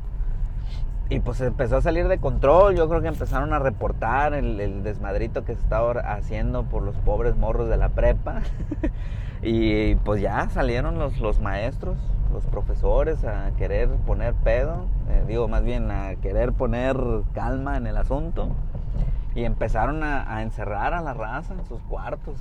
Y 1.10 1.20
pues 1.20 1.41
empezó 1.41 1.78
a 1.78 1.82
salir 1.82 2.08
de 2.08 2.18
control, 2.18 2.76
yo 2.76 2.88
creo 2.88 3.01
que 3.01 3.08
empezaron 3.08 3.54
a 3.54 3.60
reportar 3.60 4.34
el, 4.34 4.84
desmadrito 4.84 5.43
que 5.43 5.54
se 5.54 5.62
estaba 5.62 5.91
haciendo 5.99 6.64
por 6.64 6.82
los 6.82 6.95
pobres 6.97 7.36
morros 7.36 7.70
de 7.70 7.78
la 7.78 7.89
prepa. 7.89 8.41
y 9.43 9.95
pues 9.95 10.22
ya 10.22 10.49
salieron 10.49 10.97
los, 10.97 11.20
los 11.20 11.39
maestros, 11.39 11.97
los 12.34 12.46
profesores 12.46 13.24
a 13.24 13.52
querer 13.58 13.90
poner 14.08 14.34
pedo, 14.34 14.88
eh, 15.10 15.24
digo 15.28 15.48
más 15.48 15.64
bien 15.64 15.92
a 15.92 16.16
querer 16.16 16.52
poner 16.52 16.98
calma 17.34 17.78
en 17.78 17.88
el 17.88 17.96
asunto. 17.98 18.50
Y 19.36 19.46
empezaron 19.46 20.04
a, 20.04 20.36
a 20.36 20.42
encerrar 20.42 20.94
a 20.94 21.02
la 21.02 21.14
raza 21.14 21.54
en 21.54 21.66
sus 21.66 21.82
cuartos. 21.84 22.36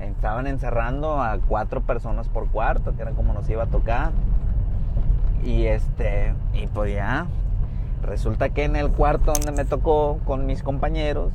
Estaban 0.00 0.46
encerrando 0.46 1.22
a 1.22 1.38
cuatro 1.38 1.80
personas 1.80 2.28
por 2.28 2.48
cuarto, 2.48 2.94
que 2.94 3.02
era 3.02 3.12
como 3.12 3.32
nos 3.32 3.48
iba 3.48 3.62
a 3.62 3.66
tocar. 3.66 4.10
Y 5.44 5.66
este, 5.66 6.34
y 6.52 6.66
pues 6.66 6.94
ya, 6.94 7.26
resulta 8.02 8.48
que 8.50 8.64
en 8.64 8.76
el 8.76 8.90
cuarto 8.90 9.32
donde 9.32 9.52
me 9.52 9.64
tocó 9.64 10.18
con 10.24 10.46
mis 10.46 10.62
compañeros, 10.62 11.32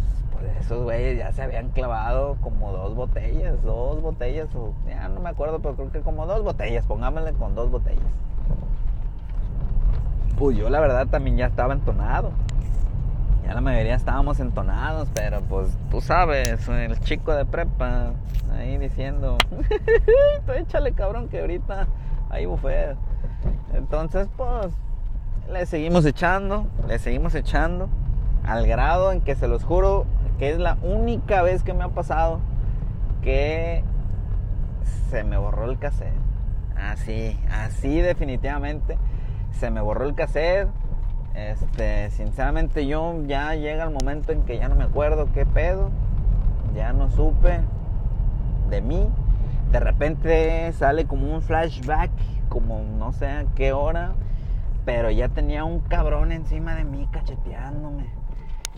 esos 0.60 0.84
güeyes 0.84 1.18
ya 1.18 1.32
se 1.32 1.42
habían 1.42 1.70
clavado 1.70 2.38
como 2.42 2.72
dos 2.72 2.96
botellas, 2.96 3.62
dos 3.64 4.02
botellas, 4.02 4.54
o 4.56 4.74
ya 4.88 5.08
no 5.10 5.20
me 5.20 5.30
acuerdo, 5.30 5.60
pero 5.60 5.76
creo 5.76 5.92
que 5.92 6.02
como 6.02 6.26
dos 6.26 6.44
botellas, 6.44 6.86
pongámosle 6.86 7.34
con 7.34 7.56
dos 7.56 7.72
botellas. 7.72 8.04
Pues 10.38 10.58
yo 10.58 10.70
la 10.70 10.80
verdad 10.80 11.08
también 11.08 11.38
ya 11.38 11.48
estaba 11.48 11.74
entonado. 11.74 12.32
Ya 13.46 13.54
la 13.54 13.62
mayoría 13.62 13.96
estábamos 13.96 14.40
entonados, 14.40 15.10
pero 15.14 15.42
pues 15.42 15.76
tú 15.90 16.02
sabes, 16.02 16.68
el 16.68 17.00
chico 17.00 17.34
de 17.34 17.46
prepa 17.46 18.14
ahí 18.56 18.78
diciendo, 18.78 19.38
échale 20.56 20.94
cabrón 20.94 21.30
que 21.30 21.40
ahorita 21.40 21.88
hay 22.30 22.46
buffet. 22.46 22.96
Entonces 23.74 24.28
pues 24.38 24.72
le 25.52 25.66
seguimos 25.66 26.06
echando, 26.06 26.68
le 26.88 27.00
seguimos 27.00 27.34
echando, 27.34 27.90
al 28.46 28.68
grado 28.68 29.12
en 29.12 29.22
que 29.22 29.36
se 29.36 29.48
los 29.48 29.64
juro 29.64 30.06
que 30.40 30.50
es 30.50 30.58
la 30.58 30.78
única 30.82 31.44
vez 31.44 31.62
que 31.62 31.74
me 31.74 31.84
ha 31.84 31.90
pasado 31.90 32.40
que 33.22 33.84
se 35.10 35.24
me 35.24 35.38
borró 35.38 35.70
el 35.70 35.78
cassette. 35.78 36.14
Así, 36.76 37.38
así 37.52 38.00
definitivamente. 38.00 38.98
Se 39.52 39.70
me 39.70 39.82
borró 39.82 40.06
el 40.06 40.16
cassette 40.16 40.70
este, 41.34 42.10
sinceramente 42.12 42.86
yo 42.88 43.16
ya 43.26 43.56
llega 43.56 43.84
el 43.84 43.92
momento 43.92 44.32
en 44.32 44.44
que 44.44 44.58
ya 44.58 44.68
no 44.68 44.76
me 44.76 44.84
acuerdo 44.84 45.30
qué 45.34 45.46
pedo, 45.46 45.90
ya 46.76 46.92
no 46.92 47.10
supe 47.10 47.62
de 48.70 48.82
mí. 48.82 49.08
De 49.72 49.80
repente 49.80 50.72
sale 50.74 51.06
como 51.06 51.34
un 51.34 51.42
flashback, 51.42 52.12
como 52.50 52.82
no 52.82 53.14
sé 53.14 53.28
a 53.28 53.46
qué 53.56 53.72
hora, 53.72 54.14
pero 54.86 55.12
ya 55.12 55.30
tenía 55.30 55.64
un 55.64 55.80
cabrón 55.80 56.32
encima 56.32 56.76
de 56.76 56.84
mí 56.84 57.08
cacheteándome 57.12 58.19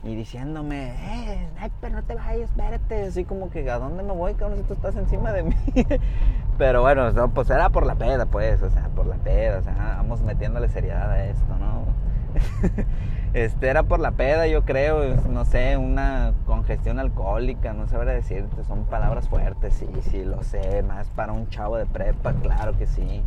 y 0.04 0.16
diciéndome, 0.16 0.96
eh, 1.00 1.48
sniper, 1.58 1.92
no 1.92 2.04
te 2.04 2.16
vayas, 2.16 2.50
espérate. 2.50 3.04
Así 3.04 3.24
como 3.24 3.50
que, 3.50 3.70
¿a 3.70 3.78
dónde 3.78 4.04
me 4.04 4.14
voy, 4.14 4.34
cabrón, 4.34 4.58
si 4.60 4.64
tú 4.64 4.74
estás 4.74 4.96
encima 4.96 5.32
de 5.32 5.44
mí? 5.44 5.56
pero 6.58 6.82
bueno, 6.82 7.12
pues 7.34 7.50
era 7.50 7.70
por 7.70 7.86
la 7.86 7.96
peda, 7.96 8.26
pues, 8.26 8.62
o 8.64 8.70
sea, 8.70 8.90
por 8.96 9.06
la 9.06 9.16
peda, 9.16 9.60
o 9.60 9.64
sea, 9.64 9.96
vamos 9.98 10.22
metiéndole 10.22 10.70
seriedad 10.70 11.12
a 11.12 11.26
esto, 11.26 11.56
¿no? 11.60 11.86
este 13.34 13.68
era 13.68 13.84
por 13.84 14.00
la 14.00 14.12
peda, 14.12 14.48
yo 14.48 14.64
creo, 14.66 15.16
no 15.30 15.46
sé, 15.46 15.78
una 15.78 16.34
congestión 16.46 16.98
alcohólica, 16.98 17.74
no 17.74 17.88
sabré 17.88 18.14
decirte, 18.14 18.64
son 18.64 18.86
palabras 18.86 19.30
fuertes, 19.30 19.76
sí, 19.76 19.88
sí, 20.10 20.24
lo 20.24 20.44
sé, 20.44 20.82
más 20.84 21.10
para 21.10 21.32
un 21.32 21.48
chavo 21.50 21.78
de 21.78 21.86
prepa, 21.86 22.34
claro 22.34 22.78
que 22.78 22.88
sí. 22.88 23.24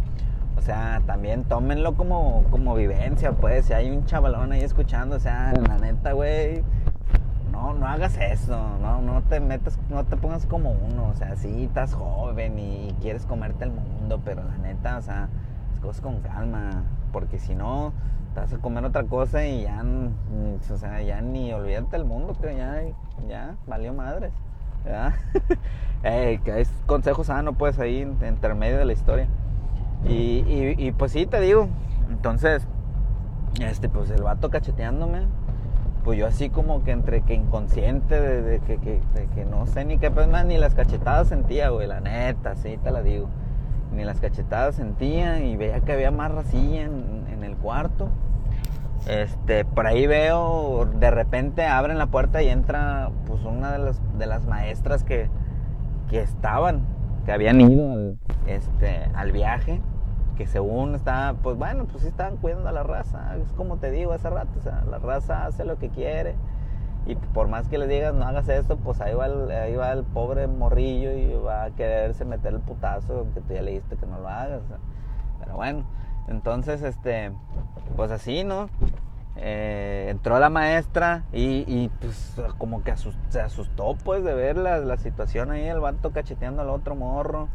Sea, 0.65 1.03
también 1.05 1.45
tómenlo 1.45 1.95
como, 1.95 2.43
como 2.51 2.75
vivencia, 2.75 3.33
pues, 3.33 3.67
si 3.67 3.75
hay 3.75 3.91
un 3.91 4.07
chavalón 4.07 4.51
ahí 4.51 4.63
escuchando, 4.63 5.17
o 5.17 5.21
sea, 5.21 5.53
la 5.53 5.77
neta, 5.77 6.13
güey, 6.13 6.65
no, 7.53 7.75
no 7.75 7.87
hagas 7.87 8.17
eso, 8.17 8.57
no, 8.81 9.03
no 9.03 9.21
te 9.25 9.41
metas, 9.41 9.79
no 9.91 10.07
te 10.07 10.17
pongas 10.17 10.47
como 10.47 10.71
uno, 10.71 11.11
o 11.11 11.15
sea, 11.17 11.37
sí, 11.37 11.65
estás 11.65 11.93
joven 11.93 12.59
y 12.59 12.97
quieres 13.03 13.27
comerte 13.27 13.65
el 13.65 13.73
mundo, 13.73 14.23
pero 14.25 14.43
la 14.43 14.57
neta, 14.57 14.97
o 14.97 15.03
sea, 15.03 15.29
las 15.71 15.81
cosas 15.81 16.01
con 16.01 16.21
calma, 16.21 16.85
porque 17.13 17.39
si 17.39 17.55
no, 17.55 17.93
te 18.33 18.41
vas 18.41 18.55
a 18.55 18.57
comer 18.57 18.87
otra 18.87 19.05
cosa 19.05 19.45
y 19.45 19.65
ya, 19.65 19.85
o 20.73 20.77
sea, 20.79 21.03
ya 21.03 21.21
ni 21.21 21.53
olvídate 21.53 21.91
del 21.91 22.07
mundo, 22.07 22.35
que 22.41 22.57
ya, 22.57 22.81
ya 23.29 23.55
valió 23.67 23.93
madres. 23.93 24.33
¿verdad? 24.83 25.13
que 26.43 26.61
es 26.61 26.71
consejo 26.87 27.23
sano, 27.23 27.53
pues 27.53 27.79
ahí 27.79 28.01
entre 28.23 28.55
medio 28.55 28.79
de 28.79 28.87
la 28.87 28.95
historia. 28.95 29.29
Y, 30.07 30.93
pues 30.93 31.13
sí, 31.13 31.27
te 31.27 31.41
digo. 31.41 31.69
Entonces, 32.11 32.67
este, 33.61 33.89
pues 33.89 34.11
el 34.11 34.23
vato 34.23 34.51
cacheteándome. 34.51 35.23
Pues 36.05 36.19
yo 36.19 36.27
así 36.27 36.51
como 36.51 36.85
que 36.85 36.91
entre 36.91 37.23
que 37.23 37.33
inconsciente 37.33 38.21
de, 38.21 38.61
que, 38.61 38.77
de 38.77 39.27
que, 39.35 39.45
no 39.47 39.67
sé 39.67 39.87
ni 39.87 39.97
qué, 39.97 40.11
pues 40.11 40.29
más 40.29 40.45
ni 40.45 40.59
las 40.59 40.75
cachetadas 40.75 41.29
sentía, 41.29 41.71
güey, 41.71 41.87
la 41.87 42.01
neta, 42.01 42.57
sí 42.57 42.79
te 42.83 42.91
la 42.91 43.01
digo. 43.01 43.29
Ni 43.97 44.05
las 44.05 44.21
cachetadas 44.21 44.75
sentía 44.75 45.41
y 45.41 45.57
veía 45.57 45.81
que 45.81 45.93
había 45.93 46.11
más 46.11 46.31
racilla 46.31 46.83
en, 46.83 47.25
en 47.33 47.43
el 47.43 47.57
cuarto. 47.57 48.11
Este, 49.07 49.67
por 49.67 49.87
ahí 49.87 50.07
veo, 50.07 50.89
de 50.99 51.11
repente 51.11 51.67
abren 51.67 51.99
la 51.99 52.07
puerta 52.07 52.43
y 52.43 52.49
entra 52.49 53.11
pues 53.27 53.45
una 53.45 53.73
de 53.73 53.79
las, 53.79 54.01
de 54.19 54.27
las 54.27 54.47
maestras 54.47 55.05
que, 55.05 55.29
que 56.09 56.21
estaban, 56.21 56.81
que 57.27 57.33
habían 57.33 57.61
ido 57.61 57.93
al, 57.93 58.19
este, 58.47 59.11
al 59.15 59.31
viaje, 59.33 59.81
que 60.37 60.47
según 60.47 60.95
está, 60.95 61.35
pues 61.43 61.57
bueno, 61.57 61.87
pues 61.87 62.03
sí 62.03 62.09
estaban 62.09 62.37
cuidando 62.37 62.69
a 62.69 62.73
la 62.73 62.83
raza, 62.83 63.37
es 63.37 63.53
como 63.57 63.77
te 63.77 63.91
digo 63.91 64.13
hace 64.13 64.31
rato, 64.31 64.51
o 64.59 64.63
sea, 64.63 64.85
la 64.91 64.99
raza 64.99 65.47
hace 65.47 65.65
lo 65.65 65.79
que 65.79 65.89
quiere 65.89 66.35
y 67.07 67.17
por 67.17 67.49
más 67.49 67.69
que 67.69 67.79
le 67.79 67.87
digas 67.87 68.15
no 68.15 68.25
hagas 68.25 68.49
esto, 68.49 68.77
pues 68.77 69.01
ahí 69.01 69.15
va 69.15 69.27
el, 69.27 69.51
ahí 69.51 69.75
va 69.75 69.93
el 69.93 70.05
pobre 70.05 70.47
morrillo 70.47 71.13
y 71.13 71.35
va 71.35 71.65
a 71.65 71.71
quererse 71.71 72.25
meter 72.25 72.55
el 72.55 72.61
putazo, 72.61 73.19
aunque 73.19 73.41
tú 73.41 73.55
ya 73.55 73.63
le 73.63 73.73
dijiste 73.73 73.97
que 73.97 74.07
no 74.07 74.19
lo 74.19 74.29
hagas, 74.29 74.63
pero 75.41 75.57
bueno. 75.57 75.85
Entonces, 76.27 76.83
este, 76.83 77.33
pues 77.97 78.11
así, 78.11 78.45
¿no? 78.45 78.71
Eh, 79.37 80.07
entró 80.11 80.39
la 80.39 80.49
maestra 80.49 81.25
y, 81.33 81.65
y 81.67 81.91
pues 82.01 82.37
como 82.57 82.85
que 82.85 82.95
se 83.29 83.41
asustó 83.41 83.97
pues 84.05 84.23
de 84.23 84.33
ver 84.33 84.57
la, 84.57 84.79
la, 84.79 84.97
situación 84.97 85.51
ahí, 85.51 85.67
el 85.67 85.81
vato 85.81 86.13
cacheteando 86.13 86.63
al 86.63 86.71
otro 86.71 86.95
morro. 86.95 87.49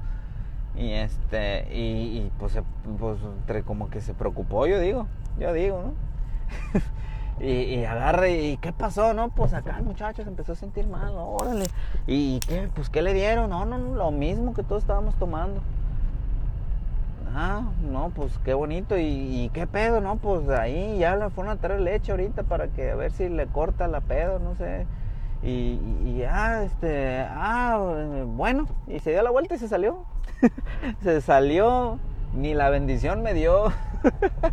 Y 0.75 0.93
este, 0.93 1.67
y, 1.75 2.31
pues, 2.39 2.57
pues 2.99 3.19
entre 3.39 3.63
como 3.63 3.89
que 3.89 4.01
se 4.01 4.13
preocupó, 4.13 4.65
yo 4.67 4.79
digo, 4.79 5.07
yo 5.37 5.51
digo, 5.53 5.81
¿no? 5.81 5.93
y, 7.45 7.51
y, 7.51 7.85
agarre, 7.85 8.41
¿y 8.41 8.57
qué 8.57 8.71
pasó? 8.71 9.13
No, 9.13 9.29
pues 9.29 9.53
acá 9.53 9.77
el 9.77 9.83
muchacho 9.83 10.23
se 10.23 10.29
empezó 10.29 10.53
a 10.53 10.55
sentir 10.55 10.87
mal, 10.87 11.13
órale. 11.15 11.65
¿Y 12.07 12.39
qué? 12.41 12.69
Pues 12.73 12.89
qué 12.89 13.01
le 13.01 13.13
dieron? 13.13 13.49
No, 13.49 13.65
no, 13.65 13.77
no, 13.77 13.95
lo 13.95 14.11
mismo 14.11 14.53
que 14.53 14.63
todos 14.63 14.83
estábamos 14.83 15.15
tomando. 15.15 15.61
Ah, 17.35 17.61
no, 17.83 18.09
pues 18.09 18.37
qué 18.43 18.53
bonito. 18.53 18.97
¿Y, 18.97 19.49
qué 19.53 19.67
pedo? 19.67 20.01
No, 20.01 20.15
pues 20.17 20.47
ahí 20.49 20.97
ya 20.97 21.15
le 21.15 21.29
fueron 21.29 21.53
a 21.53 21.61
traer 21.61 21.81
leche 21.81 22.11
ahorita 22.11 22.43
para 22.43 22.67
que 22.67 22.91
a 22.91 22.95
ver 22.95 23.11
si 23.11 23.29
le 23.29 23.47
corta 23.47 23.87
la 23.87 24.01
pedo, 24.01 24.39
no 24.39 24.55
sé. 24.55 24.87
Y, 25.41 25.79
y, 26.05 26.23
ah, 26.29 26.63
este, 26.63 27.25
ah, 27.29 28.23
bueno, 28.25 28.67
y 28.87 28.99
se 28.99 29.11
dio 29.11 29.23
la 29.23 29.31
vuelta 29.31 29.55
y 29.55 29.57
se 29.57 29.67
salió. 29.67 30.05
se 31.03 31.21
salió, 31.21 31.97
ni 32.33 32.53
la 32.53 32.69
bendición 32.69 33.21
me 33.21 33.33
dio. 33.33 33.71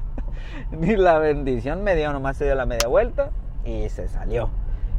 ni 0.71 0.97
la 0.97 1.19
bendición 1.19 1.83
me 1.83 1.97
dio, 1.97 2.13
nomás 2.13 2.37
se 2.37 2.45
dio 2.45 2.55
la 2.55 2.67
media 2.67 2.89
vuelta 2.89 3.31
y 3.65 3.89
se 3.89 4.09
salió. 4.09 4.51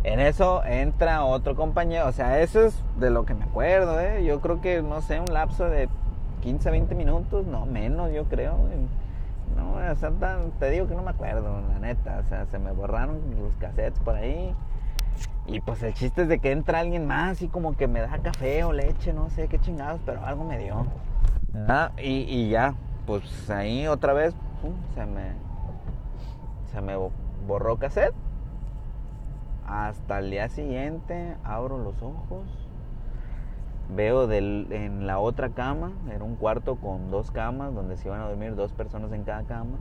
En 0.03 0.19
eso 0.19 0.63
entra 0.65 1.25
otro 1.25 1.55
compañero, 1.55 2.07
o 2.07 2.11
sea, 2.11 2.39
eso 2.41 2.61
es 2.61 2.81
de 2.97 3.09
lo 3.09 3.25
que 3.25 3.33
me 3.33 3.45
acuerdo, 3.45 3.99
¿eh? 3.99 4.23
Yo 4.23 4.41
creo 4.41 4.61
que, 4.61 4.81
no 4.81 5.01
sé, 5.01 5.19
un 5.19 5.33
lapso 5.33 5.65
de 5.69 5.89
15, 6.41 6.71
20 6.71 6.95
minutos, 6.95 7.45
no 7.45 7.65
menos, 7.65 8.11
yo 8.13 8.25
creo. 8.25 8.57
No, 9.55 9.73
o 9.73 9.95
sea, 9.95 10.11
te 10.59 10.69
digo 10.69 10.87
que 10.87 10.95
no 10.95 11.01
me 11.01 11.11
acuerdo, 11.11 11.61
la 11.73 11.79
neta. 11.79 12.21
O 12.23 12.29
sea, 12.29 12.45
se 12.45 12.59
me 12.59 12.71
borraron 12.71 13.19
los 13.41 13.55
cassettes 13.55 13.99
por 13.99 14.15
ahí. 14.15 14.53
Y 15.47 15.61
pues 15.61 15.81
el 15.81 15.93
chiste 15.93 16.23
es 16.23 16.27
de 16.27 16.39
que 16.39 16.51
entra 16.51 16.79
alguien 16.79 17.07
más 17.07 17.41
y 17.41 17.47
como 17.47 17.75
que 17.77 17.87
me 17.87 18.01
da 18.01 18.19
café 18.19 18.65
o 18.65 18.73
leche, 18.73 19.13
no 19.13 19.29
sé 19.29 19.47
qué 19.47 19.59
chingados, 19.59 20.01
pero 20.05 20.25
algo 20.25 20.43
me 20.43 20.57
dio. 20.57 20.85
Ah, 21.69 21.91
y, 21.97 22.23
y, 22.23 22.49
ya, 22.49 22.75
pues 23.05 23.49
ahí 23.49 23.87
otra 23.87 24.13
vez 24.13 24.35
se 24.93 25.05
me 25.05 25.47
se 26.71 26.81
me 26.81 26.95
borró 27.47 27.77
cassette. 27.77 28.13
hasta 29.65 30.19
el 30.19 30.31
día 30.31 30.49
siguiente 30.49 31.35
abro 31.43 31.77
los 31.77 32.01
ojos, 32.01 32.45
veo 33.95 34.27
del, 34.27 34.67
en 34.71 35.07
la 35.07 35.19
otra 35.19 35.49
cama, 35.49 35.93
era 36.13 36.23
un 36.23 36.35
cuarto 36.35 36.75
con 36.75 37.09
dos 37.09 37.31
camas 37.31 37.73
donde 37.73 37.97
se 37.97 38.07
iban 38.07 38.21
a 38.21 38.27
dormir 38.27 38.55
dos 38.55 38.73
personas 38.73 39.11
en 39.13 39.23
cada 39.23 39.43
cama. 39.43 39.77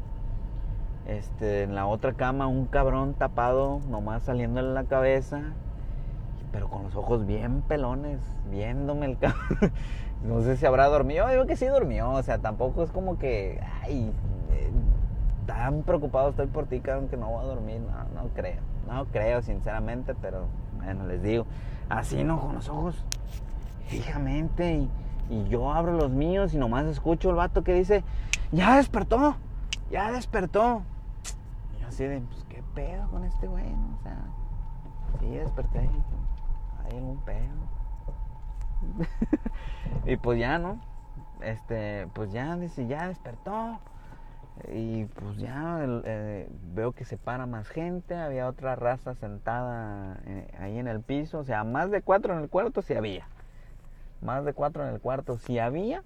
Este, 1.06 1.62
en 1.62 1.76
la 1.76 1.86
otra 1.86 2.14
cama 2.14 2.48
un 2.48 2.66
cabrón 2.66 3.14
tapado, 3.14 3.80
nomás 3.88 4.24
saliéndole 4.24 4.72
la 4.72 4.84
cabeza, 4.84 5.40
pero 6.50 6.68
con 6.68 6.82
los 6.82 6.96
ojos 6.96 7.26
bien 7.26 7.62
pelones, 7.62 8.18
viéndome 8.50 9.06
el 9.06 9.18
cabrón. 9.18 9.72
no 10.24 10.40
sé 10.42 10.56
si 10.56 10.66
habrá 10.66 10.86
dormido, 10.86 11.28
digo 11.28 11.46
que 11.46 11.56
sí 11.56 11.66
durmió, 11.66 12.10
o 12.10 12.22
sea, 12.24 12.38
tampoco 12.38 12.82
es 12.82 12.90
como 12.90 13.18
que, 13.18 13.60
eh, 13.86 14.10
tan 15.46 15.82
preocupado 15.82 16.30
estoy 16.30 16.48
por 16.48 16.66
ti, 16.66 16.80
cabrón, 16.80 17.08
que 17.08 17.16
no 17.16 17.28
voy 17.28 17.44
a 17.44 17.46
dormir, 17.46 17.80
no, 17.80 18.22
no 18.22 18.28
creo. 18.30 18.60
No 18.88 19.04
creo, 19.06 19.42
sinceramente, 19.42 20.14
pero 20.14 20.46
bueno, 20.76 21.06
les 21.06 21.22
digo, 21.22 21.46
así 21.88 22.24
no, 22.24 22.40
con 22.40 22.54
los 22.54 22.68
ojos 22.68 23.04
fijamente. 23.86 24.74
Y, 24.74 24.90
y 25.30 25.48
yo 25.48 25.72
abro 25.72 25.92
los 25.92 26.10
míos 26.10 26.54
y 26.54 26.58
nomás 26.58 26.86
escucho 26.86 27.30
el 27.30 27.36
vato 27.36 27.62
que 27.62 27.74
dice, 27.74 28.02
ya 28.50 28.76
despertó, 28.76 29.36
ya 29.90 30.10
despertó. 30.10 30.82
Así 31.96 32.04
pues 32.04 32.44
qué 32.50 32.62
pedo 32.74 33.08
con 33.08 33.24
este 33.24 33.46
güey. 33.46 33.64
O 33.64 34.02
sea, 34.02 34.18
sí, 35.18 35.28
desperté, 35.30 35.78
hay 36.84 36.98
algún 36.98 37.24
pedo. 37.24 37.54
y 40.04 40.16
pues 40.18 40.38
ya, 40.38 40.58
¿no? 40.58 40.78
Este, 41.40 42.06
pues 42.12 42.32
ya 42.32 42.54
dice, 42.56 42.86
ya 42.86 43.08
despertó. 43.08 43.80
Y 44.68 45.06
pues 45.06 45.38
ya 45.38 45.78
eh, 46.04 46.50
veo 46.74 46.92
que 46.92 47.06
se 47.06 47.16
para 47.16 47.46
más 47.46 47.66
gente, 47.66 48.14
había 48.14 48.46
otra 48.46 48.76
raza 48.76 49.14
sentada 49.14 50.20
eh, 50.26 50.54
ahí 50.60 50.78
en 50.78 50.88
el 50.88 51.00
piso, 51.00 51.38
o 51.38 51.44
sea, 51.44 51.64
más 51.64 51.90
de 51.90 52.02
cuatro 52.02 52.34
en 52.34 52.40
el 52.40 52.50
cuarto 52.50 52.82
sí 52.82 52.92
había. 52.92 53.26
Más 54.20 54.44
de 54.44 54.52
cuatro 54.52 54.86
en 54.86 54.92
el 54.92 55.00
cuarto 55.00 55.38
sí 55.38 55.58
había. 55.58 56.02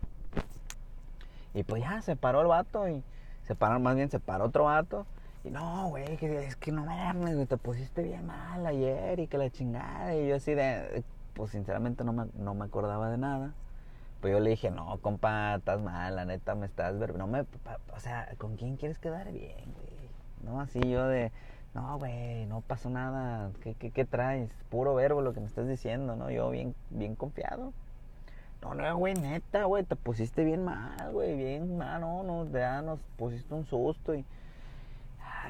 Y 1.52 1.64
pues 1.64 1.82
ya 1.82 2.00
se 2.00 2.14
paró 2.14 2.42
el 2.42 2.46
vato 2.46 2.88
y 2.88 3.02
se 3.42 3.56
paró, 3.56 3.80
más 3.80 3.96
bien 3.96 4.08
se 4.08 4.20
paró 4.20 4.44
otro 4.44 4.66
vato. 4.66 5.04
Y 5.42 5.50
no, 5.50 5.88
güey, 5.88 6.04
es 6.20 6.56
que 6.56 6.70
no 6.70 6.84
mames, 6.84 7.48
te 7.48 7.56
pusiste 7.56 8.02
bien 8.02 8.26
mal 8.26 8.66
ayer 8.66 9.18
y 9.20 9.26
que 9.26 9.38
la 9.38 9.48
chingada. 9.50 10.14
Y 10.14 10.28
yo 10.28 10.36
así 10.36 10.54
de, 10.54 11.02
pues 11.34 11.52
sinceramente 11.52 12.04
no 12.04 12.12
me, 12.12 12.26
no 12.34 12.54
me 12.54 12.66
acordaba 12.66 13.10
de 13.10 13.16
nada. 13.16 13.54
Pues 14.20 14.34
yo 14.34 14.40
le 14.40 14.50
dije, 14.50 14.70
no, 14.70 14.98
compa, 14.98 15.54
estás 15.54 15.80
mal, 15.80 16.14
la 16.14 16.26
neta 16.26 16.54
me 16.54 16.66
estás... 16.66 16.94
No 16.94 17.26
me... 17.26 17.46
O 17.94 18.00
sea, 18.00 18.28
¿con 18.36 18.56
quién 18.56 18.76
quieres 18.76 18.98
quedar 18.98 19.32
bien, 19.32 19.72
güey? 19.74 20.10
No, 20.44 20.60
así 20.60 20.78
yo 20.90 21.06
de... 21.06 21.32
No, 21.72 21.98
güey, 21.98 22.44
no 22.46 22.60
pasó 22.60 22.90
nada. 22.90 23.50
¿Qué, 23.62 23.74
qué, 23.74 23.92
qué 23.92 24.04
traes? 24.04 24.50
Puro 24.68 24.94
verbo 24.94 25.22
lo 25.22 25.32
que 25.32 25.40
me 25.40 25.46
estás 25.46 25.66
diciendo, 25.68 26.16
¿no? 26.16 26.30
Yo 26.30 26.50
bien, 26.50 26.74
bien 26.90 27.14
confiado. 27.14 27.72
No, 28.60 28.74
no, 28.74 28.96
güey, 28.98 29.14
neta, 29.14 29.64
güey, 29.64 29.84
te 29.84 29.96
pusiste 29.96 30.44
bien 30.44 30.64
mal, 30.64 31.12
güey, 31.12 31.34
bien 31.34 31.78
mal, 31.78 32.02
no, 32.02 32.22
no, 32.22 32.46
ya 32.52 32.82
nos 32.82 33.00
pusiste 33.16 33.54
un 33.54 33.64
susto 33.64 34.14
y... 34.14 34.22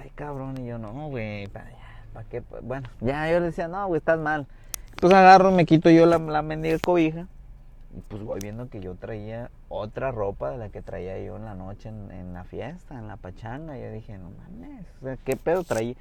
Ay, 0.01 0.11
cabrón, 0.15 0.57
y 0.59 0.67
yo, 0.67 0.79
no, 0.79 1.09
güey, 1.09 1.47
¿para 1.49 1.71
pa 2.13 2.25
qué? 2.25 2.43
Bueno, 2.63 2.89
ya 3.01 3.31
yo 3.31 3.41
le 3.41 3.47
decía, 3.47 3.69
no, 3.69 3.87
güey, 3.87 3.99
estás 3.99 4.19
mal. 4.19 4.47
Entonces 4.91 5.19
agarro, 5.19 5.51
me 5.51 5.67
quito 5.67 5.91
yo 5.91 6.07
la, 6.07 6.19
la 6.19 6.43
mendiga 6.43 6.79
cobija 6.79 7.27
pues 8.09 8.23
voy 8.23 8.39
viendo 8.41 8.69
que 8.69 8.81
yo 8.81 8.95
traía 8.95 9.51
otra 9.69 10.13
ropa 10.13 10.51
de 10.51 10.59
la 10.59 10.69
que 10.69 10.83
traía 10.83 11.19
yo 11.21 11.37
en 11.37 11.45
la 11.45 11.55
noche 11.55 11.89
en, 11.89 12.33
la 12.33 12.45
fiesta, 12.45 12.99
en 12.99 13.09
la 13.09 13.17
pachanga. 13.17 13.77
Y 13.77 13.83
yo 13.83 13.91
dije, 13.91 14.17
no 14.19 14.31
mames, 14.31 14.87
o 15.01 15.05
sea, 15.05 15.17
¿qué 15.17 15.37
pedo 15.37 15.65
traía? 15.65 15.95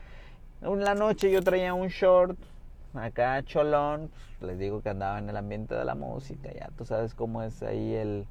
En 0.62 0.84
la 0.84 0.93
noche 0.93 1.32
yo 1.32 1.41
traía 1.41 1.74
un 1.74 1.88
short, 1.88 2.38
acá 2.93 3.41
cholón, 3.43 4.12
pues, 4.39 4.52
les 4.52 4.60
digo 4.60 4.82
que 4.82 4.89
andaba 4.89 5.18
en 5.18 5.30
el 5.30 5.38
ambiente 5.38 5.74
de 5.74 5.86
la 5.86 5.95
música, 5.95 6.52
ya 6.54 6.70
tú 6.78 6.86
sabes 6.86 7.14
cómo 7.14 7.41
es 7.43 7.64
ahí 7.64 7.95
el... 7.95 8.26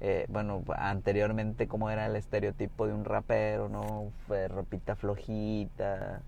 Eh, 0.00 0.26
bueno, 0.28 0.62
anteriormente 0.76 1.66
cómo 1.68 1.90
era 1.90 2.06
el 2.06 2.16
estereotipo 2.16 2.86
de 2.86 2.94
un 2.94 3.04
rapero, 3.04 3.68
¿no? 3.68 4.10
Fue 4.26 4.48
ropita 4.48 4.96
flojita, 4.96 6.20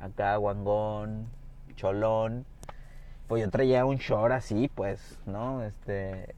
acá 0.00 0.36
guangón, 0.36 1.26
cholón 1.76 2.46
pues 3.28 3.44
yo 3.44 3.50
traía 3.50 3.84
un 3.84 3.96
short 3.98 4.32
así, 4.32 4.68
pues, 4.74 5.18
¿no? 5.26 5.62
Este, 5.62 6.34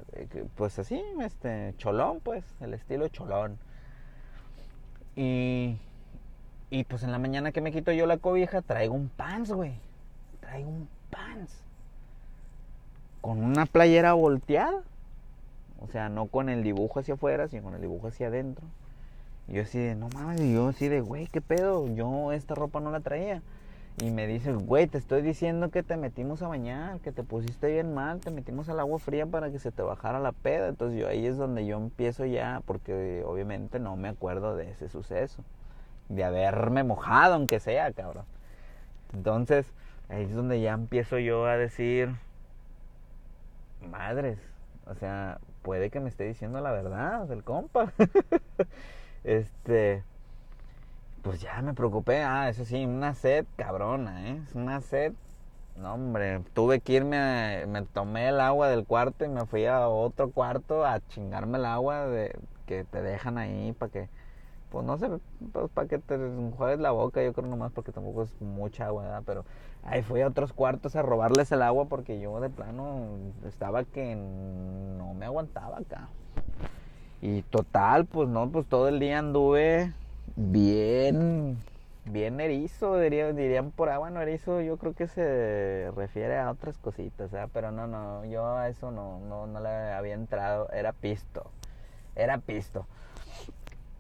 pues 0.57 0.79
así, 0.81 1.01
este, 1.23 1.73
cholón, 1.79 2.19
pues, 2.21 2.45
el 2.61 2.75
estilo 2.75 3.07
cholón. 3.09 3.59
Y, 5.15 5.77
y 6.69 6.85
pues 6.85 7.05
en 7.05 7.13
la 7.13 7.19
mañana 7.19 7.53
que 7.53 7.61
me 7.61 7.71
quito 7.71 7.93
yo 7.93 8.07
la 8.07 8.19
cobija, 8.19 8.61
traigo 8.61 8.95
un 8.95 9.09
pants, 9.09 9.53
güey. 9.53 9.75
Traigo 10.41 10.69
un 10.69 10.89
pants. 11.11 11.63
Con 13.21 13.45
una 13.45 13.67
playera 13.67 14.15
volteada. 14.15 14.83
O 15.81 15.89
sea, 15.89 16.09
no 16.09 16.27
con 16.27 16.49
el 16.49 16.63
dibujo 16.63 17.01
hacia 17.01 17.15
afuera, 17.15 17.49
sino 17.49 17.63
con 17.63 17.75
el 17.75 17.81
dibujo 17.81 18.09
hacia 18.09 18.29
adentro. 18.29 18.67
Y 19.49 19.55
yo 19.55 19.63
así 19.63 19.79
de, 19.79 19.95
no 19.95 20.09
mames, 20.15 20.41
y 20.41 20.55
yo 20.55 20.69
así 20.69 20.89
de, 20.89 21.01
güey, 21.01 21.27
¿qué 21.27 21.41
pedo? 21.41 21.89
Yo 21.95 22.33
esta 22.33 22.55
ropa 22.55 22.81
no 22.81 22.91
la 22.91 23.01
traía. 23.01 23.43
Y 23.99 24.11
me 24.11 24.27
dice, 24.27 24.53
güey, 24.53 24.87
te 24.87 24.97
estoy 24.99 25.21
diciendo 25.21 25.71
que 25.71 25.83
te 25.83 25.97
metimos 25.97 26.43
a 26.43 26.49
bañar, 26.49 27.01
que 27.01 27.13
te 27.13 27.23
pusiste 27.23 27.71
bien 27.71 27.93
mal, 27.93 28.21
te 28.21 28.31
metimos 28.31 28.69
al 28.69 28.81
agua 28.81 28.99
fría 28.99 29.27
para 29.27 29.51
que 29.51 29.59
se 29.59 29.73
te 29.73 29.83
bajara 29.83 30.21
la 30.21 30.33
peda. 30.33 30.69
Entonces 30.69 30.99
yo 30.99 31.09
ahí 31.09 31.27
es 31.27 31.37
donde 31.37 31.67
yo 31.67 31.77
empiezo 31.77 32.25
ya, 32.25 32.63
porque 32.65 33.23
obviamente 33.27 33.79
no 33.79 33.97
me 33.97 34.09
acuerdo 34.09 34.57
de 34.57 34.71
ese 34.71 34.89
suceso, 34.89 35.43
de 36.09 36.25
haberme 36.25 36.85
mojado, 36.85 37.35
aunque 37.35 37.61
sea, 37.61 37.93
cabrón. 37.93 38.25
Entonces 39.13 39.67
ahí 40.09 40.25
es 40.25 40.35
donde 40.35 40.61
ya 40.61 40.73
empiezo 40.73 41.19
yo 41.19 41.45
a 41.47 41.57
decir, 41.57 42.15
madres, 43.91 44.39
o 44.87 44.95
sea, 44.95 45.41
puede 45.63 45.91
que 45.91 46.01
me 46.01 46.09
esté 46.09 46.25
diciendo 46.25 46.61
la 46.61 46.73
verdad 46.73 47.31
el 47.31 47.45
compa. 47.45 47.93
este 49.25 50.05
pues 51.23 51.41
ya 51.41 51.61
me 51.63 51.75
preocupé. 51.75 52.23
Ah, 52.23 52.49
eso 52.49 52.65
sí, 52.65 52.85
una 52.85 53.15
sed 53.15 53.47
cabrona, 53.57 54.29
¿eh? 54.29 54.41
Una 54.55 54.81
sed. 54.81 55.13
No, 55.77 55.95
hombre, 55.95 56.43
tuve 56.55 56.81
que 56.81 56.95
irme, 56.95 57.65
me 57.67 57.83
tomé 57.83 58.29
el 58.29 58.41
agua 58.41 58.69
del 58.69 58.85
cuarto 58.85 59.25
y 59.25 59.29
me 59.29 59.47
fui 59.47 59.67
a 59.67 59.89
otro 59.89 60.31
cuarto 60.31 60.85
a 60.85 61.01
chingarme 61.09 61.59
el 61.59 61.65
agua 61.65 62.07
de, 62.07 62.39
que 62.67 62.85
te 62.85 63.03
dejan 63.03 63.39
ahí 63.39 63.73
para 63.73 63.91
que, 63.91 64.09
pues 64.71 64.87
no 64.87 64.97
sé, 64.99 65.09
pues 65.53 65.71
para 65.73 65.89
que 65.89 65.99
te 65.99 66.15
enjuagues 66.15 66.79
la 66.79 66.93
boca, 66.93 67.23
yo 67.23 67.33
creo 67.33 67.49
nomás 67.49 67.73
porque 67.73 67.93
tampoco 67.93 68.23
es 68.23 68.41
mucha 68.41 68.87
agua, 68.87 69.03
¿verdad? 69.03 69.23
Pero 69.27 69.45
ahí 69.83 70.03
fui 70.03 70.21
a 70.21 70.29
otros 70.29 70.53
cuartos 70.53 70.95
a 70.97 71.03
robarles 71.03 71.51
el 71.53 71.63
agua 71.63 71.87
porque 71.87 72.21
yo 72.21 72.41
de 72.41 72.51
plano 72.51 73.09
estaba 73.47 73.85
que 73.85 74.15
no 74.15 75.13
me 75.15 75.27
aguantaba 75.27 75.79
acá. 75.79 76.09
Y 77.21 77.43
total, 77.43 78.07
pues 78.07 78.29
no, 78.29 78.49
pues 78.49 78.67
todo 78.67 78.89
el 78.89 78.99
día 79.01 79.19
anduve 79.19 79.93
bien, 80.37 81.59
bien 82.05 82.41
erizo, 82.41 82.97
dirían, 82.99 83.37
dirían 83.37 83.73
por 83.73 83.91
agua, 83.91 84.09
bueno, 84.09 84.23
erizo 84.23 84.61
yo 84.61 84.77
creo 84.79 84.95
que 84.95 85.09
se 85.09 85.91
refiere 85.97 86.39
a 86.39 86.51
otras 86.51 86.79
cositas, 86.79 87.31
pero 87.53 87.73
no, 87.73 87.87
no, 87.87 88.25
yo 88.25 88.47
a 88.57 88.69
eso 88.69 88.91
no, 88.91 89.19
no, 89.29 89.47
no 89.47 89.61
le 89.61 89.69
había 89.69 90.15
entrado, 90.15 90.71
era 90.71 90.93
pisto, 90.93 91.51
era 92.15 92.39
pisto. 92.39 92.87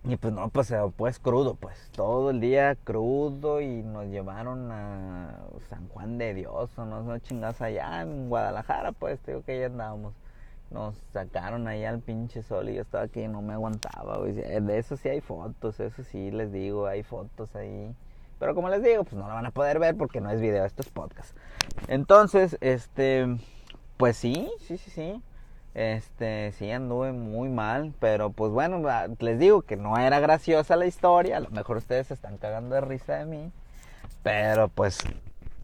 Y 0.05 0.16
pues 0.16 0.32
no, 0.32 0.48
pues, 0.48 0.72
pues 0.96 1.18
crudo, 1.18 1.55
pues 1.55 1.90
todo 1.90 2.30
el 2.30 2.40
día 2.40 2.74
crudo 2.84 3.61
y 3.61 3.82
nos 3.82 4.07
llevaron 4.07 4.72
a 4.72 5.38
San 5.68 5.88
Juan 5.88 6.16
de 6.16 6.32
Dios 6.32 6.70
o 6.78 6.86
no, 6.86 7.03
no 7.03 7.18
chingas 7.18 7.61
allá 7.61 8.03
en 8.03 8.28
Guadalajara, 8.28 8.92
pues 8.92 9.24
digo 9.26 9.42
que 9.42 9.61
ya 9.61 9.66
andábamos 9.66 10.14
nos 10.70 10.94
sacaron 11.12 11.66
ahí 11.66 11.84
al 11.84 11.98
pinche 11.98 12.42
sol 12.42 12.68
y 12.68 12.74
yo 12.74 12.82
estaba 12.82 13.05
aquí 13.05 13.22
y 13.22 13.28
no 13.28 13.42
me 13.42 13.55
aguantaba. 13.55 14.18
De 14.22 14.78
eso 14.78 14.96
sí 14.96 15.09
hay 15.09 15.20
fotos, 15.20 15.80
eso 15.80 16.03
sí 16.05 16.30
les 16.30 16.53
digo, 16.53 16.86
hay 16.86 17.03
fotos 17.03 17.55
ahí. 17.57 17.94
Pero 18.38 18.55
como 18.55 18.68
les 18.68 18.82
digo, 18.82 19.05
pues 19.05 19.14
no 19.14 19.28
lo 19.28 19.34
van 19.34 19.46
a 19.46 19.51
poder 19.51 19.78
ver 19.78 19.96
porque 19.96 20.20
no 20.20 20.30
es 20.30 20.40
video, 20.40 20.64
esto 20.64 20.82
es 20.82 20.88
podcast. 20.88 21.36
Entonces, 21.88 22.57
este, 22.61 23.26
pues 23.96 24.16
sí, 24.16 24.51
sí, 24.61 24.78
sí, 24.78 24.90
sí. 24.90 25.22
Este, 25.75 26.53
sí 26.53 26.71
anduve 26.71 27.12
muy 27.12 27.49
mal, 27.49 27.95
pero 28.01 28.31
pues 28.31 28.51
bueno, 28.53 28.83
les 29.21 29.39
digo 29.39 29.62
que 29.62 29.77
no 29.77 29.97
era 29.99 30.18
graciosa 30.18 30.77
la 30.77 30.87
historia, 30.87 31.37
a 31.37 31.41
lo 31.41 31.51
mejor 31.51 31.77
ustedes 31.77 32.09
se 32.09 32.14
están 32.14 32.39
cagando 32.39 32.75
de 32.75 32.81
risa 32.81 33.14
de 33.14 33.27
mí, 33.27 33.53
pero 34.23 34.68
pues 34.68 34.99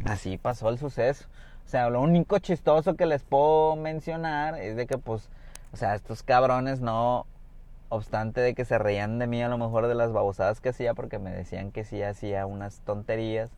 así 0.05 0.39
pasó 0.39 0.69
el 0.69 0.79
suceso. 0.79 1.27
O 1.67 1.69
sea, 1.69 1.91
lo 1.91 2.01
único 2.01 2.39
chistoso 2.39 2.95
que 2.95 3.07
les 3.07 3.25
puedo 3.25 3.75
mencionar 3.75 4.55
es 4.61 4.77
de 4.77 4.87
que, 4.87 4.99
pues, 4.99 5.29
o 5.73 5.77
sea, 5.77 5.97
estos 5.97 6.23
cabrones 6.23 6.81
no, 6.81 7.27
obstante 7.89 8.41
de 8.41 8.55
que 8.55 8.65
se 8.65 8.79
reían 8.79 9.19
de 9.19 9.27
mí 9.27 9.43
a 9.43 9.49
lo 9.49 9.59
mejor 9.59 9.87
de 9.87 9.95
las 9.95 10.13
babosadas 10.13 10.61
que 10.61 10.71
hacía, 10.71 10.95
porque 10.95 11.19
me 11.19 11.31
decían 11.31 11.71
que 11.71 11.85
sí 11.85 12.03
hacía 12.03 12.47
unas 12.47 12.81
tonterías, 12.81 13.51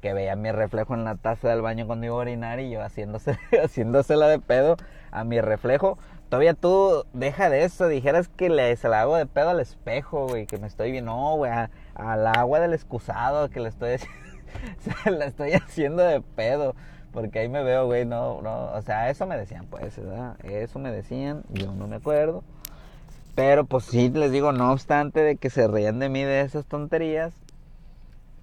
que 0.00 0.12
veía 0.12 0.36
mi 0.36 0.50
reflejo 0.52 0.94
en 0.94 1.04
la 1.04 1.16
taza 1.16 1.48
del 1.48 1.62
baño 1.62 1.86
cuando 1.86 2.06
iba 2.06 2.14
a 2.14 2.18
orinar 2.18 2.60
y 2.60 2.70
yo 2.70 2.82
haciéndose, 2.82 3.38
haciéndosela 3.62 4.28
de 4.28 4.38
pedo 4.38 4.76
a 5.10 5.24
mi 5.24 5.40
reflejo. 5.40 5.98
Todavía 6.28 6.54
tú, 6.54 7.04
deja 7.12 7.50
de 7.50 7.64
eso, 7.64 7.88
dijeras 7.88 8.28
que 8.28 8.48
le, 8.48 8.74
se 8.76 8.88
la 8.88 9.02
hago 9.02 9.16
de 9.16 9.26
pedo 9.26 9.50
al 9.50 9.60
espejo, 9.60 10.28
güey, 10.28 10.46
que 10.46 10.58
me 10.58 10.68
estoy 10.68 10.92
bien, 10.92 11.06
no, 11.06 11.36
güey, 11.36 11.50
al 11.94 12.26
agua 12.26 12.60
del 12.60 12.72
excusado, 12.72 13.50
que 13.50 13.60
le 13.60 13.68
estoy 13.68 13.98
se 14.78 15.24
estoy 15.26 15.52
haciendo 15.52 16.02
de 16.02 16.20
pedo. 16.20 16.74
Porque 17.12 17.40
ahí 17.40 17.48
me 17.48 17.64
veo, 17.64 17.86
güey, 17.86 18.06
no, 18.06 18.40
no, 18.40 18.66
o 18.66 18.82
sea, 18.82 19.10
eso 19.10 19.26
me 19.26 19.36
decían, 19.36 19.66
pues, 19.66 19.96
¿verdad? 19.96 20.36
Eso 20.44 20.78
me 20.78 20.92
decían, 20.92 21.42
yo 21.50 21.72
no 21.72 21.88
me 21.88 21.96
acuerdo. 21.96 22.44
Pero 23.34 23.64
pues 23.64 23.84
sí, 23.84 24.10
les 24.10 24.30
digo, 24.30 24.52
no 24.52 24.72
obstante 24.72 25.20
de 25.20 25.36
que 25.36 25.50
se 25.50 25.66
reían 25.66 25.98
de 25.98 26.08
mí 26.08 26.22
de 26.22 26.42
esas 26.42 26.66
tonterías, 26.66 27.32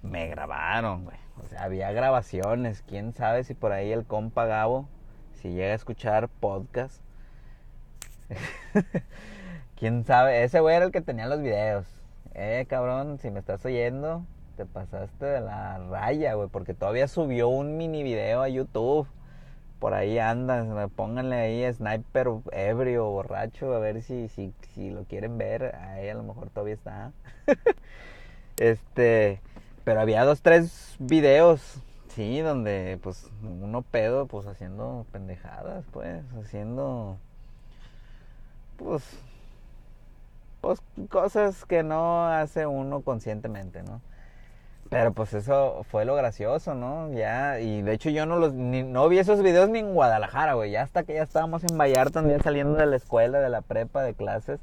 me 0.02 0.26
grabaron, 0.28 1.04
güey. 1.04 1.16
O 1.44 1.48
sea, 1.48 1.64
había 1.64 1.92
grabaciones. 1.92 2.82
Quién 2.86 3.12
sabe 3.14 3.44
si 3.44 3.54
por 3.54 3.72
ahí 3.72 3.92
el 3.92 4.04
compa 4.04 4.46
Gabo, 4.46 4.88
si 5.34 5.50
llega 5.50 5.72
a 5.72 5.76
escuchar 5.76 6.28
podcast. 6.28 7.02
Quién 9.78 10.04
sabe, 10.04 10.42
ese 10.42 10.60
güey 10.60 10.76
era 10.76 10.86
el 10.86 10.92
que 10.92 11.00
tenía 11.00 11.26
los 11.26 11.40
videos. 11.40 11.86
Eh, 12.34 12.66
cabrón, 12.68 13.18
si 13.20 13.30
me 13.30 13.40
estás 13.40 13.64
oyendo, 13.64 14.24
te 14.56 14.66
pasaste 14.66 15.24
de 15.24 15.40
la 15.40 15.78
raya, 15.78 16.34
güey, 16.34 16.48
porque 16.48 16.74
todavía 16.74 17.08
subió 17.08 17.48
un 17.48 17.76
mini 17.76 18.02
video 18.02 18.42
a 18.42 18.48
YouTube. 18.48 19.06
Por 19.78 19.94
ahí 19.94 20.18
anda, 20.18 20.88
pónganle 20.88 21.36
ahí 21.36 21.72
sniper 21.72 22.28
ebrio, 22.50 23.08
borracho, 23.10 23.72
a 23.72 23.78
ver 23.78 24.02
si, 24.02 24.28
si, 24.28 24.52
si 24.74 24.90
lo 24.90 25.04
quieren 25.04 25.38
ver. 25.38 25.76
Ahí 25.76 26.08
a 26.08 26.14
lo 26.14 26.24
mejor 26.24 26.50
todavía 26.50 26.74
está. 26.74 27.12
este, 28.58 29.40
pero 29.88 30.02
había 30.02 30.22
dos, 30.22 30.42
tres 30.42 30.96
videos, 30.98 31.62
sí, 32.08 32.40
donde 32.40 32.98
pues 33.02 33.26
uno 33.42 33.80
pedo, 33.80 34.26
pues 34.26 34.46
haciendo 34.46 35.06
pendejadas, 35.12 35.86
pues, 35.92 36.22
haciendo, 36.38 37.16
pues, 38.76 39.02
pues 40.60 40.82
cosas 41.08 41.64
que 41.64 41.82
no 41.82 42.26
hace 42.26 42.66
uno 42.66 43.00
conscientemente, 43.00 43.82
¿no? 43.82 44.02
Pero 44.90 45.14
pues 45.14 45.32
eso 45.32 45.82
fue 45.90 46.04
lo 46.04 46.16
gracioso, 46.16 46.74
¿no? 46.74 47.10
Ya, 47.14 47.58
y 47.58 47.80
de 47.80 47.94
hecho 47.94 48.10
yo 48.10 48.26
no 48.26 48.36
los, 48.36 48.52
no 48.52 49.08
vi 49.08 49.20
esos 49.20 49.42
videos 49.42 49.70
ni 49.70 49.78
en 49.78 49.94
Guadalajara, 49.94 50.52
güey. 50.52 50.70
Ya 50.70 50.82
hasta 50.82 51.04
que 51.04 51.14
ya 51.14 51.22
estábamos 51.22 51.64
en 51.64 51.78
Vallarta, 51.78 52.22
ya 52.28 52.40
saliendo 52.40 52.74
de 52.74 52.84
la 52.84 52.96
escuela, 52.96 53.40
de 53.40 53.48
la 53.48 53.62
prepa, 53.62 54.02
de 54.02 54.12
clases, 54.12 54.60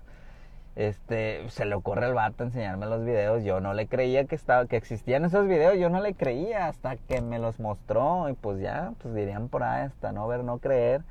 este, 0.75 1.49
se 1.49 1.65
le 1.65 1.75
ocurre 1.75 2.05
al 2.05 2.13
vato 2.13 2.43
enseñarme 2.43 2.85
los 2.85 3.03
videos. 3.05 3.43
Yo 3.43 3.59
no 3.59 3.73
le 3.73 3.87
creía 3.87 4.25
que 4.25 4.35
estaba, 4.35 4.65
que 4.65 4.77
existían 4.77 5.25
esos 5.25 5.47
videos, 5.47 5.77
yo 5.77 5.89
no 5.89 6.01
le 6.01 6.13
creía 6.13 6.67
hasta 6.67 6.97
que 6.97 7.21
me 7.21 7.39
los 7.39 7.59
mostró. 7.59 8.29
Y 8.29 8.33
pues 8.33 8.59
ya, 8.59 8.93
pues 9.01 9.13
dirían 9.13 9.47
por 9.49 9.63
ahí, 9.63 9.85
hasta 9.85 10.11
no 10.11 10.27
ver, 10.27 10.43
no 10.43 10.57
creer. 10.59 11.01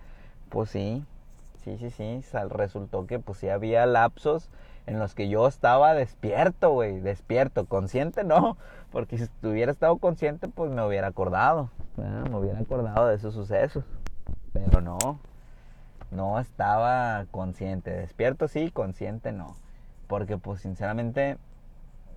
Pues 0.48 0.70
sí, 0.70 1.04
sí, 1.64 1.78
sí, 1.78 1.90
sí. 1.90 2.20
Resultó 2.50 3.06
que 3.06 3.18
pues 3.18 3.38
sí 3.38 3.48
había 3.48 3.86
lapsos 3.86 4.50
en 4.86 4.98
los 4.98 5.14
que 5.14 5.28
yo 5.28 5.46
estaba 5.46 5.94
despierto, 5.94 6.70
güey, 6.70 7.00
despierto, 7.00 7.64
consciente 7.66 8.24
no, 8.24 8.56
porque 8.92 9.18
si 9.18 9.28
hubiera 9.42 9.72
estado 9.72 9.96
consciente, 9.96 10.48
pues 10.48 10.70
me 10.70 10.84
hubiera 10.86 11.08
acordado, 11.08 11.70
me 11.96 12.36
hubiera 12.36 12.58
acordado 12.58 13.06
de 13.06 13.16
esos 13.16 13.34
sucesos, 13.34 13.84
pero 14.52 14.80
no, 14.80 14.98
no 16.14 16.38
estaba 16.38 17.26
consciente, 17.30 17.90
despierto 17.90 18.48
sí, 18.48 18.70
consciente 18.70 19.32
no, 19.32 19.56
porque 20.06 20.38
pues 20.38 20.60
sinceramente 20.60 21.38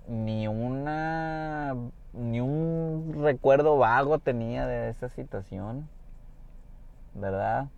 ni 0.08 0.48
una, 0.48 1.74
ni 2.12 2.40
un 2.40 3.20
recuerdo 3.22 3.76
vago 3.76 4.18
tenía 4.18 4.66
de 4.66 4.88
esa 4.88 5.08
situación, 5.08 5.88
¿verdad? 7.14 7.68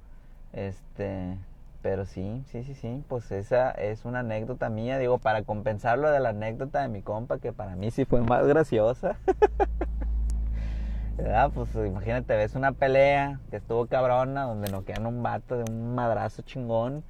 Este, 0.52 1.36
pero 1.82 2.06
sí, 2.06 2.44
sí, 2.50 2.62
sí, 2.62 2.74
sí, 2.74 3.04
pues 3.08 3.30
esa 3.32 3.70
es 3.70 4.04
una 4.04 4.20
anécdota 4.20 4.68
mía, 4.68 4.98
digo, 4.98 5.18
para 5.18 5.42
compensarlo 5.42 6.10
de 6.10 6.20
la 6.20 6.30
anécdota 6.30 6.82
de 6.82 6.88
mi 6.88 7.02
compa, 7.02 7.38
que 7.38 7.52
para 7.52 7.74
mí 7.76 7.90
sí 7.90 8.04
fue 8.04 8.20
más 8.20 8.46
graciosa. 8.46 9.16
Pues 11.54 11.74
imagínate, 11.74 12.36
ves 12.36 12.54
una 12.54 12.72
pelea 12.72 13.40
que 13.50 13.56
estuvo 13.56 13.86
cabrona, 13.86 14.44
donde 14.44 14.70
no 14.70 14.84
quedan 14.84 15.06
un 15.06 15.22
vato 15.22 15.56
de 15.56 15.70
un 15.70 15.94
madrazo 15.94 16.42
chingón 16.42 17.04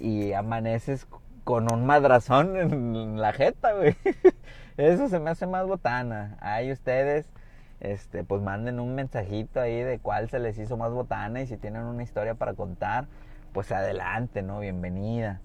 y 0.00 0.32
amaneces 0.32 1.06
con 1.44 1.72
un 1.72 1.86
madrazón 1.86 2.56
en 2.56 3.20
la 3.20 3.32
jeta, 3.32 3.72
güey. 3.72 3.96
Eso 4.76 5.08
se 5.08 5.20
me 5.20 5.30
hace 5.30 5.46
más 5.46 5.66
botana. 5.66 6.36
Ahí 6.40 6.72
ustedes, 6.72 7.26
este, 7.80 8.24
pues 8.24 8.42
manden 8.42 8.80
un 8.80 8.94
mensajito 8.94 9.60
ahí 9.60 9.80
de 9.80 9.98
cuál 9.98 10.28
se 10.28 10.38
les 10.38 10.58
hizo 10.58 10.76
más 10.76 10.92
botana 10.92 11.42
y 11.42 11.46
si 11.46 11.56
tienen 11.56 11.82
una 11.82 12.02
historia 12.02 12.34
para 12.34 12.54
contar 12.54 13.06
pues 13.52 13.70
adelante, 13.70 14.42
¿no? 14.42 14.60
Bienvenida, 14.60 15.40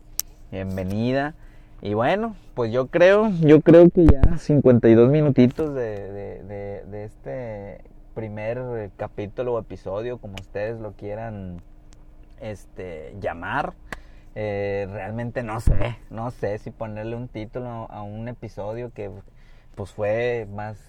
bienvenida. 0.52 1.36
Y 1.82 1.94
bueno, 1.94 2.36
pues 2.56 2.72
yo 2.72 2.88
creo, 2.88 3.30
yo 3.42 3.62
creo 3.62 3.90
que 3.90 4.06
ya 4.06 4.38
52 4.38 5.10
minutitos 5.12 5.76
de, 5.76 6.12
de, 6.44 6.84
de, 6.86 7.04
este 7.04 7.82
primer 8.18 8.90
capítulo 8.98 9.54
o 9.54 9.60
episodio, 9.60 10.18
como 10.18 10.38
ustedes 10.42 10.80
lo 10.80 10.94
quieran 10.94 11.62
este, 12.42 13.16
llamar. 13.20 13.76
Eh, 14.34 14.88
realmente 14.90 15.44
no 15.44 15.60
sé, 15.60 16.00
no 16.10 16.32
sé 16.32 16.58
si 16.58 16.72
ponerle 16.72 17.16
un 17.16 17.28
título 17.28 17.86
a 17.92 18.02
un 18.02 18.28
episodio 18.28 18.92
que 18.92 19.12
pues 19.76 19.92
fue 19.92 20.48
más 20.52 20.80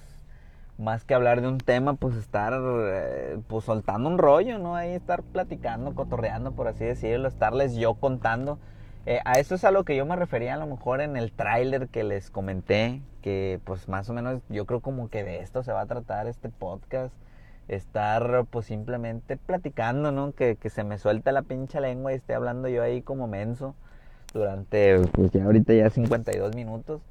más 0.79 1.05
que 1.05 1.13
hablar 1.13 1.43
de 1.43 1.49
un 1.49 1.59
tema, 1.59 1.95
pues 1.95 2.17
estar 2.17 2.55
eh, 2.55 3.39
pues 3.47 3.67
soltando 3.67 4.09
un 4.09 4.17
rollo, 4.17 4.59
¿no? 4.59 4.75
Ahí 4.75 4.93
estar 4.93 5.23
platicando, 5.23 5.95
cotorreando, 5.95 6.53
por 6.53 6.67
así 6.67 6.85
decirlo, 6.85 7.29
estarles 7.29 7.75
yo 7.75 7.93
contando. 7.93 8.59
Eh, 9.07 9.21
a 9.25 9.39
eso 9.39 9.55
es 9.55 9.65
a 9.65 9.71
lo 9.71 9.85
que 9.85 9.97
yo 9.97 10.05
me 10.05 10.17
refería 10.17 10.55
a 10.55 10.59
lo 10.59 10.67
mejor 10.67 11.01
en 11.01 11.17
el 11.17 11.33
tráiler 11.33 11.89
que 11.89 12.05
les 12.05 12.31
comenté, 12.31 13.01
que 13.23 13.61
pues 13.65 13.89
más 13.89 14.09
o 14.11 14.13
menos 14.13 14.41
yo 14.49 14.67
creo 14.67 14.81
como 14.81 15.09
que 15.09 15.25
de 15.25 15.41
esto 15.41 15.63
se 15.63 15.73
va 15.73 15.83
a 15.83 15.87
tratar 15.87 16.27
este 16.27 16.49
podcast. 16.49 17.15
Estar 17.69 18.47
pues 18.51 18.67
simplemente 18.67 19.37
platicando, 19.37 20.11
¿no? 20.11 20.33
Que, 20.33 20.57
que 20.57 20.71
se 20.71 20.85
me 20.85 20.99
suelta 20.99 21.33
la 21.33 21.43
pincha 21.43 21.81
lengua 21.81 22.13
y 22.13 22.17
esté 22.17 22.35
hablando 22.35 22.69
yo 22.69 22.83
ahí 22.83 23.03
como 23.03 23.27
menso 23.27 23.75
durante 24.33 24.99
pues 25.13 25.31
ya 25.33 25.45
ahorita 25.45 25.75
ya 25.75 25.91
52 25.91 26.55
minutos. 26.55 27.03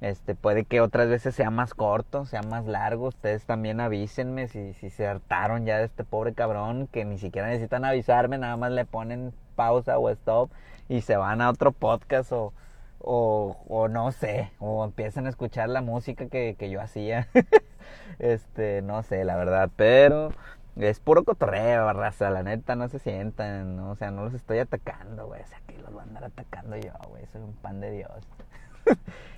Este, 0.00 0.34
puede 0.34 0.64
que 0.64 0.80
otras 0.80 1.08
veces 1.08 1.34
sea 1.34 1.50
más 1.50 1.74
corto, 1.74 2.24
sea 2.24 2.42
más 2.42 2.66
largo. 2.66 3.08
Ustedes 3.08 3.44
también 3.44 3.80
avísenme 3.80 4.48
si, 4.48 4.72
si 4.74 4.90
se 4.90 5.06
hartaron 5.06 5.66
ya 5.66 5.78
de 5.78 5.84
este 5.84 6.04
pobre 6.04 6.32
cabrón, 6.32 6.86
que 6.86 7.04
ni 7.04 7.18
siquiera 7.18 7.48
necesitan 7.48 7.84
avisarme, 7.84 8.38
nada 8.38 8.56
más 8.56 8.72
le 8.72 8.86
ponen 8.86 9.32
pausa 9.60 9.98
o 9.98 10.08
stop 10.08 10.50
y 10.88 11.02
se 11.02 11.18
van 11.18 11.42
a 11.42 11.50
otro 11.50 11.72
podcast 11.72 12.32
o, 12.32 12.54
o, 12.98 13.88
no 13.88 14.10
sé, 14.10 14.50
o 14.58 14.86
empiezan 14.86 15.26
a 15.26 15.28
escuchar 15.28 15.68
la 15.68 15.82
música 15.82 16.28
que, 16.28 16.56
que 16.58 16.70
yo 16.70 16.80
hacía. 16.80 17.28
este, 18.18 18.80
no 18.80 19.02
sé, 19.02 19.22
la 19.26 19.36
verdad, 19.36 19.68
pero 19.76 20.32
es 20.76 20.98
puro 20.98 21.24
cotorreo, 21.24 21.92
raza, 21.92 22.30
la 22.30 22.42
neta, 22.42 22.74
no 22.74 22.88
se 22.88 23.00
sientan, 23.00 23.78
o 23.80 23.96
sea, 23.96 24.10
no 24.10 24.24
los 24.24 24.32
estoy 24.32 24.60
atacando, 24.60 25.26
güey, 25.26 25.42
o 25.42 25.46
sea, 25.46 25.60
que 25.66 25.76
los 25.76 25.92
voy 25.92 26.00
a 26.00 26.04
andar 26.04 26.24
atacando 26.24 26.78
yo, 26.78 26.92
güey, 27.10 27.26
soy 27.26 27.42
un 27.42 27.52
pan 27.52 27.80
de 27.80 27.90
Dios. 27.90 28.10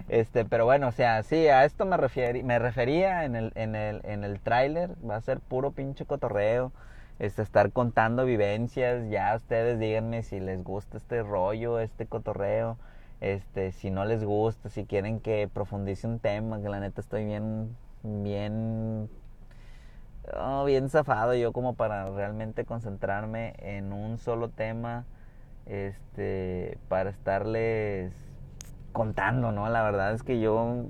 este, 0.08 0.44
pero 0.44 0.66
bueno, 0.66 0.86
o 0.86 0.92
sea, 0.92 1.24
sí, 1.24 1.48
a 1.48 1.64
esto 1.64 1.84
me, 1.84 1.96
refieri, 1.96 2.44
me 2.44 2.60
refería 2.60 3.24
en 3.24 3.34
el, 3.34 3.50
en 3.56 3.74
el, 3.74 4.02
en 4.04 4.22
el 4.22 4.38
tráiler, 4.38 4.90
va 5.04 5.16
a 5.16 5.20
ser 5.20 5.40
puro 5.40 5.72
pinche 5.72 6.06
cotorreo, 6.06 6.70
este, 7.18 7.42
estar 7.42 7.72
contando 7.72 8.24
vivencias, 8.24 9.08
ya 9.10 9.34
ustedes 9.36 9.78
díganme 9.78 10.22
si 10.22 10.40
les 10.40 10.62
gusta 10.64 10.96
este 10.96 11.22
rollo, 11.22 11.78
este 11.78 12.06
cotorreo, 12.06 12.76
este, 13.20 13.72
si 13.72 13.90
no 13.90 14.04
les 14.04 14.24
gusta, 14.24 14.68
si 14.68 14.84
quieren 14.84 15.20
que 15.20 15.48
profundice 15.52 16.06
un 16.06 16.18
tema, 16.18 16.60
que 16.60 16.68
la 16.68 16.80
neta 16.80 17.00
estoy 17.00 17.24
bien, 17.24 17.76
bien, 18.02 19.08
oh, 20.36 20.64
bien 20.64 20.88
zafado 20.88 21.34
yo 21.34 21.52
como 21.52 21.74
para 21.74 22.06
realmente 22.10 22.64
concentrarme 22.64 23.54
en 23.58 23.92
un 23.92 24.18
solo 24.18 24.48
tema, 24.48 25.04
este, 25.66 26.78
para 26.88 27.10
estarles 27.10 28.12
contando, 28.92 29.52
¿no? 29.52 29.68
La 29.68 29.82
verdad 29.82 30.12
es 30.12 30.22
que 30.22 30.40
yo, 30.40 30.84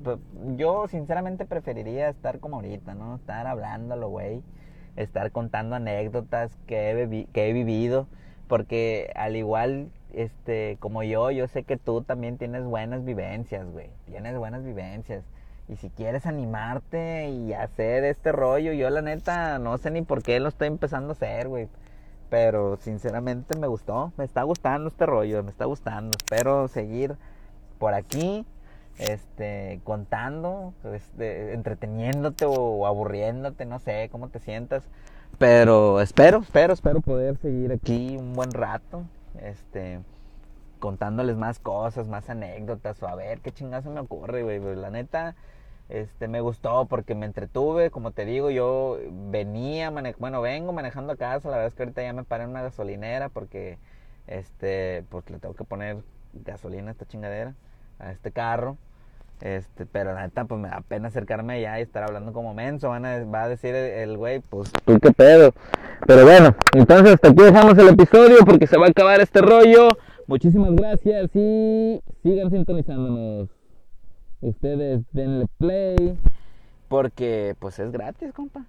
yo 0.57 0.89
sinceramente 0.89 1.47
preferiría 1.47 2.09
estar 2.09 2.41
como 2.41 2.57
ahorita, 2.57 2.95
¿no? 2.95 3.17
Estar 3.17 3.47
hablándolo, 3.47 4.09
güey. 4.09 4.43
Estar 4.97 5.31
contando 5.33 5.77
anécdotas 5.77 6.57
que 6.67 6.91
he, 6.91 7.27
que 7.33 7.49
he 7.49 7.53
vivido. 7.53 8.07
Porque 8.49 9.11
al 9.15 9.37
igual, 9.37 9.91
este, 10.13 10.77
como 10.81 11.03
yo, 11.03 11.31
yo 11.31 11.49
sé 11.49 11.63
que 11.63 11.77
tú 11.77 12.03
también 12.03 12.39
tienes 12.39 12.65
buenas 12.65 13.05
vivencias, 13.05 13.67
güey. 13.71 13.91
Tienes 14.07 14.37
buenas 14.37 14.65
vivencias. 14.65 15.25
Y 15.69 15.77
si 15.77 15.89
quieres 15.91 16.27
animarte 16.27 17.31
y 17.31 17.55
hacer 17.55 18.05
este 18.05 18.33
rollo, 18.33 18.73
yo 18.73 18.91
la 18.91 19.01
neta 19.01 19.59
no 19.59 19.79
sé 19.79 19.91
ni 19.91 20.03
por 20.03 20.23
qué 20.23 20.41
lo 20.41 20.49
estoy 20.49 20.69
empezando 20.69 21.11
a 21.11 21.13
hacer, 21.13 21.49
güey. 21.49 21.69
Pero 22.29 22.77
sinceramente 22.77 23.57
me 23.59 23.67
gustó, 23.67 24.13
me 24.17 24.25
está 24.25 24.43
gustando 24.43 24.89
este 24.89 25.07
rollo, 25.07 25.43
me 25.43 25.51
está 25.51 25.65
gustando. 25.67 26.17
Espero 26.19 26.69
seguir 26.69 27.17
por 27.79 27.95
aquí, 27.95 28.45
este, 28.99 29.81
contando, 29.85 30.75
este, 30.93 31.55
entreteniéndote 31.55 32.45
o 32.47 32.87
aburriéndote, 32.87 33.65
no 33.65 33.79
sé 33.79 34.09
cómo 34.11 34.29
te 34.29 34.39
sientas. 34.39 34.85
Pero 35.39 36.01
espero, 36.01 36.41
espero, 36.41 36.73
espero 36.75 37.01
poder 37.01 37.37
seguir 37.39 37.73
aquí 37.73 38.17
un 38.19 38.35
buen 38.35 38.53
rato, 38.53 39.05
este, 39.41 40.01
contándoles 40.79 41.37
más 41.37 41.59
cosas, 41.59 42.09
más 42.09 42.29
anécdotas, 42.31 43.03
o 43.03 43.09
a 43.09 43.15
ver 43.15 43.41
qué 43.41 43.53
chingazo 43.53 43.91
me 43.91 44.01
ocurre, 44.01 44.43
güey. 44.43 44.61
La 44.77 44.91
neta, 44.91 45.35
Este, 45.89 46.27
me 46.27 46.41
gustó 46.41 46.87
porque 46.87 47.15
me 47.15 47.27
entretuve, 47.27 47.91
como 47.91 48.13
te 48.13 48.25
digo, 48.25 48.51
yo 48.51 48.99
venía, 49.31 49.91
bueno, 50.19 50.41
vengo 50.41 50.73
manejando 50.73 51.13
a 51.13 51.17
casa, 51.17 51.51
la 51.51 51.57
verdad 51.57 51.69
es 51.69 51.75
que 51.75 51.83
ahorita 51.83 52.03
ya 52.03 52.13
me 52.15 52.25
paré 52.25 52.45
en 52.45 52.51
una 52.51 52.63
gasolinera 52.63 53.29
porque, 53.29 53.79
este, 54.27 55.05
pues 55.11 55.29
le 55.29 55.39
tengo 55.39 55.55
que 55.55 55.65
poner 55.65 55.99
gasolina 56.33 56.89
a 56.89 56.93
esta 56.93 57.05
chingadera, 57.05 57.55
a 58.03 58.13
este 58.13 58.33
carro. 58.33 58.77
Este, 59.41 59.87
pero 59.87 60.15
la 60.15 60.23
neta, 60.23 60.45
pues 60.45 60.61
me 60.61 60.69
da 60.69 60.83
pena 60.87 61.09
acercarme 61.09 61.55
allá 61.55 61.81
y 61.81 61.83
estar 61.83 62.05
hablando 62.05 62.33
como 62.33 62.55
menso. 62.55 62.91
Van 62.91 63.05
a, 63.05 63.25
va 63.25 63.45
a 63.45 63.49
decir 63.49 63.75
el 63.75 64.17
güey, 64.17 64.41
pues 64.41 64.71
tú 64.85 64.99
qué 65.01 65.11
pedo. 65.11 65.53
Pero 66.07 66.25
bueno, 66.25 66.55
entonces 66.75 67.15
hasta 67.15 67.29
aquí 67.29 67.43
dejamos 67.43 67.77
el 67.79 67.89
episodio 67.89 68.39
porque 68.45 68.67
se 68.67 68.79
va 68.79 68.87
a 68.87 68.91
acabar 68.91 69.21
este 69.21 69.41
rollo. 69.41 69.89
Muchísimas 70.27 70.75
gracias 70.77 71.35
y 71.35 72.01
sigan 72.23 72.51
sintonizándonos. 72.51 73.49
Ustedes 74.41 75.03
denle 75.13 75.47
play 75.59 76.17
porque 76.89 77.57
pues 77.59 77.79
es 77.79 77.91
gratis, 77.91 78.33
compa. 78.33 78.65